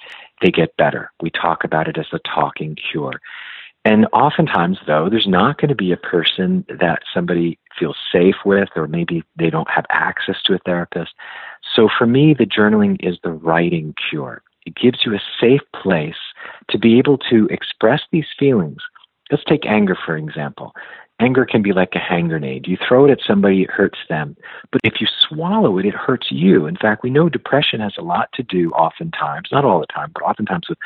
they 0.40 0.50
get 0.50 0.76
better. 0.76 1.10
We 1.20 1.30
talk 1.30 1.64
about 1.64 1.88
it 1.88 1.98
as 1.98 2.06
a 2.12 2.20
talking 2.20 2.76
cure. 2.76 3.20
And 3.86 4.08
oftentimes, 4.12 4.78
though, 4.84 5.08
there's 5.08 5.28
not 5.28 5.58
going 5.58 5.68
to 5.68 5.76
be 5.76 5.92
a 5.92 5.96
person 5.96 6.66
that 6.68 7.02
somebody 7.14 7.56
feels 7.78 7.96
safe 8.10 8.34
with, 8.44 8.70
or 8.74 8.88
maybe 8.88 9.22
they 9.38 9.48
don't 9.48 9.70
have 9.70 9.86
access 9.90 10.42
to 10.46 10.54
a 10.54 10.58
therapist. 10.58 11.12
So 11.76 11.88
for 11.96 12.04
me, 12.04 12.34
the 12.36 12.46
journaling 12.46 12.96
is 12.98 13.16
the 13.22 13.30
writing 13.30 13.94
cure. 14.10 14.42
It 14.66 14.74
gives 14.74 15.06
you 15.06 15.14
a 15.14 15.22
safe 15.40 15.60
place 15.72 16.16
to 16.68 16.78
be 16.78 16.98
able 16.98 17.16
to 17.30 17.46
express 17.46 18.00
these 18.10 18.26
feelings. 18.36 18.82
Let's 19.30 19.44
take 19.44 19.64
anger, 19.66 19.96
for 20.04 20.16
example. 20.16 20.74
Anger 21.20 21.46
can 21.46 21.62
be 21.62 21.72
like 21.72 21.94
a 21.94 22.00
hand 22.00 22.30
grenade. 22.30 22.66
You 22.66 22.76
throw 22.76 23.04
it 23.06 23.12
at 23.12 23.20
somebody, 23.24 23.62
it 23.62 23.70
hurts 23.70 24.00
them. 24.08 24.36
But 24.72 24.80
if 24.82 25.00
you 25.00 25.06
swallow 25.06 25.78
it, 25.78 25.86
it 25.86 25.94
hurts 25.94 26.26
you. 26.30 26.66
In 26.66 26.76
fact, 26.76 27.04
we 27.04 27.10
know 27.10 27.28
depression 27.28 27.80
has 27.80 27.94
a 27.96 28.02
lot 28.02 28.30
to 28.34 28.42
do, 28.42 28.70
oftentimes, 28.72 29.50
not 29.52 29.64
all 29.64 29.78
the 29.78 29.86
time, 29.86 30.10
but 30.12 30.24
oftentimes 30.24 30.68
with 30.68 30.78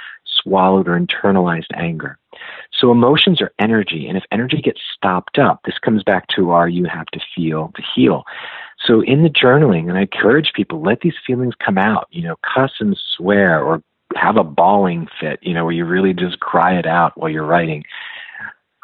swallowed 0.43 0.89
or 0.89 0.99
internalized 0.99 1.73
anger. 1.75 2.19
So 2.73 2.91
emotions 2.91 3.41
are 3.41 3.53
energy, 3.59 4.07
and 4.07 4.17
if 4.17 4.25
energy 4.31 4.61
gets 4.63 4.81
stopped 4.97 5.39
up, 5.39 5.61
this 5.65 5.79
comes 5.79 6.03
back 6.03 6.29
to 6.37 6.51
our 6.51 6.69
you 6.69 6.87
have 6.87 7.07
to 7.07 7.21
feel 7.35 7.73
to 7.75 7.83
heal. 7.95 8.25
So 8.85 9.03
in 9.03 9.23
the 9.23 9.29
journaling, 9.29 9.89
and 9.89 9.99
I 9.99 10.03
encourage 10.03 10.53
people, 10.55 10.81
let 10.81 11.01
these 11.01 11.15
feelings 11.27 11.55
come 11.65 11.77
out, 11.77 12.09
you 12.11 12.23
know, 12.23 12.37
cuss 12.55 12.73
and 12.81 12.99
swear 13.17 13.63
or 13.63 13.83
have 14.17 14.37
a 14.37 14.45
bawling 14.45 15.09
fit, 15.21 15.39
you 15.43 15.55
know, 15.55 15.65
where 15.65 15.75
you 15.75 15.85
really 15.85 16.15
just 16.15 16.41
cry 16.41 16.79
it 16.79 16.87
out 16.87 17.17
while 17.17 17.31
you're 17.31 17.45
writing. 17.45 17.85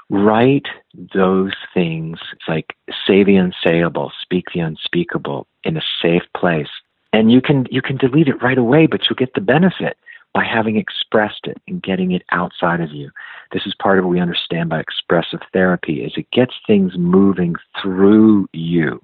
Write 0.09 0.67
those 1.15 1.53
things 1.75 2.19
it's 2.33 2.49
like 2.49 2.77
say 3.07 3.25
the 3.25 3.35
unsayable, 3.35 4.11
speak 4.21 4.47
the 4.55 4.61
unspeakable 4.61 5.47
in 5.65 5.77
a 5.77 5.83
safe 6.01 6.23
place. 6.37 6.69
And 7.13 7.33
you 7.33 7.41
can 7.41 7.67
you 7.71 7.83
can 7.83 7.97
delete 7.97 8.29
it 8.29 8.43
right 8.43 8.59
away, 8.59 8.87
but 8.87 9.03
you'll 9.09 9.17
get 9.17 9.35
the 9.35 9.41
benefit 9.41 9.97
by 10.37 10.44
having 10.44 10.77
expressed 10.77 11.46
it 11.46 11.57
and 11.66 11.83
getting 11.83 12.12
it 12.12 12.22
outside 12.31 12.83
of 12.83 12.90
you. 12.90 13.11
This 13.53 13.62
is 13.64 13.75
part 13.75 13.99
of 13.99 14.05
what 14.05 14.11
we 14.11 14.20
understand 14.20 14.68
by 14.68 14.81
expressive 14.81 15.40
therapy 15.55 16.05
is 16.05 16.12
it 16.14 16.31
gets 16.31 16.53
things 16.66 16.92
moving 16.99 17.55
through 17.81 18.46
you. 18.53 19.03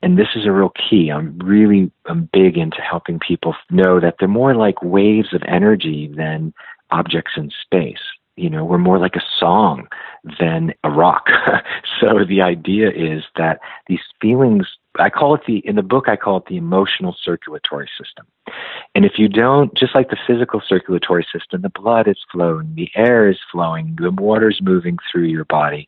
And 0.00 0.16
this 0.16 0.28
is 0.36 0.46
a 0.46 0.52
real 0.52 0.70
key. 0.88 1.10
I'm 1.10 1.36
really 1.40 1.90
I'm 2.06 2.28
big 2.32 2.56
into 2.56 2.80
helping 2.80 3.18
people 3.18 3.56
know 3.68 3.98
that 3.98 4.14
they're 4.20 4.28
more 4.28 4.54
like 4.54 4.80
waves 4.80 5.34
of 5.34 5.42
energy 5.48 6.08
than 6.16 6.54
objects 6.92 7.32
in 7.36 7.50
space. 7.60 8.04
You 8.36 8.50
know, 8.50 8.64
we're 8.64 8.78
more 8.78 8.98
like 8.98 9.16
a 9.16 9.22
song 9.38 9.86
than 10.40 10.74
a 10.82 10.90
rock. 10.90 11.26
so 12.00 12.24
the 12.28 12.42
idea 12.42 12.90
is 12.90 13.24
that 13.36 13.60
these 13.86 14.00
feelings 14.20 14.66
I 14.98 15.10
call 15.10 15.34
it 15.34 15.42
the 15.46 15.58
in 15.66 15.76
the 15.76 15.82
book 15.82 16.08
I 16.08 16.16
call 16.16 16.36
it 16.38 16.46
the 16.46 16.56
emotional 16.56 17.16
circulatory 17.20 17.88
system. 17.98 18.26
And 18.94 19.04
if 19.04 19.12
you 19.18 19.28
don't 19.28 19.74
just 19.76 19.94
like 19.94 20.10
the 20.10 20.18
physical 20.26 20.62
circulatory 20.66 21.26
system, 21.32 21.62
the 21.62 21.68
blood 21.68 22.06
is 22.06 22.18
flowing, 22.30 22.74
the 22.74 22.90
air 22.94 23.28
is 23.28 23.38
flowing, 23.50 23.96
the 24.00 24.10
water's 24.10 24.60
moving 24.62 24.98
through 25.10 25.24
your 25.24 25.46
body, 25.46 25.86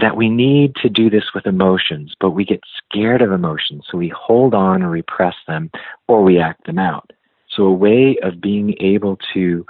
that 0.00 0.16
we 0.16 0.30
need 0.30 0.74
to 0.76 0.88
do 0.88 1.10
this 1.10 1.34
with 1.34 1.46
emotions, 1.46 2.14
but 2.18 2.30
we 2.30 2.44
get 2.44 2.60
scared 2.78 3.20
of 3.22 3.32
emotions, 3.32 3.84
so 3.90 3.98
we 3.98 4.08
hold 4.08 4.54
on 4.54 4.82
or 4.82 4.88
repress 4.88 5.34
them 5.46 5.70
or 6.08 6.22
we 6.22 6.38
act 6.38 6.64
them 6.66 6.78
out. 6.78 7.12
So 7.48 7.64
a 7.64 7.72
way 7.72 8.16
of 8.22 8.40
being 8.40 8.76
able 8.80 9.18
to 9.34 9.66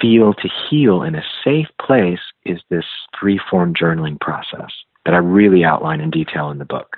feel 0.00 0.34
to 0.34 0.48
heal 0.68 1.02
in 1.02 1.14
a 1.14 1.24
safe 1.44 1.68
place 1.80 2.20
is 2.44 2.60
this 2.70 2.84
free 3.18 3.40
form 3.50 3.74
journaling 3.74 4.20
process 4.20 4.70
that 5.04 5.14
I 5.14 5.18
really 5.18 5.64
outline 5.64 6.00
in 6.00 6.10
detail 6.10 6.50
in 6.50 6.58
the 6.58 6.64
book. 6.64 6.96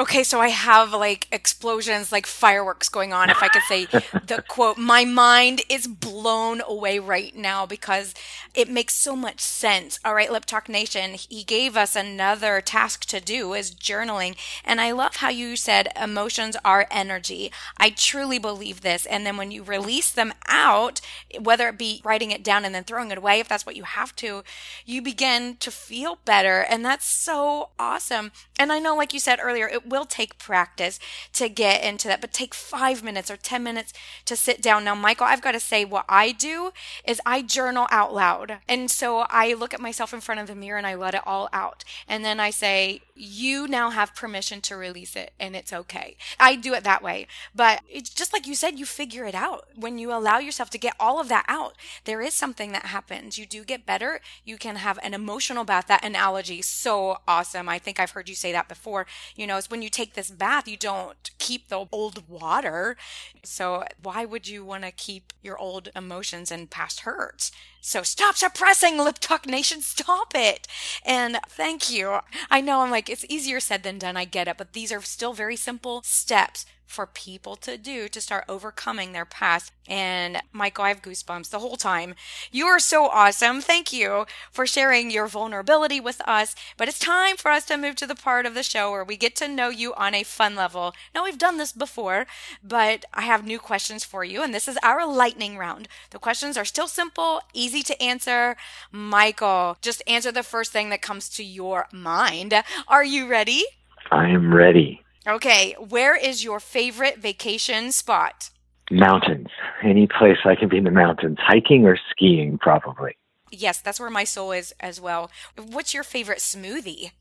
Okay, 0.00 0.24
so 0.24 0.40
I 0.40 0.48
have 0.48 0.94
like 0.94 1.28
explosions, 1.30 2.10
like 2.10 2.24
fireworks 2.24 2.88
going 2.88 3.12
on. 3.12 3.28
If 3.28 3.42
I 3.42 3.48
could 3.48 3.64
say 3.64 3.84
the 3.84 4.42
quote, 4.48 4.78
my 4.78 5.04
mind 5.04 5.60
is 5.68 5.86
blown 5.86 6.62
away 6.66 6.98
right 6.98 7.36
now 7.36 7.66
because 7.66 8.14
it 8.54 8.70
makes 8.70 8.94
so 8.94 9.14
much 9.14 9.40
sense. 9.40 10.00
All 10.02 10.14
right, 10.14 10.32
Lip 10.32 10.46
Talk 10.46 10.70
Nation, 10.70 11.12
he 11.12 11.44
gave 11.44 11.76
us 11.76 11.94
another 11.94 12.62
task 12.62 13.04
to 13.08 13.20
do 13.20 13.52
is 13.52 13.74
journaling. 13.74 14.36
And 14.64 14.80
I 14.80 14.90
love 14.92 15.16
how 15.16 15.28
you 15.28 15.54
said 15.54 15.92
emotions 16.00 16.56
are 16.64 16.86
energy. 16.90 17.52
I 17.76 17.90
truly 17.90 18.38
believe 18.38 18.80
this. 18.80 19.04
And 19.04 19.26
then 19.26 19.36
when 19.36 19.50
you 19.50 19.62
release 19.62 20.10
them 20.10 20.32
out, 20.48 21.02
whether 21.38 21.68
it 21.68 21.76
be 21.76 22.00
writing 22.04 22.30
it 22.30 22.42
down 22.42 22.64
and 22.64 22.74
then 22.74 22.84
throwing 22.84 23.10
it 23.10 23.18
away, 23.18 23.38
if 23.38 23.48
that's 23.48 23.66
what 23.66 23.76
you 23.76 23.84
have 23.84 24.16
to, 24.16 24.44
you 24.86 25.02
begin 25.02 25.56
to 25.56 25.70
feel 25.70 26.16
better. 26.24 26.62
And 26.62 26.82
that's 26.82 27.04
so 27.04 27.68
awesome. 27.78 28.32
And 28.58 28.72
I 28.72 28.78
know, 28.78 28.96
like 28.96 29.12
you 29.12 29.20
said 29.20 29.40
earlier, 29.42 29.68
it 29.68 29.89
will 29.90 30.04
take 30.04 30.38
practice 30.38 30.98
to 31.34 31.48
get 31.48 31.84
into 31.84 32.08
that, 32.08 32.20
but 32.20 32.32
take 32.32 32.54
five 32.54 33.02
minutes 33.02 33.30
or 33.30 33.36
10 33.36 33.62
minutes 33.62 33.92
to 34.24 34.36
sit 34.36 34.62
down. 34.62 34.84
Now, 34.84 34.94
Michael, 34.94 35.26
I've 35.26 35.42
got 35.42 35.52
to 35.52 35.60
say, 35.60 35.84
what 35.84 36.04
I 36.08 36.32
do 36.32 36.72
is 37.04 37.20
I 37.26 37.42
journal 37.42 37.86
out 37.90 38.14
loud. 38.14 38.58
And 38.68 38.90
so 38.90 39.26
I 39.28 39.54
look 39.54 39.74
at 39.74 39.80
myself 39.80 40.14
in 40.14 40.20
front 40.20 40.40
of 40.40 40.46
the 40.46 40.54
mirror 40.54 40.78
and 40.78 40.86
I 40.86 40.94
let 40.94 41.14
it 41.14 41.26
all 41.26 41.48
out. 41.52 41.84
And 42.08 42.24
then 42.24 42.40
I 42.40 42.50
say, 42.50 43.02
you 43.14 43.68
now 43.68 43.90
have 43.90 44.14
permission 44.14 44.62
to 44.62 44.76
release 44.76 45.14
it 45.14 45.32
and 45.38 45.54
it's 45.54 45.72
okay. 45.72 46.16
I 46.38 46.56
do 46.56 46.72
it 46.72 46.84
that 46.84 47.02
way. 47.02 47.26
But 47.54 47.82
it's 47.88 48.08
just 48.08 48.32
like 48.32 48.46
you 48.46 48.54
said, 48.54 48.78
you 48.78 48.86
figure 48.86 49.26
it 49.26 49.34
out. 49.34 49.66
When 49.76 49.98
you 49.98 50.12
allow 50.12 50.38
yourself 50.38 50.70
to 50.70 50.78
get 50.78 50.94
all 50.98 51.20
of 51.20 51.28
that 51.28 51.44
out, 51.46 51.76
there 52.04 52.22
is 52.22 52.32
something 52.32 52.72
that 52.72 52.86
happens. 52.86 53.38
You 53.38 53.44
do 53.44 53.62
get 53.64 53.84
better. 53.84 54.20
You 54.44 54.56
can 54.56 54.76
have 54.76 54.98
an 55.02 55.12
emotional 55.12 55.64
bath. 55.64 55.86
That 55.88 56.04
analogy 56.04 56.62
so 56.62 57.18
awesome. 57.28 57.68
I 57.68 57.78
think 57.78 58.00
I've 58.00 58.12
heard 58.12 58.28
you 58.28 58.34
say 58.34 58.52
that 58.52 58.68
before. 58.68 59.06
You 59.36 59.46
know, 59.46 59.58
it's 59.58 59.70
when 59.70 59.79
you 59.82 59.90
take 59.90 60.14
this 60.14 60.30
bath, 60.30 60.68
you 60.68 60.76
don't 60.76 61.30
keep 61.38 61.68
the 61.68 61.86
old 61.90 62.28
water. 62.28 62.96
So 63.42 63.84
why 64.02 64.24
would 64.24 64.48
you 64.48 64.64
want 64.64 64.84
to 64.84 64.90
keep 64.90 65.32
your 65.42 65.58
old 65.58 65.88
emotions 65.94 66.50
and 66.50 66.70
past 66.70 67.00
hurts? 67.00 67.52
So 67.80 68.02
stop 68.02 68.36
suppressing 68.36 68.98
Lip 68.98 69.18
Talk 69.20 69.46
Nation. 69.46 69.80
Stop 69.80 70.32
it. 70.34 70.66
And 71.04 71.38
thank 71.48 71.90
you. 71.90 72.20
I 72.50 72.60
know 72.60 72.80
I'm 72.80 72.90
like, 72.90 73.08
it's 73.08 73.24
easier 73.28 73.60
said 73.60 73.82
than 73.82 73.98
done. 73.98 74.16
I 74.16 74.24
get 74.24 74.48
it. 74.48 74.58
But 74.58 74.72
these 74.72 74.92
are 74.92 75.02
still 75.02 75.32
very 75.32 75.56
simple 75.56 76.02
steps 76.02 76.66
for 76.90 77.06
people 77.06 77.56
to 77.56 77.78
do 77.78 78.08
to 78.08 78.20
start 78.20 78.44
overcoming 78.48 79.12
their 79.12 79.24
past. 79.24 79.72
And 79.88 80.38
Michael, 80.52 80.84
I 80.84 80.88
have 80.88 81.02
goosebumps 81.02 81.50
the 81.50 81.60
whole 81.60 81.76
time. 81.76 82.14
You 82.50 82.66
are 82.66 82.78
so 82.78 83.06
awesome. 83.06 83.60
Thank 83.60 83.92
you 83.92 84.26
for 84.50 84.66
sharing 84.66 85.10
your 85.10 85.26
vulnerability 85.26 86.00
with 86.00 86.20
us. 86.26 86.54
But 86.76 86.88
it's 86.88 86.98
time 86.98 87.36
for 87.36 87.50
us 87.50 87.64
to 87.66 87.76
move 87.76 87.96
to 87.96 88.06
the 88.06 88.14
part 88.14 88.44
of 88.44 88.54
the 88.54 88.62
show 88.62 88.90
where 88.90 89.04
we 89.04 89.16
get 89.16 89.36
to 89.36 89.48
know 89.48 89.68
you 89.68 89.94
on 89.94 90.14
a 90.14 90.22
fun 90.22 90.54
level. 90.54 90.92
Now, 91.14 91.24
we've 91.24 91.38
done 91.38 91.58
this 91.58 91.72
before, 91.72 92.26
but 92.62 93.04
I 93.14 93.22
have 93.22 93.46
new 93.46 93.58
questions 93.58 94.04
for 94.04 94.24
you. 94.24 94.42
And 94.42 94.52
this 94.52 94.68
is 94.68 94.78
our 94.82 95.06
lightning 95.06 95.56
round. 95.56 95.88
The 96.10 96.18
questions 96.18 96.56
are 96.56 96.64
still 96.64 96.88
simple, 96.88 97.40
easy 97.54 97.82
to 97.84 98.02
answer. 98.02 98.56
Michael, 98.90 99.76
just 99.80 100.02
answer 100.06 100.32
the 100.32 100.42
first 100.42 100.72
thing 100.72 100.90
that 100.90 101.02
comes 101.02 101.28
to 101.30 101.44
your 101.44 101.86
mind. 101.92 102.52
Are 102.88 103.04
you 103.04 103.28
ready? 103.28 103.64
I 104.10 104.28
am 104.28 104.52
ready. 104.52 105.04
Okay, 105.26 105.74
where 105.78 106.16
is 106.16 106.42
your 106.42 106.60
favorite 106.60 107.18
vacation 107.18 107.92
spot? 107.92 108.50
Mountains. 108.90 109.48
Any 109.82 110.06
place 110.06 110.38
I 110.44 110.54
can 110.54 110.68
be 110.68 110.78
in 110.78 110.84
the 110.84 110.90
mountains. 110.90 111.36
Hiking 111.40 111.86
or 111.86 111.98
skiing, 112.10 112.58
probably. 112.58 113.16
Yes, 113.50 113.80
that's 113.80 114.00
where 114.00 114.10
my 114.10 114.24
soul 114.24 114.52
is 114.52 114.72
as 114.80 115.00
well. 115.00 115.30
What's 115.56 115.92
your 115.92 116.04
favorite 116.04 116.38
smoothie? 116.38 117.12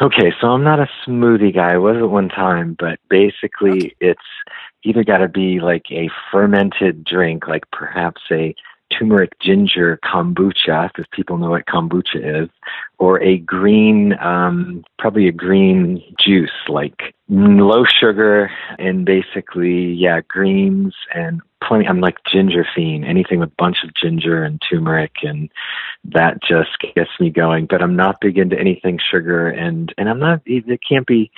Okay, 0.00 0.32
so 0.40 0.48
I'm 0.48 0.62
not 0.62 0.78
a 0.78 0.88
smoothie 1.06 1.54
guy. 1.54 1.74
I 1.74 1.78
was 1.78 1.96
at 1.96 2.08
one 2.08 2.28
time, 2.28 2.76
but 2.78 3.00
basically 3.10 3.70
okay. 3.70 3.96
it's 4.00 4.20
either 4.84 5.04
got 5.04 5.18
to 5.18 5.28
be 5.28 5.60
like 5.60 5.86
a 5.90 6.08
fermented 6.30 7.04
drink, 7.04 7.48
like 7.48 7.64
perhaps 7.72 8.22
a 8.30 8.54
turmeric 8.96 9.38
ginger 9.40 9.98
kombucha, 10.04 10.90
if 10.98 11.10
people 11.10 11.38
know 11.38 11.50
what 11.50 11.66
kombucha 11.66 12.42
is, 12.44 12.48
or 12.98 13.22
a 13.22 13.38
green, 13.38 14.18
um, 14.20 14.84
probably 14.98 15.28
a 15.28 15.32
green 15.32 16.02
juice, 16.18 16.50
like 16.68 17.14
low 17.28 17.84
sugar 17.84 18.50
and 18.78 19.06
basically, 19.06 19.92
yeah, 19.92 20.20
greens 20.28 20.94
and 21.14 21.40
plenty. 21.62 21.86
I'm 21.86 22.00
like 22.00 22.16
ginger 22.30 22.66
fiend, 22.74 23.04
anything 23.04 23.40
with 23.40 23.50
a 23.50 23.54
bunch 23.56 23.78
of 23.84 23.94
ginger 23.94 24.42
and 24.42 24.60
turmeric, 24.68 25.16
and 25.22 25.50
that 26.04 26.42
just 26.42 26.70
gets 26.94 27.10
me 27.20 27.30
going. 27.30 27.66
But 27.66 27.82
I'm 27.82 27.96
not 27.96 28.20
big 28.20 28.38
into 28.38 28.58
anything 28.58 28.98
sugar, 28.98 29.48
and 29.48 29.94
and 29.98 30.08
I'm 30.08 30.18
not. 30.18 30.42
It 30.46 30.80
can't 30.86 31.06
be 31.06 31.30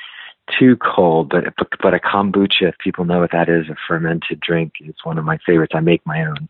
too 0.58 0.76
cold, 0.76 1.28
but 1.30 1.44
but 1.82 1.94
a 1.94 1.98
kombucha, 1.98 2.68
if 2.68 2.78
people 2.78 3.04
know 3.04 3.20
what 3.20 3.32
that 3.32 3.48
is, 3.48 3.68
a 3.68 3.76
fermented 3.86 4.40
drink, 4.40 4.74
is 4.80 4.94
one 5.04 5.18
of 5.18 5.24
my 5.24 5.38
favorites. 5.44 5.72
I 5.74 5.80
make 5.80 6.04
my 6.06 6.24
own. 6.24 6.48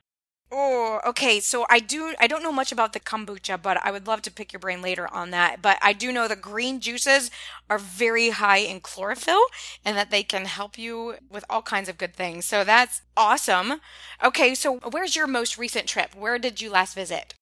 Oh, 0.55 1.01
okay. 1.07 1.41
So 1.41 1.65
I 1.71 1.81
do. 1.81 2.15
I 2.21 2.27
don't 2.27 2.43
know 2.43 2.53
much 2.53 2.73
about 2.73 2.93
the 2.93 3.01
kombucha, 3.01 3.61
but 3.61 3.83
I 3.83 3.91
would 3.91 4.07
love 4.07 4.21
to 4.23 4.31
pick 4.31 4.53
your 4.53 4.61
brain 4.61 4.83
later 4.83 5.09
on 5.13 5.31
that. 5.31 5.63
But 5.63 5.79
I 5.81 5.95
do 5.95 6.13
know 6.13 6.29
the 6.29 6.37
green 6.37 6.79
juices 6.79 7.31
are 7.71 7.79
very 7.79 8.29
high 8.29 8.59
in 8.59 8.81
chlorophyll, 8.81 9.47
and 9.83 9.97
that 9.97 10.11
they 10.11 10.23
can 10.23 10.45
help 10.45 10.77
you 10.77 11.15
with 11.31 11.47
all 11.49 11.63
kinds 11.63 11.89
of 11.89 11.97
good 11.97 12.15
things. 12.15 12.45
So 12.45 12.65
that's 12.65 13.01
awesome. 13.17 13.81
Okay, 14.23 14.55
so 14.55 14.79
where's 14.91 15.17
your 15.17 15.27
most 15.27 15.57
recent 15.57 15.87
trip? 15.87 16.15
Where 16.15 16.39
did 16.39 16.61
you 16.61 16.71
last 16.71 16.95
visit? 16.95 17.35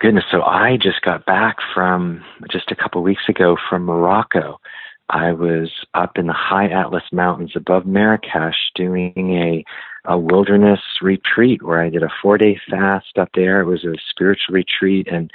Goodness, 0.00 0.24
so 0.30 0.42
I 0.42 0.76
just 0.76 1.00
got 1.00 1.24
back 1.24 1.56
from 1.74 2.22
just 2.52 2.70
a 2.70 2.76
couple 2.76 3.02
weeks 3.02 3.28
ago 3.30 3.56
from 3.68 3.84
Morocco. 3.84 4.60
I 5.08 5.32
was 5.32 5.70
up 5.94 6.18
in 6.18 6.26
the 6.26 6.34
high 6.34 6.68
Atlas 6.68 7.02
Mountains 7.12 7.52
above 7.56 7.86
Marrakesh 7.86 8.70
doing 8.74 9.12
a, 9.16 9.64
a 10.04 10.18
wilderness 10.18 10.80
retreat 11.02 11.62
where 11.62 11.82
I 11.82 11.90
did 11.90 12.02
a 12.02 12.12
four 12.22 12.38
day 12.38 12.60
fast 12.70 13.18
up 13.18 13.30
there. 13.34 13.60
It 13.60 13.66
was 13.66 13.84
a 13.84 13.94
spiritual 14.10 14.54
retreat 14.54 15.08
and 15.10 15.30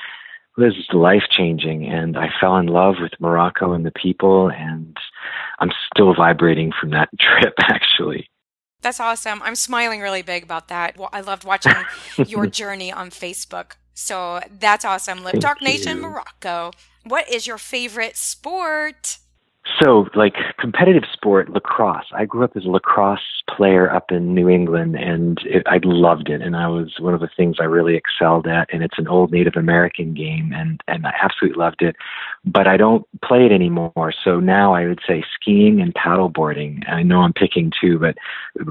it 0.57 0.61
was 0.61 0.88
life 0.93 1.24
changing. 1.30 1.86
And 1.86 2.18
I 2.18 2.30
fell 2.39 2.57
in 2.57 2.68
love 2.68 2.95
with 3.01 3.14
Morocco 3.20 3.74
and 3.74 3.86
the 3.86 3.91
people. 3.91 4.49
And 4.49 4.95
I'm 5.59 5.72
still 5.93 6.14
vibrating 6.14 6.72
from 6.80 6.91
that 6.91 7.09
trip, 7.20 7.53
actually. 7.59 8.30
That's 8.82 8.99
awesome. 8.99 9.41
I'm 9.43 9.55
smiling 9.55 10.01
really 10.01 10.22
big 10.22 10.43
about 10.43 10.68
that. 10.68 10.97
I 11.14 11.22
loved 11.22 11.45
watching 11.45 11.74
your 12.28 12.47
journey 12.47 12.91
on 12.91 13.09
Facebook. 13.09 13.74
So 13.93 14.41
that's 14.59 14.84
awesome. 14.84 15.24
Lip 15.24 15.39
Talk 15.39 15.61
Nation, 15.61 16.01
Morocco. 16.01 16.72
What 17.05 17.30
is 17.30 17.47
your 17.47 17.57
favorite 17.57 18.18
sport? 18.18 19.20
So, 19.80 20.07
like 20.14 20.36
competitive 20.59 21.03
sport, 21.11 21.49
lacrosse. 21.49 22.07
I 22.14 22.26
grew 22.26 22.43
up 22.43 22.57
as 22.57 22.66
a 22.66 22.70
lacrosse 22.70 23.43
player 23.49 23.89
up 23.89 24.11
in 24.11 24.34
New 24.34 24.49
England, 24.49 24.95
and 24.97 25.39
it, 25.45 25.64
I 25.68 25.80
loved 25.84 26.30
it. 26.30 26.41
And 26.41 26.57
I 26.57 26.68
was 26.68 26.99
one 26.99 27.14
of 27.14 27.22
the 27.22 27.30
things 27.38 27.57
I 27.59 27.64
really 27.64 27.95
excelled 27.95 28.45
at. 28.45 28.68
And 28.74 28.84
it's 28.84 28.97
an 28.97 29.07
old 29.07 29.32
Native 29.32 29.55
American 29.55 30.14
game, 30.14 30.51
and 30.53 30.82
and 30.89 31.07
I 31.07 31.14
absolutely 31.22 31.57
loved 31.57 31.82
it. 31.82 31.95
But 32.43 32.68
I 32.68 32.76
don't 32.76 33.07
play 33.22 33.45
it 33.45 33.53
anymore. 33.53 34.14
So 34.24 34.41
now 34.41 34.74
I 34.74 34.86
would 34.86 34.99
say 35.07 35.24
skiing 35.34 35.80
and 35.80 35.93
paddleboarding. 35.93 36.89
I 36.89 37.01
know 37.01 37.22
I'm 37.22 37.34
picking 37.34 37.72
two, 37.80 37.99
but 37.99 38.18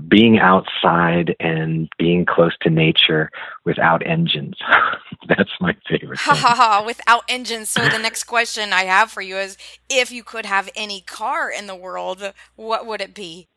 being 0.08 0.38
outside 0.40 1.34
and 1.40 1.88
being 1.96 2.26
close 2.26 2.56
to 2.60 2.70
nature 2.70 3.30
without 3.64 4.06
engines. 4.06 4.56
That's 5.28 5.50
my 5.60 5.76
favorite. 5.88 6.18
Ha 6.20 6.34
ha 6.34 6.54
ha! 6.54 6.82
Without 6.84 7.24
engines. 7.28 7.68
So 7.68 7.88
the 7.88 7.98
next 7.98 8.24
question 8.24 8.72
I 8.72 8.84
have 8.84 9.10
for 9.10 9.22
you 9.22 9.36
is: 9.36 9.56
If 9.88 10.10
you 10.10 10.22
could 10.22 10.46
have 10.46 10.68
any 10.74 11.00
car 11.00 11.50
in 11.50 11.66
the 11.66 11.76
world, 11.76 12.32
what 12.56 12.86
would 12.86 13.00
it 13.00 13.14
be? 13.14 13.48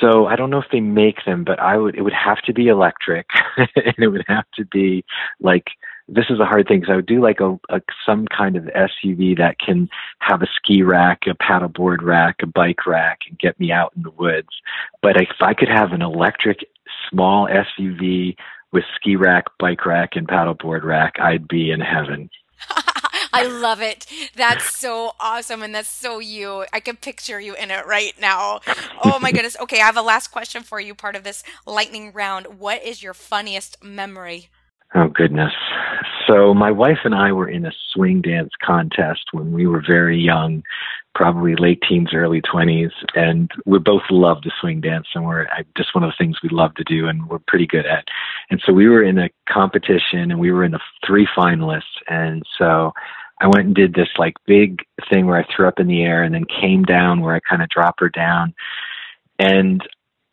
So 0.00 0.26
I 0.26 0.36
don't 0.36 0.50
know 0.50 0.60
if 0.60 0.70
they 0.72 0.80
make 0.80 1.24
them, 1.24 1.44
but 1.44 1.60
I 1.60 1.76
would. 1.76 1.94
It 1.94 2.02
would 2.02 2.14
have 2.14 2.40
to 2.42 2.52
be 2.52 2.68
electric, 2.68 3.26
and 3.56 3.94
it 3.98 4.08
would 4.08 4.24
have 4.26 4.46
to 4.56 4.64
be 4.66 5.04
like 5.40 5.66
this 6.08 6.26
is 6.28 6.38
a 6.38 6.44
hard 6.44 6.68
thing 6.68 6.80
because 6.80 6.92
I 6.92 6.96
would 6.96 7.06
do 7.06 7.22
like 7.22 7.40
a, 7.40 7.58
a 7.70 7.80
some 8.04 8.26
kind 8.26 8.56
of 8.56 8.64
SUV 8.64 9.38
that 9.38 9.58
can 9.58 9.88
have 10.18 10.42
a 10.42 10.46
ski 10.56 10.82
rack, 10.82 11.22
a 11.26 11.34
paddleboard 11.34 12.02
rack, 12.02 12.36
a 12.42 12.46
bike 12.46 12.86
rack, 12.86 13.20
and 13.28 13.38
get 13.38 13.58
me 13.58 13.72
out 13.72 13.92
in 13.96 14.02
the 14.02 14.10
woods. 14.10 14.48
But 15.00 15.16
if 15.16 15.28
I 15.40 15.54
could 15.54 15.68
have 15.68 15.92
an 15.92 16.02
electric 16.02 16.66
small 17.10 17.48
SUV 17.48 18.36
with 18.74 18.84
ski 18.96 19.14
rack, 19.14 19.44
bike 19.58 19.86
rack, 19.86 20.10
and 20.16 20.28
paddleboard 20.28 20.82
rack, 20.82 21.14
I'd 21.20 21.46
be 21.48 21.70
in 21.70 21.80
heaven. 21.80 22.28
I 23.32 23.46
love 23.46 23.80
it. 23.80 24.06
That's 24.36 24.78
so 24.78 25.12
awesome. 25.20 25.62
And 25.62 25.74
that's 25.74 25.88
so 25.88 26.18
you. 26.18 26.66
I 26.72 26.80
can 26.80 26.96
picture 26.96 27.40
you 27.40 27.54
in 27.54 27.70
it 27.70 27.86
right 27.86 28.12
now. 28.20 28.60
Oh 29.04 29.18
my 29.20 29.32
goodness. 29.32 29.56
Okay, 29.60 29.80
I 29.80 29.86
have 29.86 29.96
a 29.96 30.02
last 30.02 30.28
question 30.28 30.62
for 30.62 30.80
you, 30.80 30.94
part 30.94 31.16
of 31.16 31.24
this 31.24 31.42
lightning 31.66 32.12
round. 32.12 32.58
What 32.58 32.82
is 32.82 33.02
your 33.02 33.14
funniest 33.14 33.82
memory? 33.82 34.50
Oh, 34.94 35.08
goodness. 35.08 35.52
So, 36.34 36.52
my 36.52 36.72
wife 36.72 36.98
and 37.04 37.14
I 37.14 37.30
were 37.30 37.48
in 37.48 37.64
a 37.64 37.72
swing 37.92 38.20
dance 38.20 38.50
contest 38.60 39.26
when 39.30 39.52
we 39.52 39.68
were 39.68 39.80
very 39.86 40.18
young, 40.18 40.64
probably 41.14 41.54
late 41.54 41.80
teens, 41.88 42.08
early 42.12 42.42
20s. 42.42 42.90
And 43.14 43.48
we 43.66 43.78
both 43.78 44.02
love 44.10 44.42
to 44.42 44.50
swing 44.60 44.80
dance, 44.80 45.06
and 45.14 45.24
we're 45.24 45.46
just 45.76 45.94
one 45.94 46.02
of 46.02 46.10
the 46.10 46.16
things 46.18 46.42
we 46.42 46.48
love 46.48 46.74
to 46.74 46.84
do 46.84 47.06
and 47.06 47.28
we're 47.28 47.38
pretty 47.46 47.68
good 47.68 47.86
at. 47.86 48.06
And 48.50 48.60
so, 48.66 48.72
we 48.72 48.88
were 48.88 49.04
in 49.04 49.16
a 49.16 49.30
competition 49.48 50.32
and 50.32 50.40
we 50.40 50.50
were 50.50 50.64
in 50.64 50.72
the 50.72 50.80
three 51.06 51.28
finalists. 51.36 51.82
And 52.08 52.42
so, 52.58 52.92
I 53.40 53.46
went 53.46 53.66
and 53.66 53.74
did 53.74 53.94
this 53.94 54.10
like 54.18 54.34
big 54.44 54.82
thing 55.08 55.26
where 55.26 55.38
I 55.38 55.46
threw 55.54 55.68
up 55.68 55.78
in 55.78 55.86
the 55.86 56.02
air 56.02 56.24
and 56.24 56.34
then 56.34 56.46
came 56.46 56.82
down 56.82 57.20
where 57.20 57.36
I 57.36 57.40
kind 57.48 57.62
of 57.62 57.68
drop 57.68 58.00
her 58.00 58.08
down. 58.08 58.54
And 59.38 59.86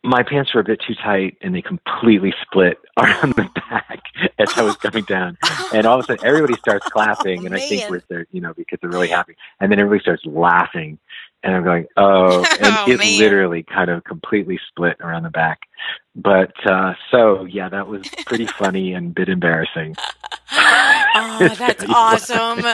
my 0.04 0.22
pants 0.22 0.52
were 0.52 0.60
a 0.60 0.64
bit 0.64 0.80
too 0.86 0.94
tight 0.94 1.36
and 1.40 1.54
they 1.54 1.62
completely 1.62 2.34
split 2.42 2.78
around 2.98 3.34
the 3.36 3.48
back 3.70 4.02
as 4.38 4.52
I 4.56 4.62
was 4.62 4.76
coming 4.76 5.04
down. 5.04 5.38
And 5.72 5.86
all 5.86 5.98
of 5.98 6.04
a 6.04 6.06
sudden 6.06 6.26
everybody 6.26 6.54
starts 6.54 6.88
clapping 6.88 7.46
and 7.46 7.54
I 7.54 7.60
think 7.60 7.88
we're 7.88 8.02
there, 8.08 8.26
you 8.32 8.40
know, 8.40 8.52
because 8.54 8.78
they're 8.80 8.90
really 8.90 9.08
happy. 9.08 9.36
And 9.60 9.70
then 9.70 9.78
everybody 9.78 10.02
starts 10.02 10.24
laughing 10.26 10.98
and 11.42 11.54
I'm 11.54 11.64
going, 11.64 11.86
oh, 11.96 12.44
and 12.44 12.58
oh, 12.62 12.84
it 12.88 12.98
man. 12.98 13.18
literally 13.18 13.62
kind 13.62 13.90
of 13.90 14.04
completely 14.04 14.58
split 14.68 14.96
around 15.00 15.24
the 15.24 15.30
back. 15.30 15.60
But 16.14 16.54
uh 16.66 16.94
so 17.10 17.44
yeah, 17.44 17.68
that 17.68 17.88
was 17.88 18.08
pretty 18.26 18.46
funny 18.58 18.92
and 18.92 19.10
a 19.10 19.14
bit 19.14 19.28
embarrassing. 19.28 19.96
oh, 20.52 21.54
that's 21.58 21.84
awesome. 21.88 22.64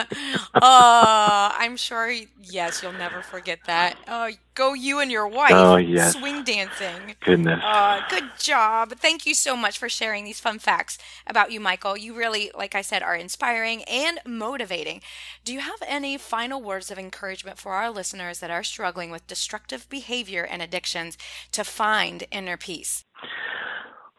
Oh, 0.55 1.51
I'm 1.53 1.77
sure, 1.77 2.11
yes, 2.41 2.83
you'll 2.83 2.91
never 2.93 3.21
forget 3.21 3.59
that. 3.67 3.97
Oh, 4.07 4.29
go 4.55 4.73
you 4.73 4.99
and 4.99 5.09
your 5.09 5.27
wife 5.27 5.51
oh, 5.53 5.77
yes. 5.77 6.13
swing 6.13 6.43
dancing. 6.43 7.15
Goodness. 7.21 7.61
Oh, 7.63 8.01
good 8.09 8.29
job. 8.37 8.93
Thank 8.97 9.25
you 9.25 9.33
so 9.33 9.55
much 9.55 9.77
for 9.77 9.87
sharing 9.87 10.25
these 10.25 10.41
fun 10.41 10.59
facts 10.59 10.97
about 11.25 11.51
you, 11.51 11.59
Michael. 11.59 11.95
You 11.95 12.13
really, 12.13 12.51
like 12.57 12.75
I 12.75 12.81
said, 12.81 13.01
are 13.01 13.15
inspiring 13.15 13.83
and 13.83 14.19
motivating. 14.25 15.01
Do 15.45 15.53
you 15.53 15.61
have 15.61 15.81
any 15.87 16.17
final 16.17 16.61
words 16.61 16.91
of 16.91 16.99
encouragement 16.99 17.57
for 17.57 17.73
our 17.73 17.89
listeners 17.89 18.39
that 18.39 18.51
are 18.51 18.63
struggling 18.63 19.11
with 19.11 19.27
destructive 19.27 19.87
behavior 19.89 20.43
and 20.43 20.61
addictions 20.61 21.17
to 21.53 21.63
find 21.63 22.25
inner 22.31 22.57
peace? 22.57 23.05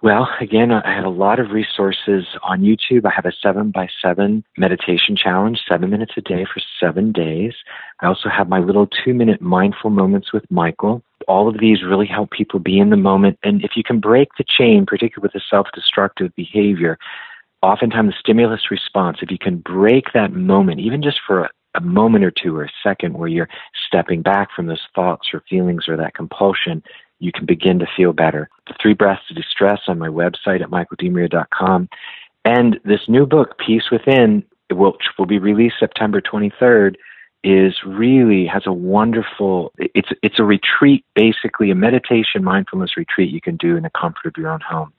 Well, 0.03 0.27
again, 0.41 0.73
I 0.73 0.95
have 0.95 1.05
a 1.05 1.11
lot 1.11 1.39
of 1.41 1.51
resources 1.51 2.25
on 2.43 2.63
YouTube. 2.63 3.05
I 3.05 3.13
have 3.15 3.27
a 3.27 3.33
seven 3.43 3.71
by 3.71 3.89
seven 4.01 4.45
meditation 4.57 5.15
challenge, 5.15 5.61
seven 5.69 5.91
minutes 5.91 6.13
a 6.17 6.23
day 6.23 6.47
for 6.47 6.63
seven 6.81 7.13
days. 7.13 7.53
I 8.01 8.07
also 8.07 8.31
have 8.31 8.49
my 8.49 8.61
little 8.61 8.87
two 8.87 9.13
minute 9.13 9.43
mindful 9.43 9.91
moments 9.91 10.33
with 10.33 10.51
Michael. 10.51 11.03
All 11.29 11.49
of 11.49 11.61
these 11.61 11.83
really 11.83 12.07
help 12.07 12.31
people 12.31 12.61
be 12.61 12.79
in 12.79 12.89
the 12.89 12.97
moment. 12.97 13.39
And 13.43 13.63
if 13.63 13.73
you 13.77 13.83
can 13.83 14.01
break 14.01 14.31
the 14.39 14.45
chain, 14.45 14.87
particularly 14.87 15.23
with 15.23 15.35
the 15.35 15.43
self 15.51 15.67
destructive 15.75 16.35
behavior, 16.35 16.97
oftentimes 17.61 18.13
the 18.15 18.19
stimulus 18.19 18.71
response, 18.71 19.19
if 19.21 19.31
you 19.31 19.39
can 19.39 19.59
break 19.59 20.15
that 20.15 20.33
moment, 20.33 20.81
even 20.81 21.03
just 21.03 21.21
for 21.27 21.45
a, 21.45 21.51
a 21.75 21.83
moment 21.83 22.25
or 22.25 22.31
two 22.31 22.57
or 22.57 22.65
a 22.65 22.73
second 22.83 23.19
where 23.19 23.29
you're 23.29 23.51
stepping 23.87 24.23
back 24.23 24.49
from 24.57 24.65
those 24.65 24.89
thoughts 24.95 25.29
or 25.35 25.43
feelings 25.47 25.89
or 25.89 25.97
that 25.99 26.15
compulsion, 26.15 26.83
you 27.21 27.31
can 27.33 27.47
begin 27.47 27.79
to 27.79 27.87
feel 27.97 28.13
better. 28.13 28.51
The 28.67 28.75
Three 28.81 28.95
Breaths 28.95 29.29
to 29.29 29.35
Distress 29.35 29.81
on 29.87 29.99
my 29.99 30.09
website 30.09 30.63
at 30.63 30.71
michaeldemaria.com. 30.71 31.89
And 32.45 32.81
this 32.85 33.03
new 33.09 33.27
book, 33.27 33.59
Peace 33.59 33.91
Within, 33.93 34.43
which 34.71 35.05
will 35.19 35.27
be 35.27 35.39
released 35.39 35.77
September 35.79 36.21
23rd, 36.21 36.97
is 37.43 37.75
really 37.87 38.47
has 38.47 38.65
a 38.67 38.73
wonderful 38.73 39.73
it's 39.79 40.11
it's 40.23 40.39
a 40.39 40.45
retreat 40.45 41.05
basically 41.15 41.71
a 41.71 41.75
meditation 41.75 42.45
mindfulness 42.45 42.97
retreat 42.99 43.31
you 43.31 43.41
can 43.41 43.57
do 43.57 43.77
in 43.77 43.83
the 43.83 43.91
comfort 43.91 44.27
of 44.27 44.35
your 44.37 44.51
own 44.51 44.61
home. 44.61 44.93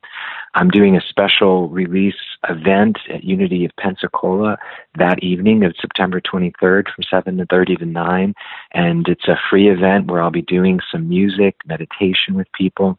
I'm 0.55 0.69
doing 0.69 0.97
a 0.97 1.01
special 1.01 1.69
release 1.69 2.15
event 2.49 2.97
at 3.13 3.23
unity 3.23 3.63
of 3.63 3.71
pensacola 3.79 4.57
that 4.97 5.23
evening 5.23 5.63
of 5.63 5.75
september 5.79 6.19
23rd 6.19 6.85
from 6.93 7.03
7 7.07 7.37
to 7.37 7.45
30 7.45 7.75
to 7.77 7.85
9 7.85 8.33
and 8.73 9.07
it's 9.07 9.27
a 9.27 9.39
free 9.49 9.69
event 9.69 10.07
where 10.09 10.21
i'll 10.21 10.31
be 10.31 10.41
doing 10.41 10.79
some 10.91 11.07
music 11.07 11.55
meditation 11.67 12.33
with 12.33 12.47
people 12.53 12.97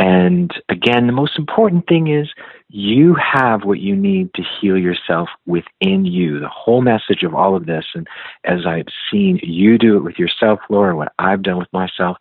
and 0.00 0.50
again, 0.70 1.06
the 1.06 1.12
most 1.12 1.38
important 1.38 1.86
thing 1.86 2.08
is 2.08 2.30
you 2.70 3.14
have 3.16 3.64
what 3.64 3.80
you 3.80 3.94
need 3.94 4.32
to 4.32 4.42
heal 4.42 4.78
yourself 4.78 5.28
within 5.44 6.06
you. 6.06 6.40
The 6.40 6.48
whole 6.48 6.80
message 6.80 7.22
of 7.22 7.34
all 7.34 7.54
of 7.54 7.66
this, 7.66 7.84
and 7.94 8.08
as 8.44 8.64
I've 8.66 8.86
seen 9.12 9.38
you 9.42 9.76
do 9.76 9.98
it 9.98 10.02
with 10.02 10.18
yourself, 10.18 10.60
Laura, 10.70 10.96
what 10.96 11.12
I've 11.18 11.42
done 11.42 11.58
with 11.58 11.70
myself, 11.74 12.16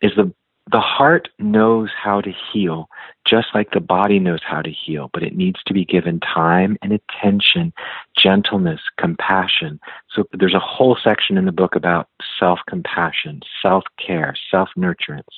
is 0.00 0.12
the 0.16 0.32
the 0.70 0.80
heart 0.80 1.28
knows 1.38 1.90
how 1.96 2.20
to 2.20 2.32
heal 2.52 2.88
just 3.28 3.48
like 3.54 3.70
the 3.72 3.80
body 3.80 4.18
knows 4.18 4.40
how 4.42 4.62
to 4.62 4.70
heal, 4.70 5.10
but 5.12 5.22
it 5.22 5.36
needs 5.36 5.62
to 5.66 5.74
be 5.74 5.84
given 5.84 6.18
time 6.20 6.78
and 6.80 6.92
attention, 6.92 7.72
gentleness, 8.16 8.80
compassion. 8.98 9.78
So 10.10 10.24
there's 10.32 10.54
a 10.54 10.60
whole 10.60 10.96
section 11.02 11.36
in 11.36 11.44
the 11.44 11.52
book 11.52 11.74
about 11.74 12.08
self 12.38 12.60
compassion, 12.66 13.42
self 13.60 13.84
care, 14.04 14.34
self 14.50 14.70
nurturance. 14.78 15.28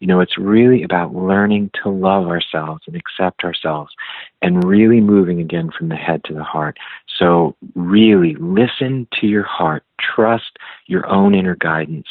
You 0.00 0.06
know, 0.06 0.20
it's 0.20 0.38
really 0.38 0.82
about 0.82 1.14
learning 1.14 1.70
to 1.82 1.90
love 1.90 2.26
ourselves 2.28 2.82
and 2.86 2.96
accept 2.96 3.44
ourselves 3.44 3.92
and 4.40 4.64
really 4.64 5.00
moving 5.00 5.40
again 5.40 5.70
from 5.76 5.88
the 5.88 5.96
head 5.96 6.24
to 6.24 6.34
the 6.34 6.44
heart. 6.44 6.78
So 7.18 7.54
really 7.74 8.36
listen 8.36 9.06
to 9.20 9.26
your 9.26 9.44
heart, 9.44 9.84
trust 10.00 10.58
your 10.86 11.06
own 11.08 11.34
inner 11.34 11.56
guidance, 11.56 12.08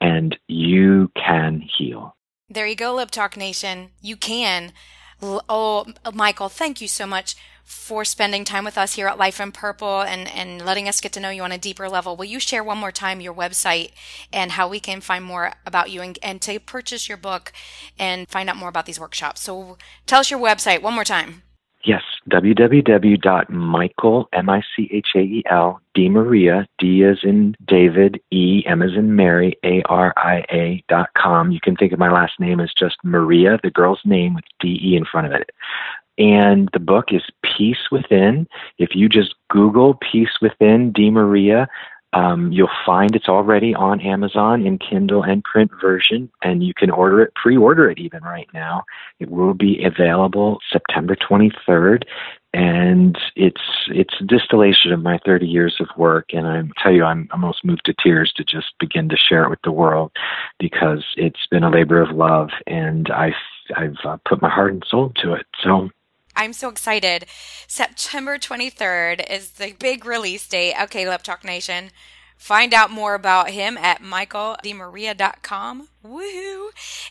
and 0.00 0.38
you 0.46 1.10
can 1.16 1.60
heal. 1.76 2.15
There 2.48 2.66
you 2.66 2.76
go, 2.76 2.94
Lip 2.94 3.10
Talk 3.10 3.36
Nation. 3.36 3.90
You 4.00 4.16
can. 4.16 4.72
Oh, 5.20 5.86
uh, 6.04 6.12
Michael, 6.12 6.48
thank 6.48 6.80
you 6.80 6.86
so 6.86 7.04
much 7.04 7.34
for 7.64 8.04
spending 8.04 8.44
time 8.44 8.64
with 8.64 8.78
us 8.78 8.94
here 8.94 9.08
at 9.08 9.18
Life 9.18 9.40
in 9.40 9.50
Purple 9.50 10.02
and, 10.02 10.28
and 10.28 10.64
letting 10.64 10.88
us 10.88 11.00
get 11.00 11.12
to 11.14 11.20
know 11.20 11.30
you 11.30 11.42
on 11.42 11.50
a 11.50 11.58
deeper 11.58 11.88
level. 11.88 12.16
Will 12.16 12.26
you 12.26 12.38
share 12.38 12.62
one 12.62 12.78
more 12.78 12.92
time 12.92 13.20
your 13.20 13.34
website 13.34 13.90
and 14.32 14.52
how 14.52 14.68
we 14.68 14.78
can 14.78 15.00
find 15.00 15.24
more 15.24 15.54
about 15.66 15.90
you 15.90 16.00
and, 16.00 16.16
and 16.22 16.40
to 16.42 16.60
purchase 16.60 17.08
your 17.08 17.18
book 17.18 17.52
and 17.98 18.28
find 18.28 18.48
out 18.48 18.56
more 18.56 18.68
about 18.68 18.86
these 18.86 19.00
workshops? 19.00 19.40
So 19.40 19.76
tell 20.06 20.20
us 20.20 20.30
your 20.30 20.38
website 20.38 20.80
one 20.80 20.94
more 20.94 21.02
time. 21.02 21.42
Yes, 21.86 22.02
www.michael, 22.30 24.28
M-I-C-H-A-E-L, 24.32 25.80
DeMaria, 25.96 26.66
D 26.78 27.04
as 27.04 27.18
in 27.22 27.54
David, 27.64 28.20
E, 28.32 28.64
M 28.66 28.82
as 28.82 28.94
in 28.94 29.14
Mary, 29.14 29.56
A-R-I-A 29.64 30.82
dot 30.88 31.10
com. 31.16 31.52
You 31.52 31.60
can 31.60 31.76
think 31.76 31.92
of 31.92 32.00
my 32.00 32.10
last 32.10 32.40
name 32.40 32.58
as 32.58 32.72
just 32.76 32.96
Maria, 33.04 33.60
the 33.62 33.70
girl's 33.70 34.00
name 34.04 34.34
with 34.34 34.42
D-E 34.58 34.96
in 34.96 35.04
front 35.04 35.28
of 35.28 35.32
it. 35.32 35.50
And 36.18 36.68
the 36.72 36.80
book 36.80 37.12
is 37.12 37.22
Peace 37.44 37.88
Within. 37.92 38.48
If 38.78 38.96
you 38.96 39.08
just 39.08 39.36
Google 39.48 39.94
Peace 39.94 40.40
Within, 40.42 40.92
DeMaria, 40.92 41.68
um, 42.12 42.50
you'll 42.52 42.68
find 42.84 43.14
it's 43.14 43.28
already 43.28 43.74
on 43.74 44.00
Amazon 44.00 44.64
in 44.64 44.78
Kindle 44.78 45.22
and 45.22 45.42
print 45.44 45.70
version, 45.80 46.30
and 46.42 46.62
you 46.62 46.72
can 46.74 46.90
order 46.90 47.22
it, 47.22 47.34
pre-order 47.34 47.90
it 47.90 47.98
even 47.98 48.22
right 48.22 48.48
now. 48.54 48.84
It 49.20 49.30
will 49.30 49.54
be 49.54 49.84
available 49.84 50.58
September 50.72 51.16
23rd, 51.16 52.04
and 52.54 53.18
it's 53.34 53.60
it's 53.88 54.14
a 54.20 54.24
distillation 54.24 54.92
of 54.92 55.02
my 55.02 55.18
30 55.26 55.46
years 55.46 55.76
of 55.80 55.88
work. 55.98 56.26
And 56.32 56.46
I 56.46 56.62
tell 56.82 56.92
you, 56.92 57.04
I'm 57.04 57.28
almost 57.32 57.64
moved 57.64 57.84
to 57.84 57.94
tears 58.02 58.32
to 58.36 58.44
just 58.44 58.68
begin 58.80 59.08
to 59.10 59.16
share 59.16 59.44
it 59.44 59.50
with 59.50 59.62
the 59.62 59.72
world 59.72 60.12
because 60.58 61.04
it's 61.16 61.46
been 61.50 61.64
a 61.64 61.70
labor 61.70 62.00
of 62.00 62.16
love, 62.16 62.50
and 62.66 63.10
I've 63.10 63.32
I've 63.76 63.96
uh, 64.04 64.16
put 64.26 64.40
my 64.40 64.48
heart 64.48 64.72
and 64.72 64.84
soul 64.88 65.12
to 65.16 65.34
it. 65.34 65.46
So 65.62 65.90
I'm 66.36 66.52
so 66.52 66.68
excited. 66.68 67.26
September 67.66 68.38
23rd 68.38 69.28
is 69.30 69.52
the 69.52 69.72
big 69.72 70.04
release 70.04 70.46
date. 70.46 70.74
Okay, 70.82 71.08
Lip 71.08 71.22
Talk 71.22 71.44
Nation. 71.44 71.90
Find 72.36 72.74
out 72.74 72.90
more 72.90 73.14
about 73.14 73.50
him 73.50 73.78
at 73.78 74.02
michaeldemaria.com. 74.02 75.88
Woohoo! 76.06 76.68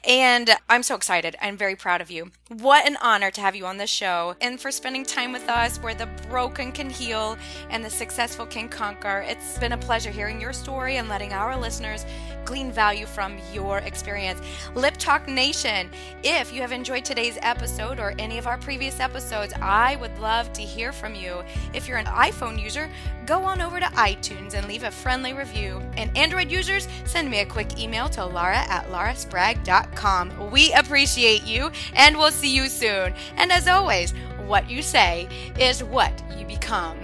And 0.07 0.51
I'm 0.69 0.83
so 0.83 0.95
excited. 0.95 1.35
I'm 1.41 1.57
very 1.57 1.75
proud 1.75 2.01
of 2.01 2.09
you. 2.09 2.31
What 2.49 2.87
an 2.87 2.97
honor 3.01 3.31
to 3.31 3.41
have 3.41 3.55
you 3.55 3.65
on 3.65 3.77
the 3.77 3.87
show 3.87 4.35
and 4.39 4.59
for 4.59 4.71
spending 4.71 5.03
time 5.03 5.31
with 5.31 5.49
us 5.49 5.77
where 5.79 5.95
the 5.95 6.07
broken 6.29 6.71
can 6.71 6.89
heal 6.89 7.37
and 7.69 7.83
the 7.83 7.89
successful 7.89 8.45
can 8.45 8.69
conquer. 8.69 9.25
It's 9.27 9.57
been 9.57 9.71
a 9.73 9.77
pleasure 9.77 10.11
hearing 10.11 10.39
your 10.39 10.53
story 10.53 10.97
and 10.97 11.09
letting 11.09 11.33
our 11.33 11.57
listeners 11.57 12.05
glean 12.45 12.71
value 12.71 13.07
from 13.07 13.37
your 13.51 13.79
experience. 13.79 14.39
Lip 14.75 14.95
Talk 14.97 15.27
Nation, 15.27 15.89
if 16.23 16.53
you 16.53 16.61
have 16.61 16.71
enjoyed 16.71 17.03
today's 17.03 17.39
episode 17.41 17.99
or 17.99 18.13
any 18.19 18.37
of 18.37 18.45
our 18.45 18.57
previous 18.57 18.99
episodes, 18.99 19.51
I 19.59 19.95
would 19.97 20.17
love 20.19 20.53
to 20.53 20.61
hear 20.61 20.91
from 20.91 21.15
you. 21.15 21.43
If 21.73 21.87
you're 21.87 21.97
an 21.97 22.05
iPhone 22.05 22.61
user, 22.61 22.89
go 23.25 23.43
on 23.43 23.61
over 23.61 23.79
to 23.79 23.87
iTunes 23.87 24.53
and 24.53 24.67
leave 24.67 24.83
a 24.83 24.91
friendly 24.91 25.33
review. 25.33 25.81
And 25.97 26.15
Android 26.15 26.51
users, 26.51 26.87
send 27.05 27.29
me 27.29 27.39
a 27.39 27.45
quick 27.45 27.79
email 27.79 28.07
to 28.09 28.23
Laura 28.23 28.57
at 28.57 28.84
lauraspragg.com. 28.91 30.51
We 30.51 30.73
appreciate 30.73 31.43
you 31.43 31.71
and 31.93 32.17
we'll 32.17 32.31
see 32.31 32.55
you 32.55 32.67
soon. 32.67 33.13
And 33.37 33.51
as 33.51 33.67
always, 33.67 34.13
what 34.45 34.69
you 34.69 34.81
say 34.81 35.27
is 35.59 35.83
what 35.83 36.11
you 36.37 36.45
become. 36.45 36.97